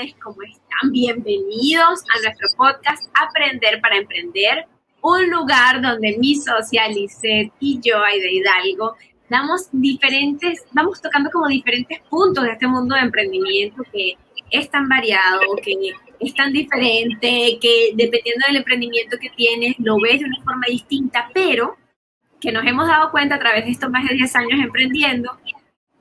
Tardes, 0.00 0.14
¿cómo 0.22 0.42
están? 0.42 0.92
Bienvenidos 0.92 2.04
a 2.14 2.22
nuestro 2.22 2.48
podcast 2.56 3.02
Aprender 3.20 3.80
para 3.80 3.98
Emprender, 3.98 4.66
un 5.02 5.30
lugar 5.30 5.82
donde 5.82 6.16
mi 6.18 6.36
socia 6.36 6.88
Lisette 6.88 7.52
y 7.60 7.80
yo, 7.82 8.02
Aide 8.02 8.32
Hidalgo, 8.32 8.96
damos 9.28 9.68
diferentes, 9.72 10.64
vamos 10.72 11.02
tocando 11.02 11.30
como 11.30 11.48
diferentes 11.48 12.00
puntos 12.08 12.44
de 12.44 12.52
este 12.52 12.66
mundo 12.66 12.94
de 12.94 13.02
emprendimiento 13.02 13.82
que 13.92 14.14
es 14.50 14.70
tan 14.70 14.88
variado, 14.88 15.40
que 15.62 15.74
es 16.18 16.34
tan 16.34 16.52
diferente, 16.52 17.58
que 17.60 17.90
dependiendo 17.94 18.46
del 18.46 18.56
emprendimiento 18.56 19.18
que 19.20 19.30
tienes, 19.30 19.74
lo 19.78 20.00
ves 20.00 20.20
de 20.20 20.26
una 20.26 20.42
forma 20.42 20.66
distinta, 20.66 21.30
pero 21.34 21.76
que 22.40 22.52
nos 22.52 22.64
hemos 22.64 22.86
dado 22.88 23.10
cuenta 23.10 23.34
a 23.34 23.38
través 23.38 23.66
de 23.66 23.72
estos 23.72 23.90
más 23.90 24.08
de 24.08 24.14
10 24.14 24.36
años 24.36 24.60
emprendiendo 24.60 25.38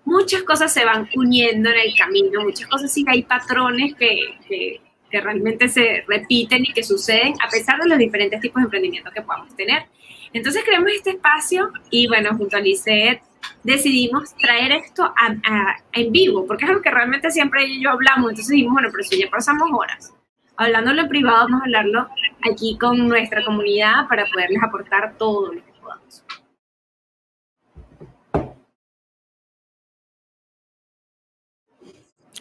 muchas 0.09 0.43
cosas 0.43 0.73
se 0.73 0.83
van 0.83 1.07
uniendo 1.15 1.69
en 1.69 1.79
el 1.79 1.95
camino, 1.95 2.41
muchas 2.41 2.67
cosas 2.67 2.91
sí 2.91 3.05
hay 3.07 3.23
patrones 3.23 3.93
que, 3.95 4.37
que, 4.47 4.81
realmente 5.11 5.67
se 5.67 6.03
repiten 6.07 6.63
y 6.65 6.71
que 6.71 6.83
suceden 6.83 7.33
a 7.43 7.49
pesar 7.49 7.79
de 7.79 7.87
los 7.87 7.97
diferentes 7.97 8.39
tipos 8.41 8.61
de 8.61 8.65
emprendimientos 8.65 9.11
que 9.11 9.23
podamos 9.23 9.55
tener. 9.55 9.85
Entonces 10.33 10.63
creamos 10.63 10.91
este 10.91 11.11
espacio 11.11 11.71
y 11.89 12.07
bueno, 12.07 12.37
junto 12.37 12.57
a 12.57 12.59
Lisette 12.59 13.23
decidimos 13.63 14.35
traer 14.35 14.71
esto 14.73 15.03
a, 15.03 15.77
en 15.93 16.11
vivo, 16.11 16.45
porque 16.45 16.65
es 16.65 16.69
algo 16.69 16.83
que 16.83 16.91
realmente 16.91 17.31
siempre 17.31 17.65
y 17.65 17.81
yo 17.81 17.89
hablamos, 17.89 18.29
entonces 18.29 18.49
dijimos, 18.49 18.73
bueno, 18.73 18.89
pero 18.91 19.03
si 19.03 19.19
ya 19.19 19.29
pasamos 19.31 19.67
horas 19.71 20.13
hablándolo 20.59 21.01
en 21.01 21.07
privado, 21.07 21.45
vamos 21.45 21.61
a 21.61 21.63
hablarlo 21.63 22.07
aquí 22.51 22.77
con 22.77 23.07
nuestra 23.07 23.43
comunidad 23.45 24.07
para 24.09 24.25
poderles 24.25 24.61
aportar 24.61 25.15
todo 25.17 25.53
lo 25.53 25.63
que 25.63 25.71
podamos. 25.81 26.23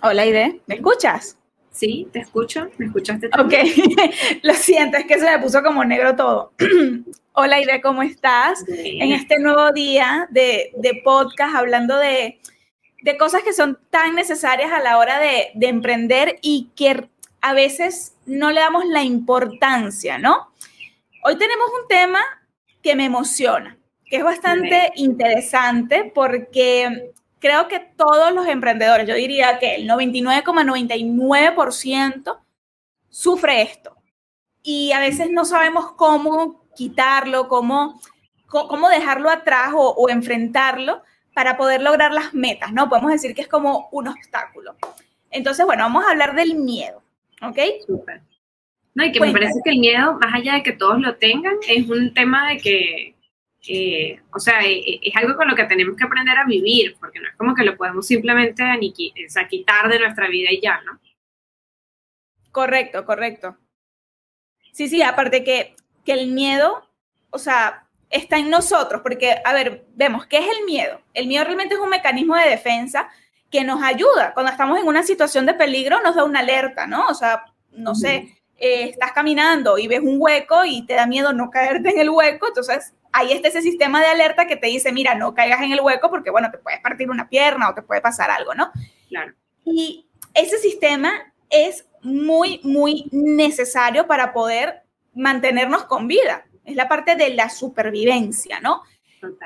Hola, 0.00 0.26
Ide, 0.26 0.60
¿me 0.66 0.76
escuchas? 0.76 1.36
Sí, 1.72 2.08
te 2.12 2.20
escucho, 2.20 2.68
¿me 2.78 2.86
escuchaste 2.86 3.28
también? 3.28 3.66
Ok, 3.66 4.14
lo 4.42 4.54
siento, 4.54 4.96
es 4.96 5.06
que 5.06 5.18
se 5.18 5.24
me 5.24 5.38
puso 5.40 5.60
como 5.62 5.84
negro 5.84 6.14
todo. 6.14 6.52
Hola, 7.32 7.60
Ide, 7.60 7.80
¿cómo 7.80 8.02
estás? 8.02 8.64
En 8.68 9.12
este 9.12 9.40
nuevo 9.40 9.72
día 9.72 10.28
de, 10.30 10.70
de 10.76 11.00
podcast, 11.02 11.56
hablando 11.56 11.96
de, 11.98 12.38
de, 13.02 13.16
cosas 13.16 13.42
que 13.42 13.52
son 13.52 13.78
tan 13.90 14.14
necesarias 14.14 14.70
a 14.70 14.80
la 14.80 14.98
hora 14.98 15.18
de, 15.18 15.50
de, 15.54 15.66
emprender 15.66 16.38
y 16.42 16.70
que 16.76 17.08
a 17.40 17.52
veces 17.52 18.14
no 18.24 18.52
le 18.52 18.60
damos 18.60 18.84
la 18.86 19.02
importancia, 19.02 20.18
¿no? 20.18 20.52
Hoy 21.24 21.36
tenemos 21.36 21.66
un 21.82 21.88
tema 21.88 22.20
que 22.82 22.94
me 22.94 23.06
emociona, 23.06 23.76
que 24.06 24.18
es 24.18 24.24
bastante 24.24 24.92
interesante 24.94 26.10
porque 26.14 27.12
creo 27.38 27.68
que 27.68 27.80
todos 27.80 28.32
los 28.32 28.46
emprendedores, 28.46 29.06
yo 29.08 29.14
diría 29.14 29.58
que 29.58 29.74
el 29.76 29.88
99,99% 29.88 32.38
sufre 33.08 33.62
esto. 33.62 33.96
Y 34.62 34.92
a 34.92 35.00
veces 35.00 35.30
no 35.30 35.44
sabemos 35.44 35.92
cómo 35.92 36.64
quitarlo, 36.76 37.48
cómo, 37.48 38.00
cómo 38.46 38.88
dejarlo 38.88 39.30
atrás 39.30 39.72
o, 39.74 40.08
enfrentarlo 40.08 41.02
para 41.34 41.56
poder 41.56 41.82
lograr 41.82 42.12
las 42.12 42.34
metas, 42.34 42.72
¿no? 42.72 42.88
Podemos 42.88 43.12
decir 43.12 43.34
que 43.34 43.42
es 43.42 43.48
como 43.48 43.88
un 43.92 44.08
obstáculo. 44.08 44.74
Entonces, 45.30 45.64
bueno, 45.64 45.84
vamos 45.84 46.04
a 46.04 46.10
hablar 46.10 46.34
del 46.34 46.56
miedo, 46.56 47.00
¿ok? 47.42 47.58
Súper. 47.86 48.22
No, 48.94 49.04
y 49.04 49.12
que 49.12 49.20
me 49.20 49.30
parece 49.30 49.60
que 49.64 49.70
el 49.70 49.78
miedo, 49.78 50.14
más 50.14 50.34
allá 50.34 50.54
de 50.54 50.64
que 50.64 50.72
todos 50.72 51.00
lo 51.00 51.14
tengan, 51.16 51.54
es 51.68 51.88
un 51.88 52.12
tema 52.12 52.48
de 52.48 52.58
que 52.58 53.14
eh, 53.66 54.20
o 54.32 54.38
sea, 54.38 54.62
eh, 54.62 54.78
eh, 54.78 55.00
es 55.02 55.16
algo 55.16 55.36
con 55.36 55.48
lo 55.48 55.56
que 55.56 55.64
tenemos 55.64 55.96
que 55.96 56.04
aprender 56.04 56.38
a 56.38 56.44
vivir, 56.44 56.96
porque 57.00 57.18
no 57.18 57.28
es 57.28 57.36
como 57.36 57.54
que 57.54 57.64
lo 57.64 57.76
podemos 57.76 58.06
simplemente 58.06 58.62
o 58.62 59.48
quitar 59.48 59.88
de 59.88 59.98
nuestra 59.98 60.28
vida 60.28 60.50
y 60.52 60.60
ya, 60.60 60.80
¿no? 60.82 61.00
Correcto, 62.52 63.04
correcto. 63.04 63.56
Sí, 64.72 64.88
sí, 64.88 65.02
aparte 65.02 65.42
que, 65.42 65.74
que 66.04 66.12
el 66.12 66.28
miedo, 66.28 66.88
o 67.30 67.38
sea, 67.38 67.88
está 68.10 68.38
en 68.38 68.48
nosotros, 68.48 69.02
porque, 69.02 69.36
a 69.44 69.52
ver, 69.52 69.84
vemos, 69.94 70.26
¿qué 70.26 70.38
es 70.38 70.46
el 70.58 70.64
miedo? 70.64 71.00
El 71.12 71.26
miedo 71.26 71.44
realmente 71.44 71.74
es 71.74 71.80
un 71.80 71.90
mecanismo 71.90 72.36
de 72.36 72.48
defensa 72.48 73.10
que 73.50 73.64
nos 73.64 73.82
ayuda. 73.82 74.32
Cuando 74.34 74.52
estamos 74.52 74.78
en 74.78 74.86
una 74.86 75.02
situación 75.02 75.46
de 75.46 75.54
peligro, 75.54 76.00
nos 76.00 76.14
da 76.14 76.24
una 76.24 76.40
alerta, 76.40 76.86
¿no? 76.86 77.06
O 77.08 77.14
sea, 77.14 77.44
no 77.72 77.94
sé, 77.94 78.40
estás 78.56 79.12
caminando 79.12 79.78
y 79.78 79.88
ves 79.88 80.00
un 80.00 80.16
hueco 80.18 80.64
y 80.64 80.86
te 80.86 80.94
da 80.94 81.06
miedo 81.06 81.32
no 81.32 81.50
caerte 81.50 81.90
en 81.90 82.00
el 82.00 82.10
hueco, 82.10 82.48
entonces 82.48 82.94
ahí 83.12 83.32
está 83.32 83.48
ese 83.48 83.62
sistema 83.62 84.00
de 84.00 84.08
alerta 84.08 84.46
que 84.46 84.56
te 84.56 84.66
dice, 84.68 84.92
mira, 84.92 85.14
no 85.14 85.34
caigas 85.34 85.62
en 85.62 85.72
el 85.72 85.80
hueco 85.80 86.10
porque, 86.10 86.30
bueno, 86.30 86.50
te 86.50 86.58
puedes 86.58 86.80
partir 86.80 87.10
una 87.10 87.28
pierna 87.28 87.68
o 87.68 87.74
te 87.74 87.82
puede 87.82 88.00
pasar 88.00 88.30
algo, 88.30 88.54
¿no? 88.54 88.70
Claro. 89.08 89.34
Y 89.64 90.08
ese 90.34 90.58
sistema 90.58 91.32
es 91.50 91.86
muy, 92.02 92.60
muy 92.62 93.08
necesario 93.12 94.06
para 94.06 94.32
poder 94.32 94.82
mantenernos 95.14 95.84
con 95.84 96.06
vida. 96.06 96.46
Es 96.64 96.76
la 96.76 96.88
parte 96.88 97.16
de 97.16 97.30
la 97.30 97.48
supervivencia, 97.48 98.60
¿no? 98.60 98.82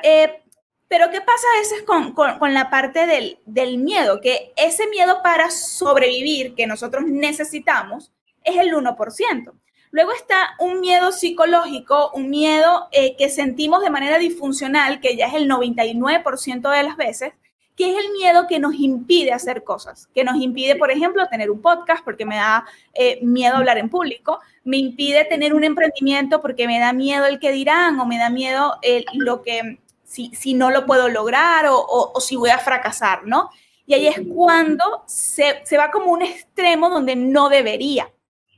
Eh, 0.02 0.42
pero 0.88 1.10
¿qué 1.10 1.20
pasa 1.20 1.46
a 1.54 1.58
veces 1.58 1.82
con, 1.84 2.12
con, 2.12 2.38
con 2.38 2.52
la 2.52 2.68
parte 2.68 3.06
del, 3.06 3.38
del, 3.46 3.78
miedo? 3.78 4.20
Que 4.20 4.52
ese 4.56 4.86
miedo 4.88 5.22
para 5.22 5.50
sobrevivir 5.50 6.54
que 6.54 6.66
nosotros 6.66 7.04
necesitamos 7.06 8.12
es 8.44 8.58
el 8.58 8.74
1%. 8.74 9.52
Luego 9.92 10.10
está 10.12 10.54
un 10.58 10.80
miedo 10.80 11.12
psicológico, 11.12 12.10
un 12.14 12.30
miedo 12.30 12.88
eh, 12.92 13.14
que 13.16 13.28
sentimos 13.28 13.82
de 13.82 13.90
manera 13.90 14.16
disfuncional, 14.16 15.00
que 15.00 15.16
ya 15.16 15.26
es 15.26 15.34
el 15.34 15.50
99% 15.50 16.70
de 16.70 16.82
las 16.82 16.96
veces, 16.96 17.34
que 17.76 17.90
es 17.90 18.02
el 18.02 18.10
miedo 18.12 18.46
que 18.46 18.58
nos 18.58 18.74
impide 18.74 19.32
hacer 19.32 19.64
cosas, 19.64 20.08
que 20.14 20.24
nos 20.24 20.36
impide, 20.40 20.76
por 20.76 20.90
ejemplo, 20.90 21.28
tener 21.28 21.50
un 21.50 21.60
podcast 21.60 22.02
porque 22.02 22.24
me 22.24 22.36
da 22.36 22.64
eh, 22.94 23.18
miedo 23.20 23.56
hablar 23.56 23.76
en 23.76 23.90
público, 23.90 24.40
me 24.64 24.78
impide 24.78 25.26
tener 25.26 25.52
un 25.52 25.62
emprendimiento 25.62 26.40
porque 26.40 26.66
me 26.66 26.78
da 26.78 26.94
miedo 26.94 27.26
el 27.26 27.38
que 27.38 27.52
dirán 27.52 28.00
o 28.00 28.06
me 28.06 28.16
da 28.16 28.30
miedo 28.30 28.78
eh, 28.80 29.04
lo 29.12 29.42
que, 29.42 29.78
si, 30.04 30.34
si, 30.34 30.54
no 30.54 30.70
lo 30.70 30.86
puedo 30.86 31.10
lograr 31.10 31.66
o, 31.66 31.76
o, 31.78 32.18
si 32.18 32.36
voy 32.36 32.48
a 32.48 32.58
fracasar, 32.58 33.26
¿no? 33.26 33.50
Y 33.84 33.92
ahí 33.92 34.06
es 34.06 34.22
cuando 34.34 35.04
se, 35.06 35.60
se 35.64 35.76
va 35.76 35.90
como 35.90 36.12
un 36.12 36.22
extremo 36.22 36.88
donde 36.88 37.14
no 37.14 37.50
debería 37.50 38.10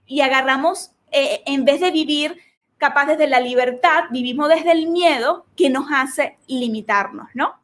y 0.07 0.21
agarramos 0.21 0.94
eh, 1.15 1.43
en 1.47 1.65
vez 1.65 1.81
de 1.81 1.91
vivir 1.91 2.37
capaces 2.77 3.17
de 3.17 3.29
la 3.29 3.41
libertad, 3.41 4.05
vivimos 4.11 4.49
desde 4.49 4.73
el 4.73 4.89
miedo 4.89 5.47
que 5.57 5.71
nos 5.71 5.87
hace 5.91 6.37
limitarnos, 6.49 7.29
¿no? 7.33 7.55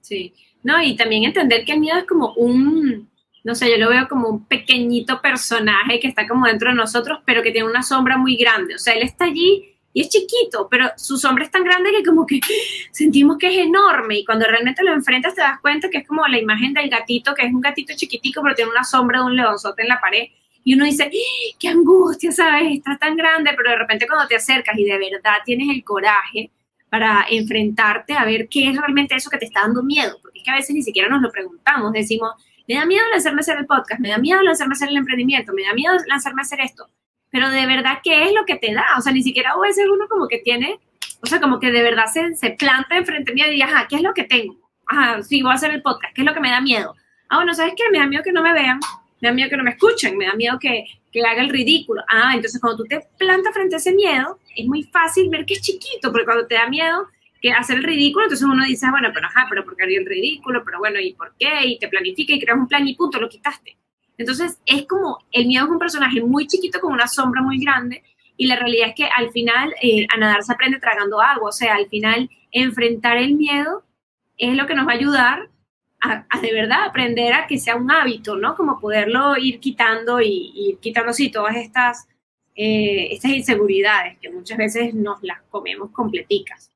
Sí, 0.00 0.34
no, 0.62 0.82
y 0.82 0.96
también 0.96 1.24
entender 1.24 1.64
que 1.64 1.72
el 1.72 1.80
miedo 1.80 1.98
es 1.98 2.04
como 2.04 2.34
un, 2.34 3.10
no 3.42 3.54
sé, 3.54 3.70
yo 3.70 3.78
lo 3.78 3.88
veo 3.88 4.06
como 4.08 4.28
un 4.28 4.44
pequeñito 4.44 5.20
personaje 5.20 5.98
que 5.98 6.08
está 6.08 6.28
como 6.28 6.46
dentro 6.46 6.70
de 6.70 6.76
nosotros, 6.76 7.20
pero 7.24 7.42
que 7.42 7.50
tiene 7.50 7.68
una 7.68 7.82
sombra 7.82 8.16
muy 8.16 8.36
grande. 8.36 8.74
O 8.74 8.78
sea, 8.78 8.94
él 8.94 9.02
está 9.02 9.24
allí 9.24 9.76
y 9.92 10.02
es 10.02 10.08
chiquito, 10.08 10.68
pero 10.70 10.90
su 10.96 11.16
sombra 11.16 11.44
es 11.44 11.50
tan 11.50 11.64
grande 11.64 11.90
que 11.90 12.04
como 12.04 12.26
que 12.26 12.40
sentimos 12.92 13.38
que 13.38 13.48
es 13.48 13.66
enorme 13.66 14.18
y 14.18 14.24
cuando 14.24 14.46
realmente 14.46 14.84
lo 14.84 14.92
enfrentas 14.92 15.34
te 15.34 15.40
das 15.40 15.60
cuenta 15.60 15.90
que 15.90 15.98
es 15.98 16.06
como 16.06 16.26
la 16.26 16.38
imagen 16.38 16.74
del 16.74 16.90
gatito, 16.90 17.34
que 17.34 17.46
es 17.46 17.52
un 17.52 17.60
gatito 17.60 17.94
chiquitico, 17.96 18.42
pero 18.42 18.54
tiene 18.54 18.70
una 18.70 18.84
sombra 18.84 19.20
de 19.20 19.24
un 19.24 19.36
leonzote 19.36 19.82
en 19.82 19.88
la 19.88 20.00
pared 20.00 20.28
y 20.64 20.74
uno 20.74 20.84
dice, 20.84 21.04
¡Ah, 21.04 21.56
qué 21.58 21.68
angustia, 21.68 22.32
¿sabes? 22.32 22.72
Está 22.72 22.96
tan 22.98 23.16
grande, 23.16 23.50
pero 23.56 23.70
de 23.70 23.76
repente 23.76 24.06
cuando 24.06 24.26
te 24.26 24.36
acercas 24.36 24.78
y 24.78 24.84
de 24.84 24.98
verdad 24.98 25.38
tienes 25.44 25.68
el 25.70 25.82
coraje 25.84 26.50
para 26.90 27.24
enfrentarte 27.30 28.14
a 28.14 28.24
ver 28.24 28.48
qué 28.48 28.68
es 28.68 28.76
realmente 28.76 29.14
eso 29.14 29.30
que 29.30 29.38
te 29.38 29.46
está 29.46 29.62
dando 29.62 29.82
miedo, 29.82 30.18
porque 30.20 30.38
es 30.38 30.44
que 30.44 30.50
a 30.50 30.56
veces 30.56 30.74
ni 30.74 30.82
siquiera 30.82 31.08
nos 31.08 31.22
lo 31.22 31.30
preguntamos, 31.30 31.92
decimos, 31.92 32.32
me 32.66 32.74
da 32.74 32.84
miedo 32.84 33.04
lanzarme 33.10 33.38
a 33.38 33.42
hacer 33.42 33.58
el 33.58 33.66
podcast, 33.66 34.00
me 34.00 34.10
da 34.10 34.18
miedo 34.18 34.42
lanzarme 34.42 34.72
a 34.72 34.76
hacer 34.76 34.88
el 34.88 34.96
emprendimiento, 34.96 35.52
me 35.52 35.62
da 35.62 35.72
miedo 35.72 35.94
lanzarme 36.06 36.42
a 36.42 36.44
hacer 36.44 36.60
esto, 36.60 36.88
pero 37.30 37.48
de 37.48 37.64
verdad, 37.66 37.98
¿qué 38.02 38.24
es 38.24 38.32
lo 38.32 38.44
que 38.44 38.56
te 38.56 38.74
da? 38.74 38.86
O 38.98 39.00
sea, 39.00 39.12
ni 39.12 39.22
siquiera 39.22 39.52
a 39.52 39.60
veces 39.60 39.86
uno 39.90 40.08
como 40.08 40.26
que 40.26 40.38
tiene, 40.38 40.80
o 41.22 41.26
sea, 41.26 41.40
como 41.40 41.60
que 41.60 41.70
de 41.70 41.82
verdad 41.82 42.06
se, 42.12 42.34
se 42.34 42.50
planta 42.50 42.96
enfrente 42.96 43.32
mío 43.32 43.46
y 43.46 43.52
diga, 43.52 43.66
ajá, 43.66 43.86
¿qué 43.88 43.96
es 43.96 44.02
lo 44.02 44.12
que 44.12 44.24
tengo? 44.24 44.56
Ajá, 44.86 45.22
sí, 45.22 45.42
voy 45.42 45.52
a 45.52 45.54
hacer 45.54 45.70
el 45.70 45.82
podcast, 45.82 46.12
¿qué 46.14 46.22
es 46.22 46.26
lo 46.26 46.34
que 46.34 46.40
me 46.40 46.50
da 46.50 46.60
miedo? 46.60 46.96
Ah, 47.28 47.36
bueno, 47.36 47.54
¿sabes 47.54 47.74
qué? 47.76 47.84
Me 47.92 48.00
da 48.00 48.06
miedo 48.06 48.24
que 48.24 48.32
no 48.32 48.42
me 48.42 48.52
vean, 48.52 48.80
me 49.20 49.28
da 49.28 49.34
miedo 49.34 49.50
que 49.50 49.56
no 49.56 49.64
me 49.64 49.70
escuchen, 49.70 50.16
me 50.16 50.26
da 50.26 50.34
miedo 50.34 50.58
que, 50.58 50.84
que 51.12 51.20
haga 51.20 51.42
el 51.42 51.50
ridículo. 51.50 52.02
Ah, 52.08 52.32
entonces 52.34 52.60
cuando 52.60 52.82
tú 52.82 52.88
te 52.88 53.06
plantas 53.18 53.52
frente 53.52 53.74
a 53.74 53.78
ese 53.78 53.92
miedo, 53.92 54.38
es 54.56 54.66
muy 54.66 54.84
fácil 54.84 55.28
ver 55.28 55.44
que 55.44 55.54
es 55.54 55.60
chiquito, 55.60 56.10
porque 56.10 56.24
cuando 56.24 56.46
te 56.46 56.54
da 56.54 56.68
miedo 56.68 57.06
que 57.40 57.52
hacer 57.52 57.78
el 57.78 57.84
ridículo, 57.84 58.24
entonces 58.24 58.46
uno 58.46 58.64
dice, 58.64 58.86
ah, 58.86 58.90
bueno, 58.90 59.10
pero 59.14 59.26
ajá, 59.26 59.46
pero 59.48 59.64
¿por 59.64 59.76
qué 59.76 59.84
haría 59.84 59.98
el 59.98 60.06
ridículo? 60.06 60.62
Pero 60.64 60.78
bueno, 60.78 61.00
¿y 61.00 61.14
por 61.14 61.34
qué? 61.38 61.66
Y 61.66 61.78
te 61.78 61.88
planifica 61.88 62.34
y 62.34 62.40
creas 62.40 62.58
un 62.58 62.68
plan 62.68 62.86
y 62.86 62.94
punto, 62.94 63.20
lo 63.20 63.28
quitaste. 63.28 63.76
Entonces 64.18 64.58
es 64.66 64.86
como, 64.86 65.18
el 65.32 65.46
miedo 65.46 65.64
es 65.64 65.70
un 65.70 65.78
personaje 65.78 66.20
muy 66.20 66.46
chiquito 66.46 66.78
con 66.78 66.92
una 66.92 67.08
sombra 67.08 67.40
muy 67.40 67.58
grande 67.58 68.02
Y 68.36 68.46
la 68.46 68.56
realidad 68.56 68.88
es 68.88 68.94
que 68.94 69.04
al 69.04 69.30
final 69.30 69.74
eh, 69.82 70.06
a 70.12 70.18
nadar 70.18 70.42
se 70.42 70.52
aprende 70.52 70.78
tragando 70.78 71.20
agua, 71.22 71.48
o 71.48 71.52
sea, 71.52 71.74
al 71.74 71.88
final 71.88 72.28
enfrentar 72.52 73.16
el 73.16 73.34
miedo 73.34 73.82
es 74.36 74.54
lo 74.56 74.66
que 74.66 74.74
nos 74.74 74.86
va 74.86 74.92
a 74.92 74.96
ayudar 74.96 75.48
a, 76.00 76.40
de 76.40 76.52
verdad 76.52 76.84
aprender 76.84 77.32
a 77.32 77.46
que 77.46 77.58
sea 77.58 77.76
un 77.76 77.90
hábito, 77.90 78.36
¿no? 78.36 78.54
Como 78.56 78.80
poderlo 78.80 79.36
ir 79.36 79.60
quitando 79.60 80.20
y, 80.20 80.52
ir 80.54 80.78
quitando, 80.78 81.12
sí, 81.12 81.30
todas 81.30 81.56
estas, 81.56 82.08
eh, 82.54 83.08
estas 83.12 83.30
inseguridades 83.32 84.18
que 84.18 84.30
muchas 84.30 84.58
veces 84.58 84.94
nos 84.94 85.22
las 85.22 85.42
comemos 85.50 85.90
completicas. 85.90 86.70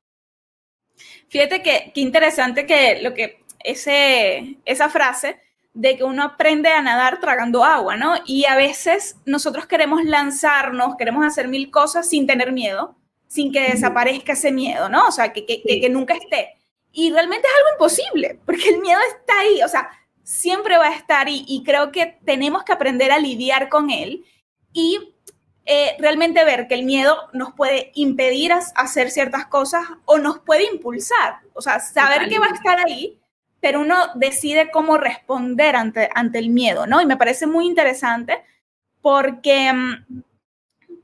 Fíjate 1.27 1.61
que 1.61 1.91
qué 1.93 2.01
interesante 2.01 2.65
que 2.65 3.01
lo 3.01 3.13
que 3.13 3.43
ese, 3.59 4.57
esa 4.65 4.89
frase 4.89 5.39
de 5.73 5.97
que 5.97 6.03
uno 6.03 6.23
aprende 6.23 6.69
a 6.69 6.81
nadar 6.81 7.19
tragando 7.19 7.65
agua, 7.65 7.97
¿no? 7.97 8.13
Y 8.25 8.45
a 8.45 8.55
veces 8.55 9.17
nosotros 9.25 9.65
queremos 9.65 10.05
lanzarnos, 10.05 10.95
queremos 10.95 11.25
hacer 11.25 11.49
mil 11.49 11.69
cosas 11.69 12.09
sin 12.09 12.25
tener 12.25 12.53
miedo, 12.53 12.95
sin 13.27 13.51
que 13.51 13.71
desaparezca 13.71 14.33
ese 14.33 14.51
miedo, 14.53 14.87
¿no? 14.87 15.07
O 15.07 15.11
sea, 15.11 15.33
que, 15.33 15.45
que, 15.45 15.61
que, 15.61 15.89
nunca 15.89 16.13
esté. 16.13 16.55
Y 16.95 17.11
realmente 17.11 17.47
es 17.47 17.53
algo 17.53 17.69
imposible, 17.73 18.39
porque 18.45 18.69
el 18.69 18.79
miedo 18.79 18.99
está 19.19 19.39
ahí, 19.39 19.61
o 19.61 19.67
sea, 19.67 19.89
siempre 20.23 20.77
va 20.77 20.87
a 20.87 20.95
estar 20.95 21.29
y, 21.29 21.45
y 21.47 21.63
creo 21.63 21.91
que 21.91 22.17
tenemos 22.25 22.63
que 22.63 22.71
aprender 22.71 23.11
a 23.11 23.19
lidiar 23.19 23.69
con 23.69 23.91
él 23.91 24.25
y 24.73 25.13
eh, 25.65 25.95
realmente 25.99 26.43
ver 26.45 26.67
que 26.67 26.75
el 26.75 26.83
miedo 26.83 27.29
nos 27.33 27.53
puede 27.53 27.91
impedir 27.95 28.53
hacer 28.53 29.11
ciertas 29.11 29.45
cosas 29.47 29.83
o 30.05 30.17
nos 30.17 30.39
puede 30.39 30.65
impulsar, 30.71 31.41
o 31.53 31.61
sea, 31.61 31.79
saber 31.79 32.29
que 32.29 32.39
va 32.39 32.47
a 32.47 32.55
estar 32.55 32.79
ahí 32.79 33.19
pero 33.65 33.81
uno 33.81 33.95
decide 34.13 34.69
cómo 34.69 34.95
responder 34.99 35.75
ante, 35.75 36.07
ante 36.13 36.37
el 36.37 36.49
miedo, 36.49 36.85
¿no? 36.85 37.01
Y 37.01 37.07
me 37.07 37.17
parece 37.17 37.47
muy 37.47 37.65
interesante 37.65 38.43
porque, 39.01 39.73
mm, 39.73 40.21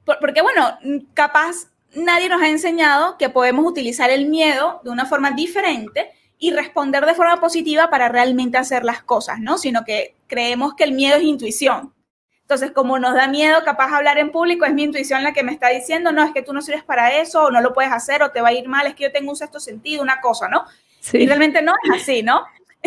porque, 0.05 0.43
bueno, 0.43 0.77
capaz 1.15 1.70
nadie 1.95 2.29
nos 2.29 2.41
ha 2.41 2.49
enseñado 2.49 3.17
que 3.17 3.29
podemos 3.29 3.65
utilizar 3.65 4.09
el 4.09 4.27
miedo 4.27 4.81
de 4.83 4.89
una 4.89 5.05
forma 5.05 5.31
diferente 5.31 6.11
y 6.37 6.51
responder 6.51 7.05
de 7.05 7.13
forma 7.13 7.39
positiva 7.39 7.89
para 7.89 8.09
realmente 8.09 8.57
hacer 8.57 8.83
las 8.83 9.03
cosas, 9.03 9.39
¿no? 9.39 9.57
Sino 9.57 9.83
que 9.85 10.15
creemos 10.27 10.73
que 10.73 10.83
el 10.83 10.93
miedo 10.93 11.17
es 11.17 11.23
intuición. 11.23 11.93
Entonces, 12.41 12.71
como 12.71 12.99
nos 12.99 13.13
da 13.13 13.27
miedo 13.27 13.63
capaz 13.63 13.93
hablar 13.93 14.17
en 14.17 14.31
público, 14.31 14.65
es 14.65 14.73
mi 14.73 14.83
intuición 14.83 15.23
la 15.23 15.33
que 15.33 15.43
me 15.43 15.53
está 15.53 15.69
diciendo, 15.69 16.11
no, 16.11 16.23
es 16.23 16.33
que 16.33 16.41
tú 16.41 16.51
no 16.51 16.61
sirves 16.61 16.83
para 16.83 17.15
eso, 17.21 17.43
o 17.43 17.51
no 17.51 17.61
lo 17.61 17.73
puedes 17.73 17.91
hacer, 17.93 18.23
o 18.23 18.31
te 18.31 18.41
va 18.41 18.49
a 18.49 18.53
ir 18.53 18.67
mal, 18.67 18.87
es 18.87 18.95
que 18.95 19.03
yo 19.03 19.11
tengo 19.11 19.29
un 19.29 19.37
sexto 19.37 19.59
sentido, 19.59 20.01
una 20.01 20.19
cosa, 20.19 20.49
¿no? 20.49 20.65
Y 21.13 21.25
realmente 21.27 21.61
no 21.61 21.73
es 21.83 22.01
así, 22.01 22.23
¿no? 22.23 22.43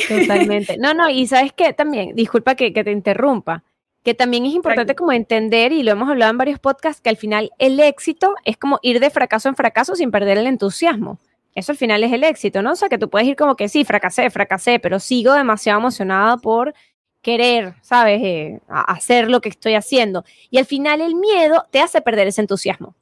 Totalmente. 0.09 0.77
No, 0.77 0.93
no, 0.93 1.09
y 1.09 1.27
sabes 1.27 1.53
que 1.53 1.73
también, 1.73 2.15
disculpa 2.15 2.55
que, 2.55 2.73
te 2.73 2.91
interrumpa, 2.91 3.63
que 4.05 4.15
también 4.15 4.45
es 4.45 4.53
importante 4.53 4.95
como 4.95 5.13
entender, 5.13 5.73
y 5.73 5.83
lo 5.83 5.93
hemos 5.93 6.11
hablado 6.11 6.31
en 6.31 6.39
varios 6.39 6.59
podcasts, 6.59 7.01
que 7.01 7.09
al 7.09 7.17
final 7.17 7.51
el 7.59 7.81
éxito 7.81 8.35
es 8.45 8.59
como 8.59 8.79
ir 8.83 9.01
de 9.01 9.09
fracaso 9.11 9.49
en 9.49 9.57
fracaso 9.57 9.97
sin 9.97 10.11
perder 10.11 10.37
el 10.37 10.47
entusiasmo. 10.47 11.19
Eso 11.55 11.73
al 11.73 11.79
final 11.79 12.05
es 12.05 12.13
el 12.13 12.23
éxito, 12.23 12.63
¿no? 12.63 12.73
O 12.73 12.77
sea, 12.77 12.89
que 12.89 12.99
tú 12.99 13.09
puedes 13.09 13.27
ir 13.27 13.37
como 13.37 13.57
que 13.57 13.69
sí, 13.69 13.85
fracasé, 13.85 14.29
fracasé, 14.29 14.79
pero 14.79 15.01
sigo 15.01 15.33
demasiado 15.33 15.79
emocionada 15.79 16.37
por 16.37 16.75
querer, 17.23 17.77
¿sabes? 17.81 18.21
Eh, 18.23 18.61
hacer 18.69 19.31
lo 19.31 19.41
que 19.41 19.49
estoy 19.49 19.75
haciendo. 19.75 20.25
Y 20.51 20.59
al 20.59 20.67
final 20.67 21.01
el 21.01 21.15
miedo 21.15 21.65
te 21.71 21.81
hace 21.81 22.03
perder 22.03 22.29
ese 22.29 22.43
entusiasmo. 22.43 22.95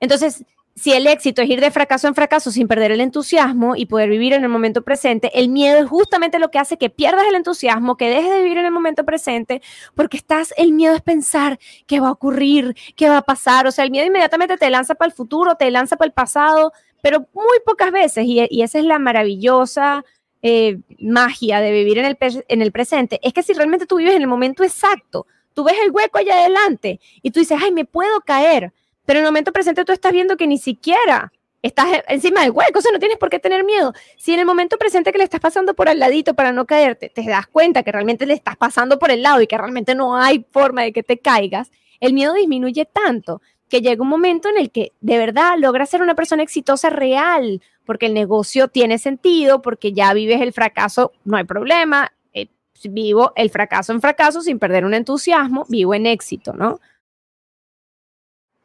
Entonces, 0.00 0.44
si 0.76 0.92
el 0.92 1.06
éxito 1.06 1.40
es 1.40 1.48
ir 1.48 1.60
de 1.60 1.70
fracaso 1.70 2.08
en 2.08 2.14
fracaso 2.16 2.50
sin 2.50 2.66
perder 2.66 2.90
el 2.90 3.00
entusiasmo 3.00 3.76
y 3.76 3.86
poder 3.86 4.10
vivir 4.10 4.32
en 4.32 4.42
el 4.42 4.48
momento 4.48 4.82
presente, 4.82 5.30
el 5.38 5.48
miedo 5.48 5.78
es 5.78 5.88
justamente 5.88 6.40
lo 6.40 6.50
que 6.50 6.58
hace 6.58 6.78
que 6.78 6.90
pierdas 6.90 7.26
el 7.28 7.36
entusiasmo, 7.36 7.96
que 7.96 8.08
dejes 8.08 8.30
de 8.30 8.42
vivir 8.42 8.58
en 8.58 8.66
el 8.66 8.72
momento 8.72 9.04
presente, 9.04 9.62
porque 9.94 10.16
estás, 10.16 10.52
el 10.56 10.72
miedo 10.72 10.94
es 10.94 11.02
pensar 11.02 11.60
qué 11.86 12.00
va 12.00 12.08
a 12.08 12.12
ocurrir, 12.12 12.74
qué 12.96 13.08
va 13.08 13.18
a 13.18 13.22
pasar, 13.22 13.68
o 13.68 13.70
sea, 13.70 13.84
el 13.84 13.92
miedo 13.92 14.06
inmediatamente 14.06 14.56
te 14.56 14.68
lanza 14.68 14.96
para 14.96 15.08
el 15.08 15.14
futuro, 15.14 15.54
te 15.54 15.70
lanza 15.70 15.96
para 15.96 16.08
el 16.08 16.12
pasado, 16.12 16.72
pero 17.02 17.20
muy 17.34 17.58
pocas 17.64 17.92
veces, 17.92 18.24
y, 18.26 18.62
esa 18.62 18.78
es 18.78 18.84
la 18.84 18.98
maravillosa 18.98 20.04
eh, 20.42 20.80
magia 20.98 21.60
de 21.60 21.70
vivir 21.70 21.98
en 21.98 22.06
el, 22.06 22.18
en 22.20 22.62
el 22.62 22.72
presente, 22.72 23.20
es 23.22 23.32
que 23.32 23.44
si 23.44 23.52
realmente 23.52 23.86
tú 23.86 23.98
vives 23.98 24.16
en 24.16 24.22
el 24.22 24.28
momento 24.28 24.64
exacto, 24.64 25.26
tú 25.54 25.62
ves 25.62 25.76
el 25.84 25.92
hueco 25.92 26.18
allá 26.18 26.34
adelante 26.34 26.98
y 27.22 27.30
tú 27.30 27.38
dices, 27.38 27.58
ay, 27.62 27.70
me 27.70 27.84
puedo 27.84 28.20
caer 28.22 28.72
pero 29.04 29.18
en 29.18 29.24
el 29.24 29.30
momento 29.30 29.52
presente 29.52 29.84
tú 29.84 29.92
estás 29.92 30.12
viendo 30.12 30.36
que 30.36 30.46
ni 30.46 30.58
siquiera 30.58 31.32
estás 31.62 32.02
encima 32.08 32.42
del 32.42 32.50
hueco, 32.50 32.78
o 32.78 32.82
sea, 32.82 32.92
no 32.92 32.98
tienes 32.98 33.16
por 33.16 33.30
qué 33.30 33.38
tener 33.38 33.64
miedo. 33.64 33.94
Si 34.18 34.34
en 34.34 34.40
el 34.40 34.46
momento 34.46 34.76
presente 34.76 35.12
que 35.12 35.18
le 35.18 35.24
estás 35.24 35.40
pasando 35.40 35.72
por 35.74 35.88
al 35.88 35.98
ladito 35.98 36.34
para 36.34 36.52
no 36.52 36.66
caerte, 36.66 37.08
te 37.08 37.22
das 37.22 37.46
cuenta 37.46 37.82
que 37.82 37.90
realmente 37.90 38.26
le 38.26 38.34
estás 38.34 38.56
pasando 38.56 38.98
por 38.98 39.10
el 39.10 39.22
lado 39.22 39.40
y 39.40 39.46
que 39.46 39.56
realmente 39.56 39.94
no 39.94 40.16
hay 40.16 40.44
forma 40.50 40.82
de 40.82 40.92
que 40.92 41.02
te 41.02 41.18
caigas, 41.18 41.70
el 42.00 42.12
miedo 42.12 42.34
disminuye 42.34 42.84
tanto 42.84 43.40
que 43.70 43.80
llega 43.80 44.02
un 44.02 44.08
momento 44.08 44.50
en 44.50 44.58
el 44.58 44.70
que 44.70 44.92
de 45.00 45.16
verdad 45.16 45.54
logras 45.58 45.88
ser 45.88 46.02
una 46.02 46.14
persona 46.14 46.42
exitosa 46.42 46.90
real, 46.90 47.62
porque 47.86 48.06
el 48.06 48.14
negocio 48.14 48.68
tiene 48.68 48.98
sentido, 48.98 49.62
porque 49.62 49.92
ya 49.92 50.12
vives 50.12 50.42
el 50.42 50.52
fracaso, 50.52 51.12
no 51.24 51.38
hay 51.38 51.44
problema, 51.44 52.12
eh, 52.34 52.48
vivo 52.84 53.32
el 53.36 53.48
fracaso 53.48 53.92
en 53.92 54.02
fracaso 54.02 54.42
sin 54.42 54.58
perder 54.58 54.84
un 54.84 54.92
entusiasmo, 54.92 55.64
vivo 55.68 55.94
en 55.94 56.04
éxito, 56.06 56.52
¿no? 56.52 56.80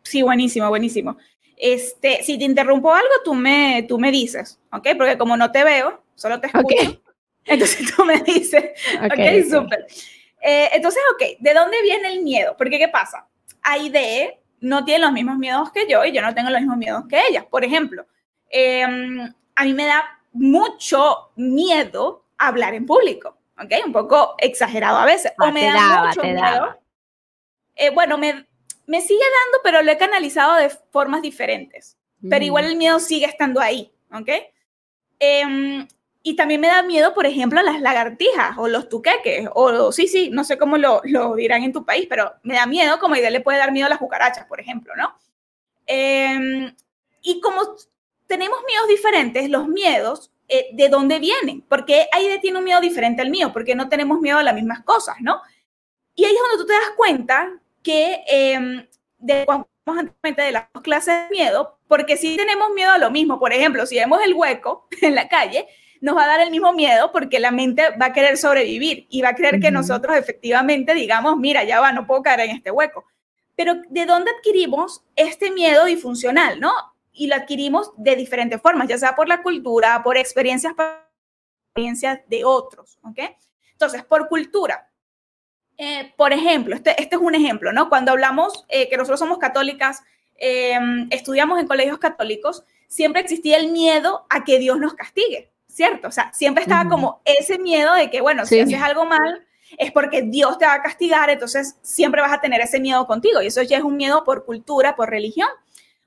Sí, 0.09 0.23
buenísimo, 0.23 0.67
buenísimo. 0.69 1.17
Este, 1.55 2.23
si 2.23 2.37
te 2.39 2.45
interrumpo 2.45 2.91
algo, 2.91 3.13
tú 3.23 3.35
me, 3.35 3.85
tú 3.87 3.99
me 3.99 4.11
dices, 4.11 4.59
¿ok? 4.71 4.87
Porque 4.97 5.17
como 5.19 5.37
no 5.37 5.51
te 5.51 5.63
veo, 5.63 6.01
solo 6.15 6.39
te 6.39 6.47
escucho. 6.47 7.01
Entonces 7.45 7.95
tú 7.95 8.05
me 8.05 8.17
dices, 8.21 8.71
ok, 8.97 9.11
okay 9.13 9.43
súper. 9.43 9.85
Eh, 10.41 10.69
entonces, 10.73 11.01
ok, 11.13 11.39
¿de 11.39 11.53
dónde 11.53 11.81
viene 11.83 12.13
el 12.13 12.23
miedo? 12.23 12.55
Porque, 12.57 12.79
¿qué 12.79 12.87
pasa? 12.87 13.27
Aide 13.61 14.39
no 14.61 14.83
tiene 14.83 15.05
los 15.05 15.11
mismos 15.11 15.37
miedos 15.37 15.71
que 15.71 15.87
yo 15.87 16.03
y 16.03 16.11
yo 16.11 16.23
no 16.23 16.33
tengo 16.33 16.49
los 16.49 16.59
mismos 16.59 16.77
miedos 16.77 17.03
que 17.07 17.21
ella. 17.29 17.47
Por 17.47 17.63
ejemplo, 17.63 18.05
em, 18.49 19.31
a 19.55 19.63
mí 19.63 19.73
me 19.73 19.85
da 19.85 20.03
mucho 20.33 21.31
miedo 21.35 22.25
hablar 22.37 22.73
en 22.73 22.87
público, 22.87 23.37
¿ok? 23.61 23.85
Un 23.85 23.93
poco 23.93 24.35
exagerado 24.39 24.97
a 24.97 25.05
veces. 25.05 25.33
o 25.39 25.43
ah, 25.43 25.51
me 25.51 25.65
da 25.65 26.05
mucho 26.07 26.23
miedo. 26.23 26.79
Eh, 27.75 27.91
bueno, 27.91 28.17
me, 28.17 28.48
me 28.89 29.01
sigue 29.01 29.19
dando, 29.19 29.59
pero 29.63 29.83
lo 29.83 29.91
he 29.91 29.99
canalizado 29.99 30.55
de 30.55 30.71
formas 30.91 31.21
diferentes. 31.21 31.95
Pero 32.27 32.43
igual 32.43 32.65
mm. 32.65 32.67
el 32.69 32.75
miedo 32.75 32.99
sigue 32.99 33.27
estando 33.27 33.61
ahí, 33.61 33.93
¿ok? 34.11 34.29
Em, 35.19 35.87
y 36.23 36.35
también 36.35 36.59
me 36.59 36.69
da 36.69 36.81
miedo, 36.81 37.13
por 37.13 37.27
ejemplo, 37.27 37.61
las 37.61 37.81
lagartijas 37.81 38.57
o 38.57 38.67
los 38.67 38.89
tuqueques, 38.89 39.47
o 39.53 39.91
sí, 39.91 40.07
sí, 40.07 40.31
no 40.31 40.43
sé 40.43 40.57
cómo 40.57 40.77
lo, 40.77 41.01
lo 41.03 41.35
dirán 41.35 41.61
en 41.61 41.71
tu 41.71 41.85
país, 41.85 42.07
pero 42.09 42.33
me 42.41 42.55
da 42.55 42.65
miedo, 42.65 42.97
como 42.97 43.15
idea 43.15 43.29
le 43.29 43.41
puede 43.41 43.59
dar 43.59 43.71
miedo 43.71 43.85
a 43.85 43.89
las 43.89 43.99
cucarachas, 43.99 44.47
por 44.47 44.59
ejemplo, 44.59 44.95
¿no? 44.95 45.13
Em, 45.85 46.75
y 47.21 47.39
como 47.41 47.61
tenemos 48.25 48.57
miedos 48.65 48.87
diferentes, 48.87 49.49
los 49.51 49.67
miedos, 49.67 50.31
eh, 50.47 50.69
¿de 50.73 50.89
dónde 50.89 51.19
vienen? 51.19 51.61
Porque 51.61 52.07
Aide 52.11 52.39
tiene 52.39 52.57
un 52.57 52.63
miedo 52.63 52.81
diferente 52.81 53.21
al 53.21 53.29
mío, 53.29 53.53
porque 53.53 53.75
no 53.75 53.87
tenemos 53.87 54.19
miedo 54.19 54.39
a 54.39 54.43
las 54.43 54.55
mismas 54.55 54.83
cosas, 54.83 55.17
¿no? 55.21 55.41
Y 56.15 56.25
ahí 56.25 56.33
es 56.33 56.41
donde 56.41 56.57
tú 56.57 56.65
te 56.65 56.73
das 56.73 56.91
cuenta 56.97 57.61
que 57.83 58.23
eh, 58.29 58.87
de, 59.17 59.45
de 60.35 60.51
las 60.51 60.65
dos 60.73 60.83
clases 60.83 61.29
de 61.29 61.35
miedo, 61.35 61.79
porque 61.87 62.17
si 62.17 62.37
tenemos 62.37 62.71
miedo 62.71 62.91
a 62.91 62.97
lo 62.97 63.11
mismo, 63.11 63.39
por 63.39 63.53
ejemplo, 63.53 63.85
si 63.85 63.95
vemos 63.95 64.21
el 64.23 64.33
hueco 64.33 64.87
en 65.01 65.15
la 65.15 65.27
calle, 65.27 65.67
nos 66.01 66.15
va 66.15 66.23
a 66.23 66.27
dar 66.27 66.41
el 66.41 66.51
mismo 66.51 66.71
miedo 66.73 67.11
porque 67.11 67.39
la 67.39 67.51
mente 67.51 67.83
va 68.01 68.07
a 68.07 68.13
querer 68.13 68.37
sobrevivir 68.37 69.05
y 69.09 69.21
va 69.21 69.29
a 69.29 69.35
creer 69.35 69.59
que 69.59 69.71
nosotros 69.71 70.15
efectivamente 70.15 70.93
digamos, 70.93 71.37
mira, 71.37 71.63
ya 71.63 71.81
va, 71.81 71.91
no 71.91 72.07
puedo 72.07 72.23
caer 72.23 72.41
en 72.41 72.51
este 72.51 72.71
hueco. 72.71 73.05
Pero 73.55 73.75
¿de 73.89 74.05
dónde 74.05 74.31
adquirimos 74.31 75.03
este 75.15 75.51
miedo 75.51 75.83
disfuncional, 75.85 76.59
no? 76.61 76.71
Y 77.11 77.27
lo 77.27 77.35
adquirimos 77.35 77.91
de 77.97 78.15
diferentes 78.15 78.61
formas, 78.61 78.87
ya 78.87 78.97
sea 78.97 79.15
por 79.15 79.27
la 79.27 79.41
cultura, 79.41 80.01
por 80.01 80.15
experiencias, 80.15 80.73
experiencias 81.67 82.21
de 82.27 82.45
otros, 82.45 82.97
¿ok? 83.03 83.19
Entonces, 83.73 84.03
por 84.05 84.29
cultura, 84.29 84.88
eh, 85.81 86.13
por 86.17 86.33
ejemplo, 86.33 86.75
este, 86.75 87.01
este, 87.01 87.15
es 87.15 87.21
un 87.21 87.35
ejemplo, 87.35 87.71
¿no? 87.71 87.87
Cuando 87.87 88.11
hablamos 88.11 88.65
eh, 88.67 88.89
que 88.89 88.97
nosotros 88.97 89.17
somos 89.17 89.37
católicas, 89.37 90.03
em, 90.35 91.07
estudiamos 91.09 91.57
en 91.57 91.67
colegios 91.67 91.99
católicos, 91.99 92.65
siempre 92.89 93.21
existía 93.21 93.55
el 93.55 93.71
miedo 93.71 94.25
a 94.29 94.43
que 94.43 94.59
Dios 94.59 94.77
nos 94.77 94.93
castigue, 94.93 95.49
¿cierto? 95.67 96.09
O 96.09 96.11
sea, 96.11 96.33
siempre 96.33 96.63
estaba 96.63 96.89
como 96.89 97.21
ese 97.23 97.57
miedo 97.59 97.93
de 97.93 98.09
que, 98.09 98.19
bueno, 98.19 98.45
si 98.45 98.59
haces 98.59 98.81
algo 98.81 99.05
mal, 99.05 99.47
es 99.77 99.93
porque 99.93 100.21
Dios 100.21 100.57
te 100.57 100.65
va 100.65 100.73
a 100.73 100.81
castigar, 100.81 101.29
entonces 101.29 101.77
siempre 101.81 102.19
vas 102.19 102.33
a 102.33 102.41
tener 102.41 102.59
ese 102.59 102.81
miedo 102.81 103.07
contigo. 103.07 103.41
Y 103.41 103.47
eso 103.47 103.61
ya 103.61 103.77
es 103.77 103.83
un 103.83 103.95
miedo 103.95 104.25
por 104.25 104.43
cultura, 104.43 104.97
por 104.97 105.09
religión. 105.09 105.47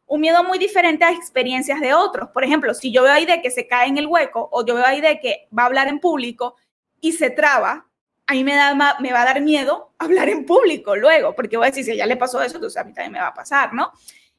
Un 0.05 0.21
miedo 0.21 0.45
muy 0.45 0.59
diferente 0.59 1.07
a 1.07 1.13
experiencias 1.13 1.81
de 1.81 1.95
otros. 1.95 2.29
Por 2.29 2.45
ejemplo, 2.45 2.75
si 2.75 2.93
yo 2.93 3.05
veo 3.05 3.13
ahí 3.15 3.25
de 3.25 3.41
que 3.41 3.51
se 3.51 3.67
cae 3.67 3.89
en 3.89 3.97
el 3.97 4.07
hueco 4.07 4.51
o 4.53 4.67
yo 4.67 4.75
veo 4.75 4.85
ahí 4.85 5.01
de 5.01 5.19
que 5.19 5.49
va 5.57 5.63
a 5.63 5.67
hablar 5.67 5.89
en 5.89 5.99
público 5.99 6.57
y 7.01 7.13
se 7.13 7.31
traba, 7.31 7.87
a 8.27 8.35
mí 8.35 8.45
me, 8.45 8.55
da, 8.55 8.75
me 9.01 9.13
va 9.13 9.23
a 9.23 9.25
dar 9.27 9.41
miedo 9.41 9.93
hablar 9.99 10.29
en 10.29 10.47
público 10.47 10.97
luego, 10.97 11.35
porque 11.35 11.57
voy 11.57 11.67
a 11.67 11.71
decir, 11.71 11.85
si 11.85 11.91
a 11.91 11.95
ella 11.95 12.07
le 12.07 12.17
pasó 12.17 12.41
eso, 12.43 12.57
entonces 12.57 12.81
a 12.81 12.85
mí 12.85 12.93
también 12.93 13.13
me 13.13 13.21
va 13.21 13.29
a 13.29 13.35
pasar, 13.35 13.73
¿no? 13.75 13.93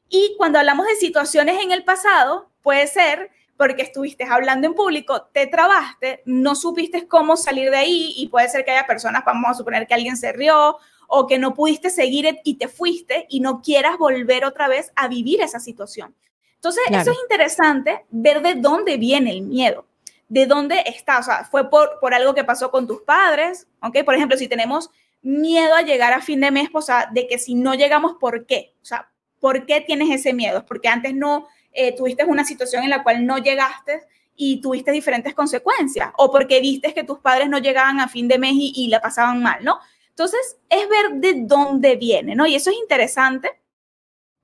Y 0.08 0.34
cuando 0.36 0.58
hablamos 0.58 0.86
de 0.86 0.96
situaciones 0.96 1.62
en 1.62 1.72
el 1.72 1.84
pasado, 1.84 2.50
puede 2.62 2.86
ser 2.86 3.30
porque 3.56 3.82
estuviste 3.82 4.24
hablando 4.24 4.66
en 4.66 4.74
público, 4.74 5.28
te 5.32 5.46
trabaste, 5.46 6.22
no 6.24 6.54
supiste 6.54 7.06
cómo 7.06 7.36
salir 7.36 7.70
de 7.70 7.76
ahí 7.76 8.14
y 8.16 8.28
puede 8.28 8.48
ser 8.48 8.64
que 8.64 8.72
haya 8.72 8.86
personas, 8.86 9.24
vamos 9.24 9.50
a 9.50 9.54
suponer 9.54 9.86
que 9.86 9.94
alguien 9.94 10.16
se 10.16 10.32
rió 10.32 10.76
o 11.06 11.26
que 11.26 11.38
no 11.38 11.54
pudiste 11.54 11.90
seguir 11.90 12.40
y 12.44 12.54
te 12.54 12.68
fuiste 12.68 13.26
y 13.28 13.40
no 13.40 13.62
quieras 13.62 13.98
volver 13.98 14.44
otra 14.44 14.68
vez 14.68 14.92
a 14.96 15.06
vivir 15.08 15.40
esa 15.40 15.60
situación. 15.60 16.14
Entonces, 16.56 16.82
eso 16.90 17.10
es 17.10 17.18
interesante, 17.22 18.06
ver 18.10 18.40
de 18.40 18.54
dónde 18.54 18.96
viene 18.96 19.30
el 19.30 19.42
miedo, 19.42 19.86
de 20.28 20.46
dónde 20.46 20.82
está, 20.86 21.18
o 21.18 21.22
sea, 21.22 21.44
fue 21.44 21.70
por, 21.70 21.98
por 22.00 22.14
algo 22.14 22.34
que 22.34 22.44
pasó 22.44 22.70
con 22.70 22.86
tus 22.86 23.02
padres, 23.02 23.68
¿ok? 23.82 24.04
Por 24.04 24.14
ejemplo, 24.14 24.36
si 24.36 24.48
tenemos 24.48 24.90
miedo 25.22 25.74
a 25.74 25.82
llegar 25.82 26.12
a 26.12 26.20
fin 26.20 26.40
de 26.40 26.50
mes, 26.50 26.68
o 26.72 26.82
sea, 26.82 27.08
de 27.12 27.26
que 27.26 27.38
si 27.38 27.54
no 27.54 27.74
llegamos, 27.74 28.16
¿por 28.20 28.46
qué? 28.46 28.74
O 28.82 28.84
sea, 28.84 29.10
¿por 29.40 29.66
qué 29.66 29.80
tienes 29.80 30.10
ese 30.10 30.32
miedo? 30.32 30.58
¿Es 30.58 30.64
porque 30.64 30.88
antes 30.88 31.14
no 31.14 31.48
eh, 31.72 31.94
tuviste 31.96 32.24
una 32.24 32.44
situación 32.44 32.84
en 32.84 32.90
la 32.90 33.02
cual 33.02 33.26
no 33.26 33.38
llegaste 33.38 34.02
y 34.36 34.60
tuviste 34.60 34.90
diferentes 34.90 35.34
consecuencias, 35.34 36.10
o 36.16 36.30
porque 36.30 36.60
viste 36.60 36.92
que 36.92 37.04
tus 37.04 37.18
padres 37.20 37.48
no 37.48 37.58
llegaban 37.58 38.00
a 38.00 38.08
fin 38.08 38.28
de 38.28 38.38
mes 38.38 38.52
y, 38.54 38.88
la 38.88 39.00
pasaban 39.00 39.42
mal, 39.42 39.62
¿no? 39.64 39.78
Entonces, 40.08 40.58
es 40.68 40.88
ver 40.88 41.12
de 41.14 41.42
dónde 41.46 41.96
viene, 41.96 42.34
¿no? 42.34 42.46
Y 42.46 42.54
eso 42.54 42.70
es 42.70 42.76
interesante, 42.76 43.50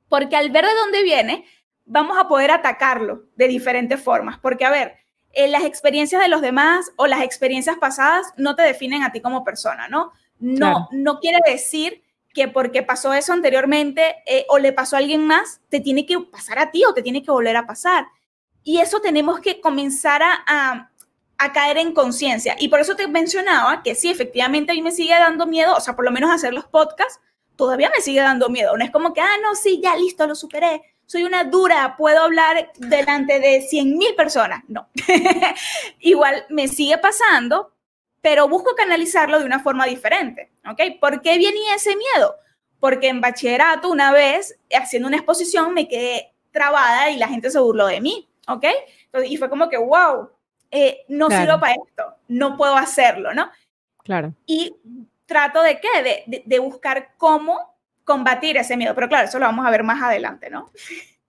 porque 0.09 0.37
al 0.37 0.51
ver 0.51 0.65
de 0.65 0.75
dónde 0.75 1.03
viene, 1.03 1.45
vamos 1.85 2.19
a 2.19 2.29
poder 2.29 2.51
atacarlo 2.53 3.25
de 3.37 3.49
diferentes 3.49 4.01
formas, 4.01 4.39
porque, 4.39 4.65
a 4.65 4.71
ver, 4.71 4.97
eh, 5.33 5.49
las 5.49 5.65
experiencias 5.65 6.21
de 6.21 6.29
los 6.29 6.41
demás 6.41 6.93
o 6.97 7.07
las 7.07 7.23
experiencias 7.23 7.77
pasadas 7.79 8.33
no 8.37 8.57
te 8.57 8.63
definen 8.63 9.03
a 9.03 9.13
ti 9.13 9.21
como 9.21 9.45
persona, 9.45 9.89
¿no? 9.89 10.13
No, 10.41 10.89
no 10.91 11.21
quiere 11.21 11.39
decir 11.47 12.03
que 12.33 12.49
porque 12.49 12.83
pasó 12.83 13.13
eso 13.13 13.33
anteriormente 13.33 14.17
eh, 14.27 14.47
o 14.49 14.59
le 14.59 14.73
pasó 14.73 14.97
a 14.97 15.01
alguien 15.01 15.27
más, 15.27 15.61
te 15.69 15.81
tiene 15.81 16.07
que 16.07 16.19
pasar 16.21 16.59
a 16.59 16.71
ti 16.71 16.85
o 16.85 16.95
te 16.95 17.03
tiene 17.03 17.23
que 17.23 17.31
volver 17.31 17.57
a 17.57 17.67
pasar. 17.67 18.07
Y 18.63 18.79
eso 18.79 19.01
tenemos 19.01 19.41
que 19.41 19.61
comenzar 19.61 20.23
a, 20.23 20.87
caer 21.55 21.79
en 21.79 21.95
conciencia. 21.95 22.55
Y 22.59 22.69
por 22.69 22.81
eso 22.81 22.97
te 22.97 23.09
mencionaba 23.09 23.83
que 23.83 23.95
sí, 23.95 24.11
efectivamente 24.11 24.73
a 24.73 24.75
mí 24.75 24.83
me 24.83 24.93
sigue 24.93 25.15
dando 25.15 25.47
miedo, 25.47 25.75
o 25.75 25.81
sea, 25.81 25.97
por 25.97 26.05
lo 26.05 26.11
menos 26.11 26.31
hacer 26.31 26.53
los 26.53 26.67
podcasts, 26.67 27.19
todavía 27.57 27.91
me 27.97 28.03
sigue 28.03 28.21
dando 28.21 28.51
miedo. 28.51 28.77
No 28.77 28.85
es 28.85 28.91
como 28.91 29.15
que, 29.15 29.23
ah, 29.23 29.39
no, 29.43 29.55
sí, 29.55 29.81
ya 29.83 29.97
listo, 29.97 30.27
lo 30.27 30.35
superé. 30.35 30.90
Soy 31.11 31.25
una 31.25 31.43
dura, 31.43 31.97
puedo 31.97 32.23
hablar 32.23 32.71
delante 32.77 33.41
de 33.41 33.63
100 33.63 33.99
mil 33.99 34.15
personas. 34.15 34.63
No. 34.69 34.89
Igual 35.99 36.47
me 36.51 36.69
sigue 36.69 36.99
pasando, 36.99 37.73
pero 38.21 38.47
busco 38.49 38.77
canalizarlo 38.77 39.41
de 39.41 39.45
una 39.45 39.59
forma 39.59 39.87
diferente, 39.87 40.53
¿ok? 40.65 41.01
¿Por 41.01 41.21
qué 41.21 41.31
venía 41.31 41.75
ese 41.75 41.97
miedo? 41.97 42.37
Porque 42.79 43.09
en 43.09 43.21
bachillerato 43.21 43.91
una 43.91 44.13
vez, 44.13 44.57
haciendo 44.73 45.09
una 45.09 45.17
exposición, 45.17 45.75
me 45.75 45.89
quedé 45.89 46.33
trabada 46.53 47.11
y 47.11 47.17
la 47.17 47.27
gente 47.27 47.51
se 47.51 47.59
burló 47.59 47.89
de 47.89 48.01
mí, 48.01 48.29
¿ok? 48.47 48.67
y 49.27 49.37
fue 49.37 49.51
como 49.51 49.69
que, 49.69 49.79
wow, 49.79 50.31
eh, 50.71 51.05
no 51.09 51.29
sirvo 51.29 51.59
para 51.59 51.75
esto, 51.75 52.05
no 52.29 52.57
puedo 52.57 52.77
hacerlo, 52.77 53.35
¿no? 53.35 53.51
Claro. 54.05 54.33
Y 54.47 54.77
trato 55.27 55.61
de 55.61 55.81
qué? 55.81 56.25
De, 56.29 56.45
de 56.47 56.59
buscar 56.61 57.15
cómo 57.17 57.75
combatir 58.05 58.57
ese 58.57 58.77
miedo, 58.77 58.95
pero 58.95 59.09
claro, 59.09 59.29
eso 59.29 59.39
lo 59.39 59.47
vamos 59.47 59.67
a 59.67 59.71
ver 59.71 59.85
más 59.85 60.03
adelante, 60.03 60.51
¿no? 60.51 60.71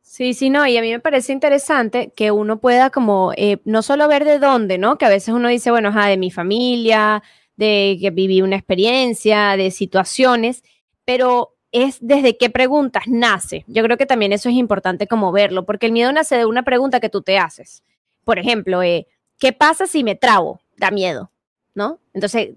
Sí, 0.01 0.33
sí, 0.33 0.49
no, 0.49 0.67
y 0.67 0.77
a 0.77 0.81
mí 0.81 0.91
me 0.91 0.99
parece 0.99 1.31
interesante 1.31 2.11
que 2.15 2.31
uno 2.31 2.59
pueda 2.59 2.89
como 2.89 3.31
eh, 3.37 3.61
no 3.63 3.81
solo 3.81 4.07
ver 4.09 4.25
de 4.25 4.39
dónde, 4.39 4.77
¿no? 4.77 4.97
Que 4.97 5.05
a 5.05 5.09
veces 5.09 5.33
uno 5.33 5.47
dice, 5.47 5.71
bueno, 5.71 5.91
de 5.91 6.17
mi 6.17 6.31
familia, 6.31 7.23
de 7.55 7.97
que 8.01 8.11
viví 8.11 8.41
una 8.41 8.57
experiencia, 8.57 9.55
de 9.55 9.71
situaciones, 9.71 10.63
pero 11.05 11.55
es 11.71 11.97
desde 12.01 12.37
qué 12.37 12.49
preguntas 12.49 13.03
nace. 13.07 13.63
Yo 13.67 13.83
creo 13.83 13.97
que 13.97 14.05
también 14.05 14.33
eso 14.33 14.49
es 14.49 14.55
importante 14.55 15.07
como 15.07 15.31
verlo, 15.31 15.65
porque 15.65 15.85
el 15.85 15.91
miedo 15.91 16.11
nace 16.11 16.35
de 16.35 16.45
una 16.45 16.63
pregunta 16.63 16.99
que 16.99 17.09
tú 17.09 17.21
te 17.21 17.37
haces. 17.37 17.83
Por 18.25 18.37
ejemplo, 18.37 18.83
eh, 18.83 19.07
¿qué 19.39 19.53
pasa 19.53 19.87
si 19.87 20.03
me 20.03 20.15
trabo? 20.15 20.59
Da 20.75 20.91
miedo, 20.91 21.31
¿no? 21.73 21.99
Entonces, 22.13 22.55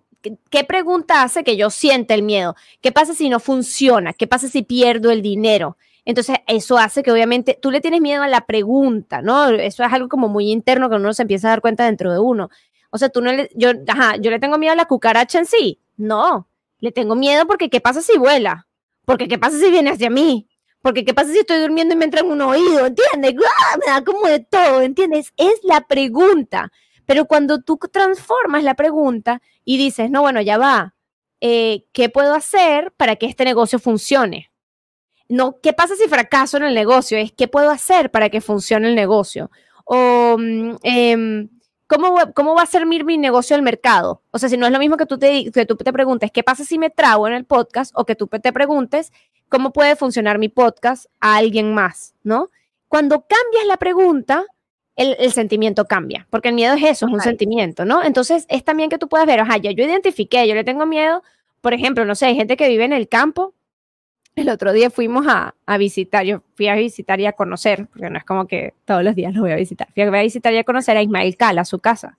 ¿qué 0.51 0.65
pregunta 0.65 1.23
hace 1.23 1.45
que 1.45 1.57
yo 1.57 1.71
sienta 1.71 2.15
el 2.15 2.23
miedo? 2.23 2.57
¿Qué 2.81 2.93
pasa 2.93 3.15
si 3.15 3.29
no 3.29 3.41
funciona? 3.41 4.13
¿Qué 4.13 4.27
pasa 4.27 4.49
si 4.49 4.63
pierdo 4.63 5.11
el 5.11 5.23
dinero? 5.23 5.77
Entonces, 6.05 6.37
eso 6.47 6.77
hace 6.79 7.03
que 7.03 7.11
obviamente 7.11 7.59
tú 7.61 7.71
le 7.71 7.81
tienes 7.81 8.01
miedo 8.01 8.23
a 8.23 8.29
la 8.29 8.45
pregunta, 8.45 9.23
¿no? 9.23 9.49
Eso 9.49 9.85
es 9.85 9.93
algo 9.93 10.09
como 10.09 10.29
muy 10.29 10.51
interno 10.51 10.91
que 10.91 10.97
uno 10.97 11.15
se 11.15 11.23
empieza 11.23 11.49
a 11.49 11.51
dar 11.51 11.61
cuenta 11.61 11.87
dentro 11.87 12.13
de 12.13 12.19
uno. 12.19 12.51
O 12.91 12.99
sea, 12.99 13.09
tú 13.09 13.23
no 13.23 13.33
le, 13.33 13.51
yo, 13.55 13.71
ajá, 13.89 14.17
yo 14.17 14.31
le 14.31 14.39
tengo 14.39 14.59
miedo 14.59 14.73
a 14.73 14.77
la 14.77 14.85
cucaracha 14.85 15.39
en 15.39 15.47
sí. 15.47 15.81
No, 15.97 16.49
le 16.81 16.93
tengo 16.93 17.15
miedo 17.15 17.47
porque 17.47 17.71
¿qué 17.71 17.81
pasa 17.81 18.03
si 18.03 18.19
vuela? 18.19 18.67
Porque 19.05 19.29
¿qué 19.29 19.39
pasa 19.39 19.59
si 19.59 19.71
viene 19.71 19.91
hacia 19.91 20.11
mí? 20.11 20.49
Porque 20.83 21.05
¿qué 21.05 21.15
pasa 21.15 21.33
si 21.33 21.39
estoy 21.39 21.61
durmiendo 21.61 21.95
y 21.95 21.97
me 21.97 22.05
entra 22.05 22.21
en 22.21 22.31
un 22.31 22.43
oído? 22.43 22.87
¿Entiendes? 22.87 23.35
Me 23.35 23.91
da 23.91 24.05
como 24.05 24.27
de 24.27 24.41
todo, 24.41 24.83
¿entiendes? 24.83 25.33
Es 25.37 25.61
la 25.63 25.81
pregunta. 25.81 26.71
Pero 27.07 27.27
cuando 27.27 27.63
tú 27.63 27.79
transformas 27.91 28.65
la 28.65 28.75
pregunta 28.75 29.43
y 29.65 29.79
dices, 29.79 30.11
no, 30.11 30.23
bueno, 30.23 30.41
ya 30.41 30.59
va, 30.59 30.95
eh, 31.41 31.85
¿qué 31.93 32.09
puedo 32.09 32.35
hacer 32.35 32.93
para 32.93 33.17
que 33.17 33.27
este 33.27 33.45
negocio 33.45 33.79
funcione? 33.79 34.51
no 35.29 35.61
qué 35.61 35.73
pasa 35.73 35.97
si 35.97 36.09
fracaso 36.09 36.57
en 36.57 36.65
el 36.65 36.75
negocio, 36.75 37.19
es 37.19 37.33
qué 37.33 37.49
puedo 37.49 37.71
hacer 37.71 38.11
para 38.11 38.31
que 38.31 38.41
funcione 38.41 38.89
el 38.89 38.95
negocio. 38.95 39.51
O 39.85 40.37
em, 40.83 41.49
¿cómo, 41.87 42.17
¿cómo, 42.35 42.55
va 42.55 42.63
a 42.63 42.67
ser 42.67 42.87
mi, 42.87 42.99
negocio 43.19 43.57
el 43.57 43.63
mercado. 43.63 44.23
O 44.31 44.39
sea, 44.39 44.49
si 44.49 44.57
no 44.57 44.67
es 44.67 44.73
lo 44.73 44.79
mismo 44.79 44.97
que 44.97 45.07
tú, 45.07 45.19
te, 45.19 45.51
que 45.51 45.67
tú 45.67 45.77
te 45.77 45.93
preguntes 45.93 46.31
qué 46.33 46.43
pasa 46.43 46.65
si 46.65 46.79
me 46.79 46.91
trago 46.91 47.27
en 47.27 47.35
el 47.35 47.45
podcast 47.45 47.93
o 47.95 48.05
que 48.05 48.17
tú 48.17 48.27
te 48.27 48.53
preguntes 48.53 49.13
cómo 49.49 49.73
puede 49.73 49.97
funcionar 49.97 50.39
mi 50.39 50.49
podcast 50.49 51.07
a 51.21 51.37
alguien 51.37 51.75
más, 51.75 52.15
¿no? 52.23 52.51
Cuando 52.89 53.21
cambias 53.21 53.67
la 53.67 53.77
pregunta, 53.77 54.45
el, 54.97 55.17
el, 55.19 55.33
sentimiento 55.33 55.87
cambia, 55.87 56.27
porque 56.31 56.49
el 56.49 56.55
miedo 56.55 56.75
es 56.75 56.83
eso, 56.85 57.07
es 57.07 57.13
un 57.13 57.21
sentimiento, 57.21 57.85
¿no? 57.85 58.03
Entonces 58.03 58.47
es 58.49 58.65
también 58.65 58.91
que 58.91 58.99
tú 58.99 59.09
puedes 59.09 59.27
ver, 59.27 59.41
ojalá, 59.41 59.59
yo 59.59 59.85
identifiqué, 59.85 60.47
yo 60.47 60.55
le 60.55 60.65
tengo 60.65 60.87
miedo, 60.87 61.23
por 61.61 61.75
ejemplo, 61.75 62.05
no 62.05 62.15
sé, 62.15 62.27
hay 62.27 62.37
gente 62.37 62.57
que 62.57 62.69
vive 62.69 62.85
en 62.85 62.93
el 62.93 63.09
campo 63.09 63.55
el 64.37 64.49
otro 64.49 64.73
día 64.73 64.91
fuimos 64.91 65.27
a, 65.29 65.55
visitar, 65.79 66.25
yo 66.25 66.43
fui 66.55 66.67
a 66.67 66.75
visitar 66.75 67.21
y 67.21 67.27
a 67.27 67.33
conocer, 67.33 67.87
porque 67.87 68.11
no 68.11 68.19
es 68.19 68.25
como 68.25 68.47
que 68.47 68.75
todos 68.85 69.05
los 69.05 69.15
días 69.15 69.33
lo 69.33 69.43
voy 69.43 69.53
a 69.53 69.57
visitar, 69.57 69.89
fui 69.95 70.03
a 70.03 70.11
visitar 70.11 70.53
y 70.53 70.59
a 70.59 70.65
conocer 70.65 70.97
a 70.97 71.03
Ismael 71.03 71.37
Cala, 71.37 71.65
su 71.65 71.79
casa. 71.79 72.19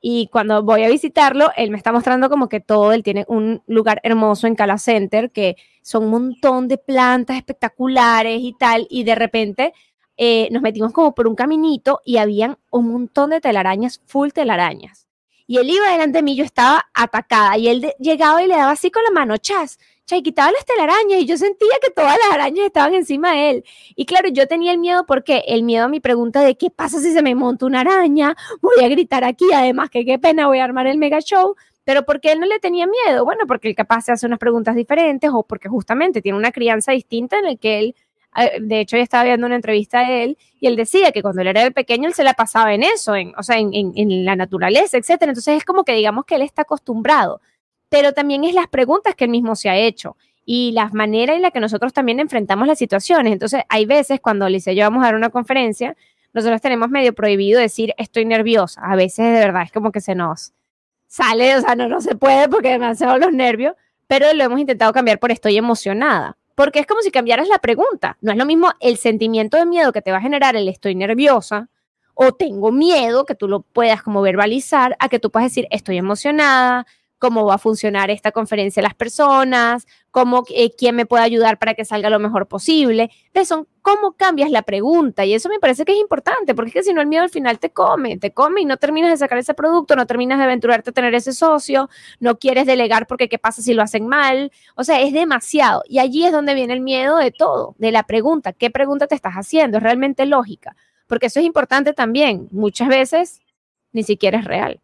Y 0.00 0.28
cuando 0.32 0.62
voy 0.62 0.82
a 0.82 0.88
visitarlo, 0.88 1.50
él 1.56 1.70
me 1.70 1.78
está 1.78 1.92
mostrando 1.92 2.28
como 2.28 2.48
que 2.48 2.60
todo, 2.60 2.92
él 2.92 3.02
tiene 3.02 3.24
un 3.28 3.62
lugar 3.66 4.00
hermoso 4.02 4.46
en 4.46 4.54
Cala 4.54 4.78
Center, 4.78 5.30
que 5.30 5.56
son 5.80 6.04
un 6.04 6.10
montón 6.10 6.68
de 6.68 6.76
plantas 6.76 7.36
espectaculares 7.36 8.40
y 8.40 8.52
tal, 8.58 8.86
y 8.90 9.04
de 9.04 9.14
repente 9.14 9.72
eh, 10.16 10.48
nos 10.50 10.62
metimos 10.62 10.92
como 10.92 11.14
por 11.14 11.26
un 11.26 11.34
caminito 11.34 12.00
y 12.04 12.18
habían 12.18 12.58
un 12.70 12.88
montón 12.88 13.30
de 13.30 13.40
telarañas, 13.40 14.00
full 14.06 14.30
telarañas. 14.30 15.08
Y 15.46 15.58
él 15.58 15.68
iba 15.70 15.90
delante 15.90 16.18
de 16.18 16.22
mí, 16.22 16.36
yo 16.36 16.44
estaba 16.44 16.86
atacada, 16.94 17.58
y 17.58 17.68
él 17.68 17.92
llegaba 17.98 18.42
y 18.42 18.46
le 18.46 18.56
daba 18.56 18.72
así 18.72 18.90
con 18.90 19.02
la 19.02 19.10
mano, 19.10 19.36
chas, 19.36 19.78
y 20.12 20.22
quitaba 20.22 20.52
las 20.52 20.64
telarañas 20.64 21.20
y 21.20 21.26
yo 21.26 21.36
sentía 21.36 21.74
que 21.82 21.90
todas 21.90 22.16
las 22.18 22.34
arañas 22.34 22.66
estaban 22.66 22.94
encima 22.94 23.32
de 23.32 23.50
él. 23.50 23.64
Y 23.96 24.04
claro, 24.04 24.28
yo 24.28 24.46
tenía 24.46 24.72
el 24.72 24.78
miedo 24.78 25.06
porque 25.06 25.44
el 25.46 25.62
miedo 25.62 25.86
a 25.86 25.88
mi 25.88 26.00
pregunta 26.00 26.42
de 26.42 26.56
qué 26.56 26.70
pasa 26.70 27.00
si 27.00 27.12
se 27.12 27.22
me 27.22 27.34
monta 27.34 27.66
una 27.66 27.80
araña, 27.80 28.36
voy 28.60 28.84
a 28.84 28.88
gritar 28.88 29.24
aquí, 29.24 29.46
además 29.52 29.90
que 29.90 30.04
qué 30.04 30.18
pena, 30.18 30.46
voy 30.46 30.58
a 30.58 30.64
armar 30.64 30.86
el 30.86 30.98
mega 30.98 31.20
show. 31.20 31.56
Pero 31.84 32.04
porque 32.04 32.32
él 32.32 32.40
no 32.40 32.46
le 32.46 32.58
tenía 32.60 32.86
miedo? 32.86 33.24
Bueno, 33.24 33.46
porque 33.46 33.68
él 33.68 33.74
capaz 33.74 34.02
se 34.02 34.12
hace 34.12 34.26
unas 34.26 34.38
preguntas 34.38 34.74
diferentes 34.74 35.30
o 35.32 35.42
porque 35.42 35.68
justamente 35.68 36.22
tiene 36.22 36.38
una 36.38 36.50
crianza 36.50 36.92
distinta 36.92 37.38
en 37.38 37.46
el 37.46 37.58
que 37.58 37.78
él, 37.78 37.96
de 38.60 38.80
hecho, 38.80 38.96
yo 38.96 39.02
estaba 39.02 39.24
viendo 39.24 39.46
una 39.46 39.56
entrevista 39.56 40.00
de 40.00 40.24
él 40.24 40.38
y 40.60 40.66
él 40.66 40.76
decía 40.76 41.12
que 41.12 41.22
cuando 41.22 41.42
él 41.42 41.48
era 41.48 41.70
pequeño 41.70 42.08
él 42.08 42.14
se 42.14 42.24
la 42.24 42.34
pasaba 42.34 42.74
en 42.74 42.82
eso, 42.82 43.14
en, 43.14 43.32
o 43.36 43.42
sea, 43.42 43.58
en, 43.58 43.72
en, 43.72 44.24
la 44.24 44.36
naturaleza, 44.36 44.96
etcétera. 44.96 45.30
Entonces 45.30 45.58
es 45.58 45.64
como 45.64 45.84
que 45.84 45.92
digamos 45.92 46.24
que 46.24 46.34
él 46.34 46.42
está 46.42 46.62
acostumbrado 46.62 47.40
pero 47.94 48.12
también 48.12 48.42
es 48.42 48.54
las 48.54 48.66
preguntas 48.66 49.14
que 49.14 49.22
él 49.22 49.30
mismo 49.30 49.54
se 49.54 49.70
ha 49.70 49.76
hecho 49.76 50.16
y 50.44 50.72
las 50.72 50.92
maneras 50.92 51.36
en 51.36 51.42
las 51.42 51.52
que 51.52 51.60
nosotros 51.60 51.92
también 51.92 52.18
enfrentamos 52.18 52.66
las 52.66 52.76
situaciones. 52.76 53.32
Entonces, 53.32 53.62
hay 53.68 53.86
veces 53.86 54.18
cuando 54.20 54.44
Alicia 54.44 54.72
y 54.72 54.76
yo 54.76 54.82
vamos 54.82 55.04
a 55.04 55.06
dar 55.06 55.14
una 55.14 55.30
conferencia, 55.30 55.96
nosotros 56.32 56.60
tenemos 56.60 56.90
medio 56.90 57.14
prohibido 57.14 57.60
decir 57.60 57.94
estoy 57.96 58.24
nerviosa. 58.24 58.80
A 58.82 58.96
veces 58.96 59.26
de 59.26 59.38
verdad 59.38 59.62
es 59.62 59.70
como 59.70 59.92
que 59.92 60.00
se 60.00 60.16
nos 60.16 60.52
sale, 61.06 61.54
o 61.54 61.60
sea, 61.60 61.76
no, 61.76 61.88
no 61.88 62.00
se 62.00 62.16
puede 62.16 62.48
porque 62.48 62.70
demasiado 62.70 63.16
los 63.16 63.32
nervios, 63.32 63.76
pero 64.08 64.32
lo 64.34 64.42
hemos 64.42 64.58
intentado 64.58 64.92
cambiar 64.92 65.20
por 65.20 65.30
estoy 65.30 65.56
emocionada. 65.56 66.36
Porque 66.54 66.78
es 66.78 66.86
como 66.86 67.02
si 67.02 67.10
cambiaras 67.10 67.48
la 67.48 67.58
pregunta. 67.58 68.16
No 68.20 68.32
es 68.32 68.38
lo 68.38 68.46
mismo 68.46 68.72
el 68.80 68.96
sentimiento 68.96 69.56
de 69.56 69.66
miedo 69.66 69.92
que 69.92 70.02
te 70.02 70.12
va 70.12 70.18
a 70.18 70.22
generar 70.22 70.56
el 70.56 70.68
estoy 70.68 70.94
nerviosa 70.94 71.68
o 72.14 72.32
tengo 72.32 72.70
miedo, 72.70 73.24
que 73.24 73.34
tú 73.34 73.48
lo 73.48 73.60
puedas 73.60 74.02
como 74.02 74.22
verbalizar, 74.22 74.96
a 75.00 75.08
que 75.08 75.18
tú 75.18 75.30
puedas 75.30 75.50
decir 75.50 75.66
estoy 75.70 75.98
emocionada, 75.98 76.86
cómo 77.24 77.46
va 77.46 77.54
a 77.54 77.58
funcionar 77.58 78.10
esta 78.10 78.32
conferencia 78.32 78.82
las 78.82 78.92
personas, 78.92 79.86
cómo, 80.10 80.44
eh, 80.54 80.72
quién 80.76 80.94
me 80.94 81.06
puede 81.06 81.24
ayudar 81.24 81.58
para 81.58 81.72
que 81.72 81.86
salga 81.86 82.10
lo 82.10 82.18
mejor 82.18 82.46
posible. 82.48 83.10
Entonces, 83.28 83.48
son 83.48 83.66
cómo 83.80 84.12
cambias 84.12 84.50
la 84.50 84.60
pregunta 84.60 85.24
y 85.24 85.32
eso 85.32 85.48
me 85.48 85.58
parece 85.58 85.86
que 85.86 85.92
es 85.92 85.98
importante, 85.98 86.54
porque 86.54 86.68
es 86.68 86.74
que 86.74 86.82
si 86.82 86.92
no 86.92 87.00
el 87.00 87.06
miedo 87.06 87.22
al 87.22 87.30
final 87.30 87.58
te 87.58 87.70
come, 87.70 88.18
te 88.18 88.34
come 88.34 88.60
y 88.60 88.66
no 88.66 88.76
terminas 88.76 89.10
de 89.10 89.16
sacar 89.16 89.38
ese 89.38 89.54
producto, 89.54 89.96
no 89.96 90.04
terminas 90.06 90.36
de 90.36 90.44
aventurarte 90.44 90.90
a 90.90 90.92
tener 90.92 91.14
ese 91.14 91.32
socio, 91.32 91.88
no 92.20 92.38
quieres 92.38 92.66
delegar 92.66 93.06
porque 93.06 93.30
qué 93.30 93.38
pasa 93.38 93.62
si 93.62 93.72
lo 93.72 93.80
hacen 93.80 94.06
mal, 94.06 94.52
o 94.74 94.84
sea, 94.84 95.00
es 95.00 95.14
demasiado. 95.14 95.82
Y 95.88 96.00
allí 96.00 96.26
es 96.26 96.32
donde 96.32 96.52
viene 96.52 96.74
el 96.74 96.82
miedo 96.82 97.16
de 97.16 97.30
todo, 97.30 97.74
de 97.78 97.90
la 97.90 98.02
pregunta, 98.02 98.52
¿qué 98.52 98.68
pregunta 98.68 99.06
te 99.06 99.14
estás 99.14 99.32
haciendo? 99.32 99.78
Es 99.78 99.82
realmente 99.82 100.26
lógica, 100.26 100.76
porque 101.06 101.28
eso 101.28 101.40
es 101.40 101.46
importante 101.46 101.94
también, 101.94 102.48
muchas 102.50 102.88
veces 102.88 103.40
ni 103.92 104.02
siquiera 104.02 104.40
es 104.40 104.44
real. 104.44 104.83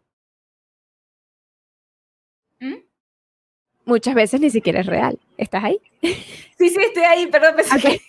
Muchas 3.85 4.15
veces 4.15 4.39
ni 4.41 4.49
siquiera 4.49 4.81
es 4.81 4.85
real. 4.85 5.19
¿Estás 5.37 5.63
ahí? 5.63 5.81
Sí, 6.01 6.69
sí, 6.69 6.77
estoy 6.79 7.03
ahí, 7.03 7.27
perdón. 7.27 7.55
Okay. 7.77 8.01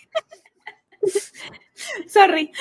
Sorry. 2.07 2.51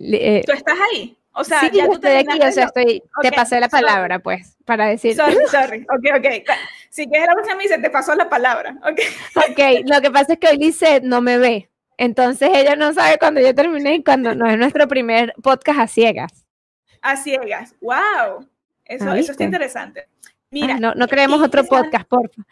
Eh, 0.00 0.42
¿Tú 0.46 0.52
estás 0.52 0.78
ahí? 0.92 1.16
O 1.32 1.44
sea, 1.44 1.60
sí, 1.60 1.70
ya 1.72 1.86
tú 1.86 1.94
estoy 1.94 2.12
aquí, 2.12 2.40
o 2.42 2.52
sea, 2.52 2.64
estoy, 2.64 3.02
te 3.22 3.30
pasé 3.30 3.60
la 3.60 3.68
palabra, 3.68 4.18
pues, 4.18 4.56
para 4.64 4.86
decir. 4.86 5.14
Sorry, 5.14 5.36
sorry. 5.50 5.82
Ok, 5.82 6.18
ok. 6.18 6.26
Si 6.90 7.06
quieres 7.06 7.28
la 7.28 7.34
próxima 7.34 7.56
me 7.56 7.62
dice, 7.62 7.78
te 7.78 7.90
pasó 7.90 8.14
la 8.14 8.28
palabra. 8.28 8.76
Ok. 8.82 9.00
Ok, 9.36 9.60
lo 9.86 10.00
que 10.00 10.10
pasa 10.10 10.32
es 10.32 10.38
que 10.40 10.48
hoy 10.48 10.58
Lizeth 10.58 11.04
no 11.04 11.20
me 11.20 11.38
ve. 11.38 11.70
Entonces 11.96 12.50
ella 12.54 12.76
no 12.76 12.92
sabe 12.92 13.18
cuando 13.18 13.40
yo 13.40 13.54
terminé 13.54 13.96
y 13.96 14.04
cuando 14.04 14.34
no 14.34 14.48
es 14.48 14.58
nuestro 14.58 14.88
primer 14.88 15.32
podcast 15.42 15.80
a 15.80 15.86
ciegas. 15.86 16.46
A 17.02 17.16
ciegas. 17.16 17.74
¡Wow! 17.80 18.48
Eso, 18.88 19.12
eso 19.12 19.32
está 19.32 19.44
interesante. 19.44 20.08
Mira. 20.50 20.78
no, 20.78 20.94
no 20.94 21.06
creemos 21.06 21.42
otro 21.42 21.64
podcast, 21.64 22.08
porfa. 22.08 22.42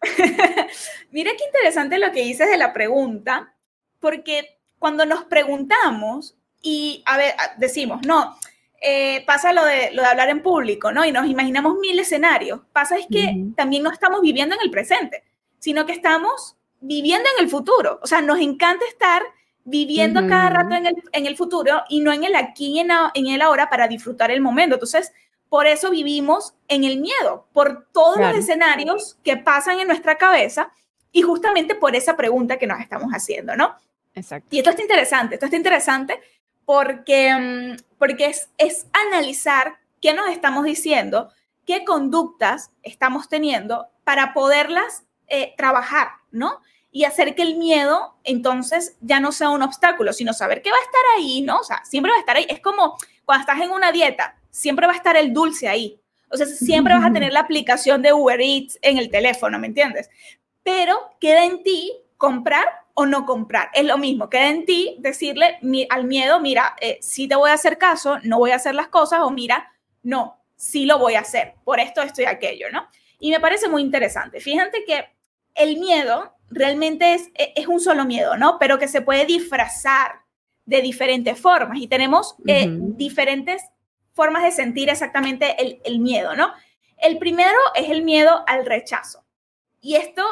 Mira 1.10 1.32
qué 1.36 1.44
interesante 1.44 1.98
lo 1.98 2.12
que 2.12 2.22
dices 2.22 2.48
de 2.48 2.56
la 2.56 2.72
pregunta, 2.72 3.54
porque 3.98 4.60
cuando 4.78 5.04
nos 5.04 5.24
preguntamos 5.24 6.36
y, 6.62 7.02
a 7.06 7.16
ver, 7.16 7.34
decimos, 7.58 8.06
no, 8.06 8.36
eh, 8.80 9.24
pasa 9.26 9.52
lo 9.52 9.64
de, 9.64 9.90
lo 9.92 10.02
de 10.02 10.08
hablar 10.08 10.30
en 10.30 10.42
público, 10.42 10.92
¿no? 10.92 11.04
Y 11.04 11.12
nos 11.12 11.26
imaginamos 11.26 11.76
mil 11.78 11.98
escenarios. 11.98 12.60
Pasa 12.72 12.96
es 12.96 13.06
que 13.10 13.48
también 13.56 13.82
no 13.82 13.90
estamos 13.90 14.22
viviendo 14.22 14.54
en 14.54 14.62
el 14.62 14.70
presente, 14.70 15.24
sino 15.58 15.84
que 15.84 15.92
estamos 15.92 16.56
viviendo 16.80 17.28
en 17.36 17.44
el 17.44 17.50
futuro. 17.50 17.98
O 18.02 18.06
sea, 18.06 18.22
nos 18.22 18.38
encanta 18.38 18.84
estar 18.86 19.22
viviendo 19.70 20.26
cada 20.26 20.50
rato 20.50 20.74
en 20.74 20.86
el, 20.86 20.96
en 21.12 21.26
el, 21.26 21.36
futuro 21.36 21.82
y 21.88 22.00
no 22.00 22.12
en 22.12 22.24
el 22.24 22.34
aquí 22.34 22.72
y 22.72 22.80
en, 22.80 22.90
en 23.14 23.26
el 23.28 23.40
ahora 23.40 23.70
para 23.70 23.88
disfrutar 23.88 24.30
el 24.30 24.40
momento. 24.40 24.74
Entonces, 24.74 25.12
por 25.48 25.66
eso 25.66 25.90
vivimos 25.90 26.54
en 26.68 26.84
el 26.84 27.00
miedo, 27.00 27.46
por 27.52 27.86
todos 27.92 28.18
los 28.18 28.36
escenarios 28.36 29.16
que 29.24 29.36
pasan 29.36 29.80
en 29.80 29.88
nuestra 29.88 30.16
cabeza 30.16 30.72
y 31.12 31.22
justamente 31.22 31.74
por 31.74 31.96
esa 31.96 32.16
pregunta 32.16 32.58
que 32.58 32.66
nos 32.66 32.80
estamos 32.80 33.10
haciendo, 33.12 33.56
¿no? 33.56 33.74
Exacto. 34.14 34.48
Y 34.50 34.58
esto 34.58 34.70
está 34.70 34.82
interesante, 34.82 35.34
esto 35.34 35.46
está 35.46 35.56
interesante 35.56 36.20
porque, 36.64 37.34
mm, 37.34 37.82
porque 37.98 38.26
es, 38.26 38.48
es 38.58 38.86
analizar 38.92 39.78
qué 40.00 40.14
nos 40.14 40.30
estamos 40.30 40.64
diciendo, 40.64 41.30
qué 41.66 41.84
conductas 41.84 42.70
estamos 42.82 43.28
teniendo 43.28 43.88
para 44.04 44.32
poderlas 44.32 45.04
eh, 45.26 45.54
trabajar, 45.56 46.08
¿no? 46.30 46.60
Y 46.92 47.04
hacer 47.04 47.34
que 47.34 47.42
el 47.42 47.56
miedo 47.56 48.16
entonces 48.24 48.96
ya 49.00 49.20
no 49.20 49.32
sea 49.32 49.50
un 49.50 49.62
obstáculo, 49.62 50.12
sino 50.12 50.32
saber 50.32 50.60
que 50.62 50.70
va 50.70 50.76
a 50.76 50.80
estar 50.80 51.02
ahí, 51.16 51.42
¿no? 51.42 51.58
O 51.58 51.64
sea, 51.64 51.84
siempre 51.84 52.10
va 52.10 52.16
a 52.16 52.20
estar 52.20 52.36
ahí. 52.36 52.46
Es 52.48 52.60
como 52.60 52.96
cuando 53.24 53.42
estás 53.42 53.60
en 53.60 53.70
una 53.70 53.92
dieta, 53.92 54.36
siempre 54.50 54.86
va 54.86 54.92
a 54.92 54.96
estar 54.96 55.16
el 55.16 55.32
dulce 55.32 55.68
ahí. 55.68 56.00
O 56.30 56.36
sea, 56.36 56.46
siempre 56.46 56.94
vas 56.94 57.04
a 57.04 57.12
tener 57.12 57.32
la 57.32 57.40
aplicación 57.40 58.02
de 58.02 58.12
Uber 58.12 58.40
Eats 58.40 58.78
en 58.82 58.98
el 58.98 59.10
teléfono, 59.10 59.58
¿me 59.58 59.66
entiendes? 59.66 60.08
Pero 60.62 61.10
queda 61.20 61.44
en 61.44 61.62
ti 61.62 61.92
comprar 62.16 62.66
o 62.94 63.06
no 63.06 63.24
comprar. 63.24 63.70
Es 63.72 63.84
lo 63.84 63.98
mismo, 63.98 64.28
queda 64.28 64.48
en 64.48 64.64
ti 64.64 64.96
decirle 65.00 65.58
al 65.90 66.04
miedo, 66.04 66.38
mira, 66.40 66.76
eh, 66.80 66.98
si 67.00 67.26
te 67.26 67.34
voy 67.34 67.50
a 67.50 67.54
hacer 67.54 67.78
caso, 67.78 68.18
no 68.22 68.38
voy 68.38 68.50
a 68.50 68.56
hacer 68.56 68.74
las 68.74 68.88
cosas, 68.88 69.20
o 69.20 69.30
mira, 69.30 69.72
no, 70.02 70.40
sí 70.54 70.86
lo 70.86 70.98
voy 70.98 71.14
a 71.14 71.20
hacer, 71.20 71.54
por 71.64 71.80
esto, 71.80 72.02
esto 72.02 72.22
y 72.22 72.26
aquello, 72.26 72.66
¿no? 72.70 72.86
Y 73.18 73.30
me 73.30 73.40
parece 73.40 73.68
muy 73.68 73.82
interesante. 73.82 74.40
Fíjate 74.40 74.84
que 74.84 75.06
el 75.54 75.78
miedo 75.78 76.36
realmente 76.50 77.14
es, 77.14 77.30
e, 77.34 77.52
es 77.56 77.66
un 77.66 77.80
solo 77.80 78.04
miedo, 78.04 78.36
¿no? 78.36 78.58
Pero 78.58 78.78
que 78.78 78.88
se 78.88 79.00
puede 79.00 79.24
disfrazar 79.24 80.20
de 80.66 80.82
diferentes 80.82 81.38
formas 81.38 81.78
y 81.78 81.88
tenemos 81.88 82.36
eh, 82.46 82.68
diferentes 82.70 83.62
formas 84.12 84.42
de 84.42 84.52
sentir 84.52 84.88
exactamente 84.88 85.56
el, 85.84 85.98
miedo, 85.98 86.36
¿no? 86.36 86.52
El 86.98 87.18
primero 87.18 87.58
es 87.74 87.90
el 87.90 88.02
miedo 88.02 88.44
al 88.46 88.66
rechazo. 88.66 89.24
Y 89.80 89.96
esto 89.96 90.22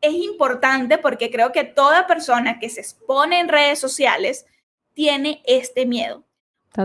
es 0.00 0.12
importante 0.14 0.98
porque 0.98 1.30
creo 1.30 1.52
que 1.52 1.64
toda 1.64 2.06
persona 2.06 2.58
que 2.58 2.68
se 2.68 2.80
expone 2.80 3.38
en 3.40 3.48
redes 3.48 3.78
sociales 3.78 4.46
tiene 4.94 5.42
este 5.46 5.86
miedo. 5.86 6.24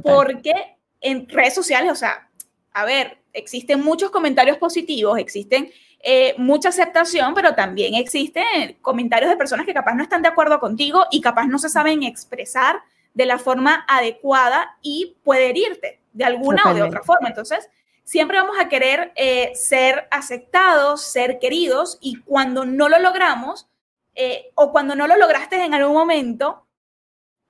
Porque 0.04 0.78
en 1.02 1.28
redes 1.28 1.56
sociales, 1.56 1.92
o 1.92 1.96
sea, 1.96 2.30
a 2.72 2.86
ver, 2.86 3.18
existen 3.34 3.84
muchos 3.84 4.12
comentarios 4.12 4.58
positivos, 4.58 5.18
existen 5.18 5.72
eh, 6.08 6.36
mucha 6.38 6.70
aceptación, 6.70 7.34
pero 7.34 7.56
también 7.56 7.96
existen 7.96 8.78
comentarios 8.84 9.28
de 9.28 9.38
personas 9.38 9.66
que 9.66 9.74
capaz 9.74 9.96
no 9.96 10.04
están 10.04 10.22
de 10.22 10.28
acuerdo 10.28 10.60
contigo 10.60 11.08
y 11.10 11.20
capaz 11.20 11.48
no 11.48 11.58
se 11.58 11.68
saben 11.68 12.04
expresar 12.04 12.84
de 13.16 13.26
la 13.26 13.40
forma 13.40 13.84
adecuada 13.88 14.78
y 14.84 15.18
puede 15.24 15.50
herirte 15.50 16.00
de 16.14 16.24
alguna 16.24 16.62
o 16.68 16.76
de 16.76 16.84
otra 16.84 17.02
forma. 17.02 17.30
Entonces, 17.30 17.68
siempre 18.04 18.38
vamos 18.38 18.56
a 18.60 18.70
querer 18.70 19.14
eh, 19.16 19.54
ser 19.56 20.08
aceptados, 20.12 21.02
ser 21.02 21.40
queridos 21.40 21.98
y 22.02 22.22
cuando 22.22 22.66
no 22.66 22.88
lo 22.88 23.00
logramos 23.00 23.68
eh, 24.14 24.52
o 24.54 24.72
cuando 24.72 24.96
no 24.96 25.08
lo 25.08 25.18
lograste 25.18 25.56
en 25.64 25.74
algún 25.74 25.96
momento, 25.96 26.68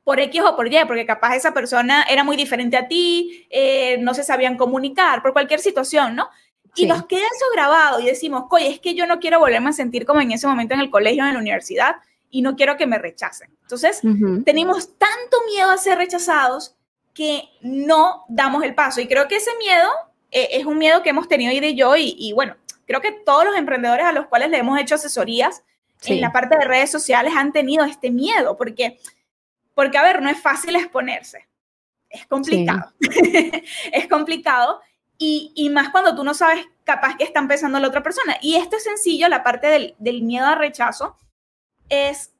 por 0.05 0.19
X 0.19 0.41
o 0.43 0.55
por 0.55 0.71
Y, 0.71 0.85
porque 0.85 1.05
capaz 1.05 1.35
esa 1.35 1.53
persona 1.53 2.05
era 2.07 2.23
muy 2.23 2.37
diferente 2.37 2.77
a 2.77 2.87
ti, 2.87 3.47
eh, 3.49 3.97
no 3.99 4.13
se 4.13 4.23
sabían 4.23 4.55
comunicar, 4.55 5.21
por 5.21 5.33
cualquier 5.33 5.59
situación, 5.59 6.15
¿no? 6.15 6.29
Y 6.75 6.85
nos 6.85 7.05
queda 7.05 7.21
eso 7.21 7.45
grabado 7.53 7.99
y 7.99 8.05
decimos, 8.05 8.45
oye, 8.49 8.67
es 8.69 8.79
que 8.79 8.95
yo 8.95 9.05
no 9.07 9.19
quiero 9.19 9.39
volverme 9.39 9.69
a 9.69 9.73
sentir 9.73 10.05
como 10.05 10.21
en 10.21 10.31
ese 10.31 10.47
momento 10.47 10.73
en 10.73 10.81
el 10.81 10.89
colegio, 10.89 11.25
en 11.25 11.33
la 11.33 11.39
universidad, 11.39 11.95
y 12.29 12.41
no 12.41 12.55
quiero 12.55 12.75
que 12.75 12.85
me 12.85 12.97
rechacen. 12.97 13.49
Entonces, 13.61 14.01
tenemos 14.43 14.97
tanto 14.97 15.37
miedo 15.47 15.69
a 15.69 15.77
ser 15.77 15.97
rechazados 15.97 16.75
que 17.13 17.43
no 17.61 18.25
damos 18.27 18.63
el 18.63 18.75
paso. 18.75 18.99
Y 18.99 19.07
creo 19.07 19.27
que 19.27 19.37
ese 19.37 19.51
miedo 19.57 19.89
eh, 20.31 20.49
es 20.51 20.65
un 20.65 20.77
miedo 20.77 21.01
que 21.01 21.11
hemos 21.11 21.27
tenido 21.27 21.53
y 21.53 21.59
de 21.61 21.75
yo 21.75 21.95
y, 21.95 22.33
bueno, 22.33 22.55
creo 22.85 23.01
que 23.01 23.11
todos 23.11 23.45
los 23.45 23.55
emprendedores 23.55 24.05
a 24.05 24.11
los 24.11 24.27
cuales 24.27 24.49
le 24.49 24.57
hemos 24.57 24.79
hecho 24.79 24.95
asesorías 24.95 25.63
en 26.03 26.21
la 26.21 26.31
parte 26.31 26.57
de 26.57 26.65
redes 26.65 26.91
sociales 26.91 27.33
han 27.35 27.51
tenido 27.51 27.85
este 27.85 28.11
miedo, 28.11 28.57
porque, 28.57 28.99
porque 29.73 29.97
a 29.97 30.03
ver, 30.03 30.21
no 30.21 30.29
es 30.29 30.39
fácil 30.39 30.75
exponerse. 30.75 31.47
Es 32.09 32.27
complicado. 32.27 32.93
es 33.91 34.07
complicado. 34.07 34.81
Y, 35.17 35.53
y, 35.55 35.69
más 35.69 35.89
cuando 35.89 36.13
tú 36.13 36.23
no 36.23 36.33
sabes 36.33 36.65
capaz 36.83 37.15
que 37.15 37.23
está 37.23 37.39
empezando 37.39 37.79
la 37.79 37.87
otra 37.87 38.03
persona. 38.03 38.37
Y 38.41 38.55
esto 38.55 38.75
es 38.75 38.83
sencillo, 38.83 39.29
la 39.29 39.43
parte 39.43 39.67
del, 39.67 39.95
del 39.97 40.23
miedo 40.23 40.45
al 40.45 40.59
rechazo, 40.59 41.17
es 41.89 42.33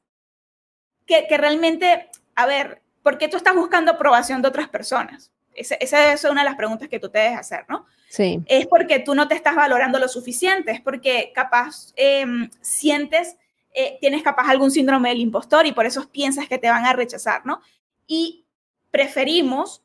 que, 1.06 1.26
que 1.26 1.38
realmente, 1.38 2.10
a 2.34 2.46
ver, 2.46 2.82
¿por 3.02 3.18
qué 3.18 3.28
tú 3.28 3.36
estás 3.36 3.54
buscando 3.54 3.92
aprobación 3.92 4.42
de 4.42 4.48
otras 4.48 4.68
personas? 4.68 5.30
Esa, 5.56 6.12
es 6.12 6.24
una 6.24 6.42
de 6.42 6.48
las 6.50 6.56
preguntas 6.56 6.88
que 6.88 7.00
tú 7.00 7.08
te 7.08 7.18
debes 7.18 7.38
hacer, 7.38 7.64
¿no? 7.68 7.86
Sí. 8.10 8.42
Es 8.46 8.66
porque 8.66 8.98
tú 8.98 9.14
no 9.14 9.26
te 9.26 9.34
estás 9.34 9.56
valorando 9.56 9.98
lo 9.98 10.08
suficiente, 10.08 10.70
es 10.70 10.80
porque 10.80 11.32
capaz 11.34 11.92
em, 11.96 12.50
sientes, 12.60 13.36
eh, 13.72 13.96
tienes 14.00 14.22
capaz 14.22 14.48
algún 14.48 14.70
síndrome 14.70 15.08
del 15.08 15.20
impostor 15.20 15.66
y 15.66 15.72
por 15.72 15.86
eso 15.86 16.08
piensas 16.10 16.48
que 16.48 16.58
te 16.58 16.68
van 16.68 16.84
a 16.84 16.92
rechazar, 16.92 17.46
¿no? 17.46 17.60
Y 18.06 18.44
preferimos 18.90 19.82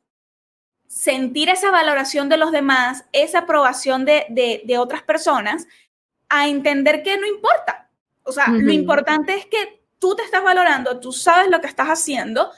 sentir 0.91 1.47
esa 1.47 1.71
valoración 1.71 2.27
de 2.27 2.36
los 2.36 2.51
demás, 2.51 3.06
esa 3.13 3.39
aprobación 3.39 4.04
de, 4.04 4.25
de, 4.65 4.77
otras 4.77 5.01
personas, 5.01 5.65
a 6.27 6.49
entender 6.49 7.01
que 7.01 7.17
no 7.17 7.25
importa. 7.25 7.89
O 8.23 8.34
sea, 8.34 8.49
lo 8.49 8.73
importante 8.73 9.36
es 9.36 9.45
que 9.45 9.82
tú 9.99 10.15
te 10.15 10.23
estás 10.23 10.43
valorando, 10.43 10.99
tú 10.99 11.13
sabes 11.13 11.49
lo 11.49 11.62
que 11.62 11.67
estás 11.67 11.88
haciendo 11.88 12.51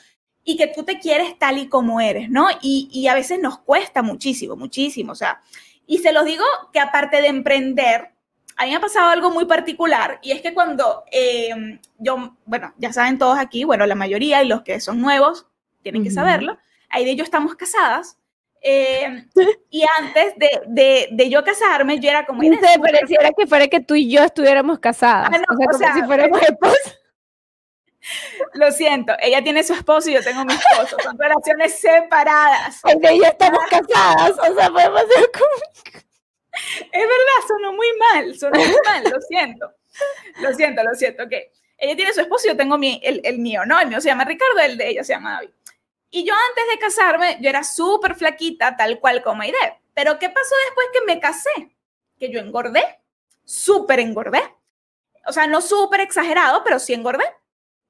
y 0.44 0.58
que 0.58 0.66
tú 0.66 0.84
te 0.84 0.98
quieres 0.98 1.38
tal 1.38 1.60
y 1.60 1.68
como 1.68 2.02
eres, 2.02 2.28
¿no? 2.32 2.48
Y, 2.60 3.08
a 3.08 3.14
veces 3.14 3.40
nos 3.40 3.60
cuesta 3.60 4.02
muchísimo, 4.02 4.56
muchísimo, 4.56 5.12
o 5.12 5.16
sea, 5.16 5.40
y 5.86 6.00
se 6.00 6.12
los 6.12 6.26
digo 6.26 6.44
que 6.74 6.80
aparte 6.80 7.22
de 7.22 7.28
emprender, 7.28 8.14
a 8.58 8.64
mí 8.64 8.72
me 8.72 8.78
ha 8.78 8.82
pasado 8.82 9.10
algo 9.10 9.30
muy 9.30 9.46
particular 9.46 10.18
y 10.24 10.32
es 10.32 10.42
que 10.42 10.56
cuando 10.56 11.04
em, 11.12 11.80
yo, 12.00 12.36
bueno, 12.46 12.74
ya 12.78 12.92
saben 12.92 13.20
todos 13.20 13.38
aquí, 13.38 13.64
bueno, 13.64 13.86
la 13.86 13.96
mayoría 13.96 14.42
y 14.42 14.48
los 14.48 14.64
que 14.64 14.80
son 14.80 15.02
nuevos 15.02 15.46
tienen 15.84 16.04
que 16.04 16.12
saberlo, 16.12 16.58
ahí 16.90 17.06
de 17.06 17.16
yo 17.16 17.24
estamos 17.24 17.54
casadas. 17.54 18.18
Em, 18.66 19.30
y 19.70 19.84
antes 20.00 20.36
de, 20.38 21.10
de, 21.12 21.30
yo 21.30 21.44
casarme, 21.44 22.00
yo 22.00 22.10
era 22.10 22.26
como... 22.26 22.42
Se 22.42 22.80
pareciera 22.80 23.32
que 23.38 23.46
fuera 23.46 23.68
que 23.68 23.82
tú 23.82 23.94
y 23.96 24.10
yo 24.10 24.24
estuviéramos 24.24 24.80
casadas. 24.80 25.30
Ah, 25.34 25.42
o 25.50 25.78
sea, 25.78 25.90
como 25.90 26.00
si 26.00 26.06
fuéramos 26.06 26.42
esposos. 26.50 27.00
Lo 28.54 28.72
siento, 28.72 29.14
ella 29.20 29.44
tiene 29.44 29.64
su 29.64 29.74
esposo 29.74 30.10
y 30.10 30.14
yo 30.14 30.24
tengo 30.24 30.46
mi 30.46 30.54
esposo. 30.54 30.96
Son 31.04 31.18
relaciones 31.18 31.78
separadas. 31.78 32.82
de 32.98 33.10
ella 33.12 33.30
estamos 33.30 33.66
casadas, 33.70 34.32
o 34.40 34.56
sea, 34.56 34.70
podemos 34.70 35.02
ser 35.14 35.32
como... 35.32 36.04
Es 36.92 37.02
verdad, 37.02 37.48
sonó 37.48 37.74
muy 37.74 37.88
mal, 37.98 38.36
sonó 38.36 38.60
muy 38.60 38.78
mal, 38.86 39.04
lo 39.04 39.20
siento. 39.22 39.74
Lo 40.40 40.54
siento, 40.54 40.84
lo 40.84 40.94
siento, 40.94 41.24
ok. 41.24 41.34
Ella 41.80 41.96
tiene 41.96 42.14
su 42.14 42.22
esposo 42.22 42.46
y 42.46 42.52
yo 42.52 42.58
tengo 42.58 42.78
mi, 42.78 43.02
el, 43.04 43.22
el 43.24 43.40
mío, 43.40 43.66
¿no? 43.66 43.80
El 43.80 43.88
mío 43.90 44.00
se 44.00 44.10
llama 44.10 44.24
Ricardo, 44.24 44.60
el 44.60 44.78
de 44.78 44.90
ella 44.90 45.04
se 45.04 45.14
llama 45.14 45.34
David. 45.34 45.50
Y 46.16 46.24
yo 46.26 46.36
antes 46.36 46.64
de 46.70 46.78
casarme, 46.78 47.38
yo 47.42 47.50
era 47.50 47.64
súper 47.64 48.14
flaquita, 48.14 48.78
tal 48.78 49.00
cual 49.00 49.24
como 49.24 49.42
Aide. 49.42 49.82
Pero 49.96 50.20
¿qué 50.20 50.30
pasó 50.30 50.54
después 50.68 50.88
que 50.94 51.02
me 51.08 51.20
casé? 51.20 51.76
Que 52.20 52.30
yo 52.30 52.40
engordé, 52.40 52.84
súper 53.44 54.00
engordé. 54.00 54.44
O 55.26 55.34
sea, 55.34 55.48
no 55.48 55.60
súper 55.60 56.02
exagerado, 56.02 56.64
pero 56.64 56.78
sí 56.78 56.94
engordé. 56.94 57.24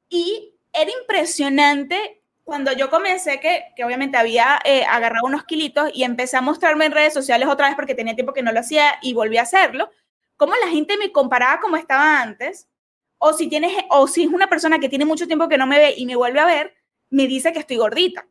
Y 0.07 0.55
era 0.71 0.89
impresionante 1.01 2.23
cuando 2.45 2.71
yo 2.71 2.89
comencé, 2.89 3.41
que, 3.41 3.65
que 3.75 3.83
obviamente 3.83 4.15
había 4.15 4.57
eh, 4.63 4.85
agarrado 4.85 5.25
unos 5.25 5.43
kilitos 5.43 5.91
y 5.93 6.05
empecé 6.05 6.37
a 6.37 6.41
mostrarme 6.41 6.85
en 6.85 6.93
redes 6.93 7.13
sociales 7.13 7.49
otra 7.49 7.67
vez 7.67 7.75
porque 7.75 7.93
tenía 7.93 8.15
tiempo 8.15 8.33
que 8.33 8.41
no 8.41 8.53
lo 8.53 8.61
hacía 8.61 8.99
y 9.01 9.13
volví 9.13 9.35
a 9.35 9.41
hacerlo, 9.41 9.91
cómo 10.37 10.53
la 10.63 10.71
gente 10.71 10.95
me 10.95 11.11
comparaba 11.11 11.59
como 11.59 11.75
estaba 11.75 12.21
antes, 12.21 12.69
o 13.17 13.33
si, 13.33 13.49
tienes, 13.49 13.73
o 13.89 14.07
si 14.07 14.23
es 14.23 14.29
una 14.29 14.47
persona 14.47 14.79
que 14.79 14.87
tiene 14.87 15.03
mucho 15.03 15.27
tiempo 15.27 15.49
que 15.49 15.57
no 15.57 15.67
me 15.67 15.77
ve 15.77 15.93
y 15.97 16.05
me 16.05 16.15
vuelve 16.15 16.39
a 16.39 16.45
ver, 16.45 16.73
me 17.13 17.27
dice 17.27 17.53
que 17.53 17.59
estoy 17.59 17.77
gordita. 17.77 18.27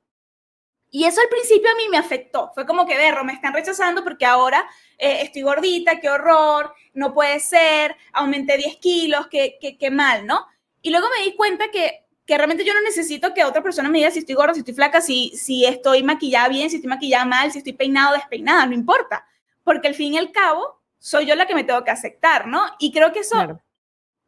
Y 0.90 1.04
eso 1.04 1.20
al 1.20 1.28
principio 1.28 1.70
a 1.70 1.76
mí 1.76 1.88
me 1.90 1.96
afectó. 1.96 2.50
Fue 2.54 2.66
como 2.66 2.84
que, 2.84 2.96
berro, 2.96 3.24
me 3.24 3.32
están 3.32 3.54
rechazando 3.54 4.04
porque 4.04 4.26
ahora 4.26 4.68
eh, 4.98 5.20
estoy 5.22 5.42
gordita, 5.42 6.00
qué 6.00 6.10
horror, 6.10 6.74
no 6.92 7.14
puede 7.14 7.40
ser, 7.40 7.96
aumenté 8.12 8.58
10 8.58 8.76
kilos, 8.76 9.26
qué, 9.28 9.56
qué, 9.60 9.78
qué 9.78 9.90
mal, 9.90 10.26
¿no? 10.26 10.46
Y 10.82 10.90
luego 10.90 11.06
me 11.16 11.24
di 11.24 11.34
cuenta 11.34 11.70
que 11.70 12.02
que 12.26 12.36
realmente 12.36 12.64
yo 12.64 12.72
no 12.72 12.82
necesito 12.82 13.34
que 13.34 13.44
otra 13.44 13.62
persona 13.62 13.88
me 13.88 13.98
diga 13.98 14.10
si 14.10 14.20
estoy 14.20 14.34
gorda, 14.34 14.54
si 14.54 14.60
estoy 14.60 14.74
flaca, 14.74 15.00
si, 15.00 15.30
si 15.36 15.64
estoy 15.64 16.02
maquillada 16.02 16.48
bien, 16.48 16.70
si 16.70 16.76
estoy 16.76 16.88
maquillada 16.88 17.24
mal, 17.24 17.50
si 17.50 17.58
estoy 17.58 17.72
peinado 17.72 18.12
o 18.12 18.14
despeinada, 18.14 18.64
no 18.66 18.74
importa, 18.74 19.26
porque 19.64 19.88
al 19.88 19.94
fin 19.94 20.14
y 20.14 20.18
al 20.18 20.30
cabo 20.30 20.80
soy 20.98 21.26
yo 21.26 21.34
la 21.34 21.46
que 21.46 21.54
me 21.54 21.64
tengo 21.64 21.82
que 21.82 21.90
aceptar, 21.90 22.46
¿no? 22.46 22.62
Y 22.78 22.92
creo 22.92 23.12
que 23.12 23.20
eso 23.20 23.60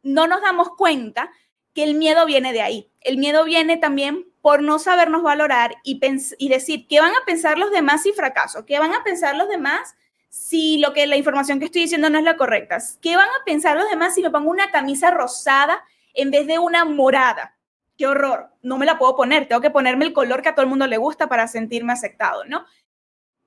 no 0.03 0.27
nos 0.27 0.41
damos 0.41 0.69
cuenta 0.75 1.31
que 1.73 1.83
el 1.83 1.95
miedo 1.95 2.25
viene 2.25 2.51
de 2.51 2.61
ahí. 2.61 2.91
El 3.01 3.17
miedo 3.17 3.45
viene 3.45 3.77
también 3.77 4.25
por 4.45 4.61
no 4.61 4.77
sabernos 4.77 5.23
valorar 5.23 5.77
y, 5.83 5.99
y 6.37 6.49
decir, 6.49 6.85
¿qué 6.87 6.99
van 6.99 7.15
a 7.15 7.25
pensar 7.25 7.57
los 7.57 7.71
demás 7.71 8.03
si 8.03 8.13
fracaso? 8.13 8.63
¿Qué 8.63 8.77
van 8.77 8.93
a 8.93 9.03
pensar 9.03 9.35
los 9.35 9.49
demás 9.49 9.95
si 10.29 10.77
lo 10.77 10.93
que 10.93 11.07
la 11.07 11.15
información 11.15 11.57
que 11.57 11.65
estoy 11.65 11.81
diciendo 11.81 12.11
no 12.11 12.19
es 12.19 12.23
la 12.23 12.37
correcta? 12.37 12.77
¿Qué 13.01 13.15
van 13.15 13.27
a 13.27 13.43
pensar 13.43 13.75
los 13.75 13.89
demás 13.89 14.13
si 14.13 14.21
me 14.21 14.29
pongo 14.29 14.51
una 14.51 14.69
camisa 14.69 15.09
rosada 15.09 15.83
en 16.13 16.29
vez 16.29 16.45
de 16.45 16.59
una 16.59 16.85
morada? 16.85 17.55
qué 17.97 18.05
horror, 18.05 18.51
no 18.61 18.77
me 18.77 18.85
la 18.85 18.99
puedo 18.99 19.15
poner, 19.15 19.47
tengo 19.47 19.61
que 19.61 19.71
ponerme 19.71 20.05
el 20.05 20.13
color 20.13 20.41
que 20.41 20.49
a 20.49 20.53
todo 20.53 20.63
el 20.63 20.69
mundo 20.69 20.85
le 20.85 20.97
gusta 20.97 21.27
para 21.27 21.47
sentirme 21.47 21.93
aceptado, 21.93 22.43
¿no? 22.45 22.65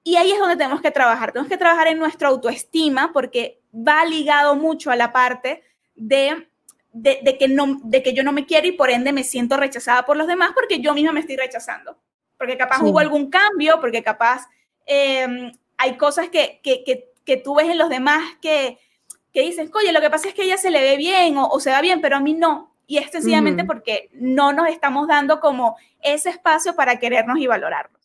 Y 0.03 0.17
ahí 0.17 0.33
es 0.33 0.39
donde 0.39 0.57
tenemos 0.57 0.81
que 0.81 0.91
trabajar, 0.91 1.33
tenemos 1.33 1.51
que 1.51 1.59
trabajar 1.59 1.87
en 1.87 1.99
nuestra 1.99 2.29
autoestima 2.29 3.13
porque 3.13 3.61
va 3.73 4.05
ligado 4.05 4.57
mucho 4.57 4.91
a 4.91 4.97
la 4.97 5.13
parte 5.13 5.63
de, 5.95 6.49
de, 6.93 7.37
que, 7.39 7.49
no, 7.49 7.81
de 7.85 8.03
que 8.03 8.13
yo 8.13 8.23
no 8.23 8.33
me 8.33 8.47
quiero 8.47 8.67
y 8.67 8.73
por 8.73 8.91
ende 8.91 9.13
me 9.13 9.25
siento 9.25 9.57
rechazada 9.57 10.05
por 10.05 10.17
los 10.17 10.27
demás 10.27 10.53
porque 10.55 10.81
yo 10.81 10.95
misma 10.95 11.13
me 11.13 11.21
estoy 11.21 11.37
rechazando, 11.37 11.99
porque 12.37 12.57
capaz 12.57 12.83
hubo 12.83 12.99
algún 12.99 13.31
cambio, 13.31 13.81
porque 13.81 14.03
capaz 14.03 14.47
em, 14.87 15.53
hay 15.77 15.97
cosas 15.97 16.29
que, 16.29 16.61
que, 16.63 16.85
que, 16.85 17.13
que, 17.25 17.37
tú 17.37 17.57
ves 17.57 17.69
en 17.69 17.79
los 17.79 17.89
demás 17.89 18.23
que, 18.41 18.79
que 19.33 19.43
dices, 19.43 19.71
oye, 19.75 19.93
lo 19.93 20.01
que 20.01 20.11
pasa 20.11 20.29
es 20.29 20.35
que 20.35 20.45
ella 20.45 20.57
se 20.57 20.71
le 20.71 20.81
ve 20.81 20.97
bien 20.97 21.37
o, 21.37 21.49
o 21.49 21.61
se 21.61 21.71
va 21.71 21.81
bien, 21.81 22.01
pero 22.01 22.17
a 22.17 22.21
mí 22.21 22.35
no. 22.35 22.75
Y 22.87 22.97
es 22.97 23.11
sencillamente 23.11 23.65
porque 23.65 24.09
no 24.15 24.55
nos 24.55 24.69
estamos 24.69 25.07
dando 25.07 25.41
como 25.41 25.77
ese 26.01 26.31
espacio 26.31 26.75
para 26.75 26.99
querernos 26.99 27.39
y 27.39 27.47
valorarnos. 27.47 28.01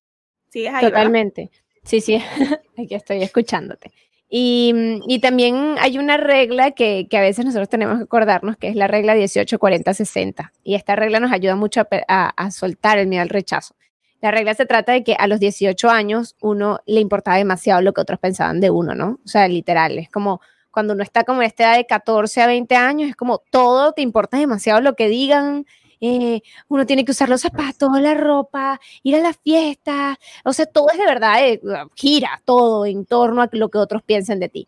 ¿Sigues 0.50 0.74
ahí, 0.74 0.84
Totalmente. 0.84 1.50
Sí, 1.84 2.02
sí, 2.02 2.16
aquí 2.78 2.94
estoy 2.94 3.24
escuchándote. 3.24 3.92
Y, 4.36 4.74
y, 5.08 5.20
también 5.20 5.76
hay 5.80 6.00
una 6.00 6.18
regla 6.18 6.72
que, 6.72 7.06
que, 7.08 7.18
a 7.20 7.22
veces 7.22 7.46
nosotros 7.46 7.70
tenemos 7.70 8.00
que 8.00 8.06
acordarnos, 8.06 8.58
que 8.58 8.68
es 8.68 8.76
la 8.76 8.88
regla 8.88 9.14
18, 9.14 9.60
40, 9.60 9.94
60. 9.94 10.52
Y 10.64 10.74
esta 10.74 10.96
regla 10.96 11.20
nos 11.20 11.32
ayuda 11.32 11.56
mucho 11.56 11.88
a, 12.08 12.50
soltar 12.50 12.98
el 12.98 13.06
miedo 13.06 13.22
al 13.22 13.30
rechazo. 13.30 13.76
La 14.22 14.32
regla 14.32 14.56
se 14.56 14.66
trata 14.66 14.92
de 14.92 15.04
que 15.04 15.14
a 15.14 15.28
los 15.28 15.40
18 15.40 15.88
años 15.88 16.36
uno 16.42 16.80
le 16.88 17.00
importaba 17.00 17.38
demasiado 17.38 17.84
lo 17.84 17.94
que 17.94 18.02
otros 18.02 18.18
pensaban 18.18 18.60
de 18.60 18.72
uno, 18.72 18.96
¿no? 18.96 19.20
O 19.24 19.28
sea, 19.28 19.48
literal, 19.48 20.00
es 20.00 20.10
como 20.10 20.42
cuando 20.72 20.96
uno 20.96 21.04
está 21.04 21.26
como 21.26 21.44
en 21.44 21.48
esta 21.50 21.66
edad 21.66 21.78
de 21.78 21.86
14 21.86 22.42
a 22.42 22.48
20 22.48 22.76
años, 22.76 23.10
es 23.12 23.16
como 23.16 23.38
todo 23.52 23.92
te 23.92 24.02
importa 24.02 24.40
demasiado 24.40 24.82
lo 24.82 24.96
que 24.96 25.10
digan. 25.10 25.68
Eh, 26.02 26.42
uno 26.68 26.86
tiene 26.86 27.06
que 27.06 27.12
usar 27.12 27.30
los 27.30 27.42
zapatos, 27.42 28.00
la 28.00 28.14
ropa, 28.14 28.80
ir 29.04 29.16
a 29.16 29.20
la 29.20 29.34
fiesta, 29.34 30.20
o 30.44 30.54
sea, 30.54 30.66
todo 30.66 30.90
es 30.92 30.98
de 30.98 31.06
verdad, 31.06 31.48
eh, 31.48 31.62
gira 31.96 32.42
todo 32.46 32.86
en 32.86 33.06
torno 33.06 33.42
a 33.42 33.50
lo 33.52 33.70
que 33.70 33.78
otros 33.78 34.04
piensen 34.04 34.40
de 34.40 34.50
ti. 34.50 34.68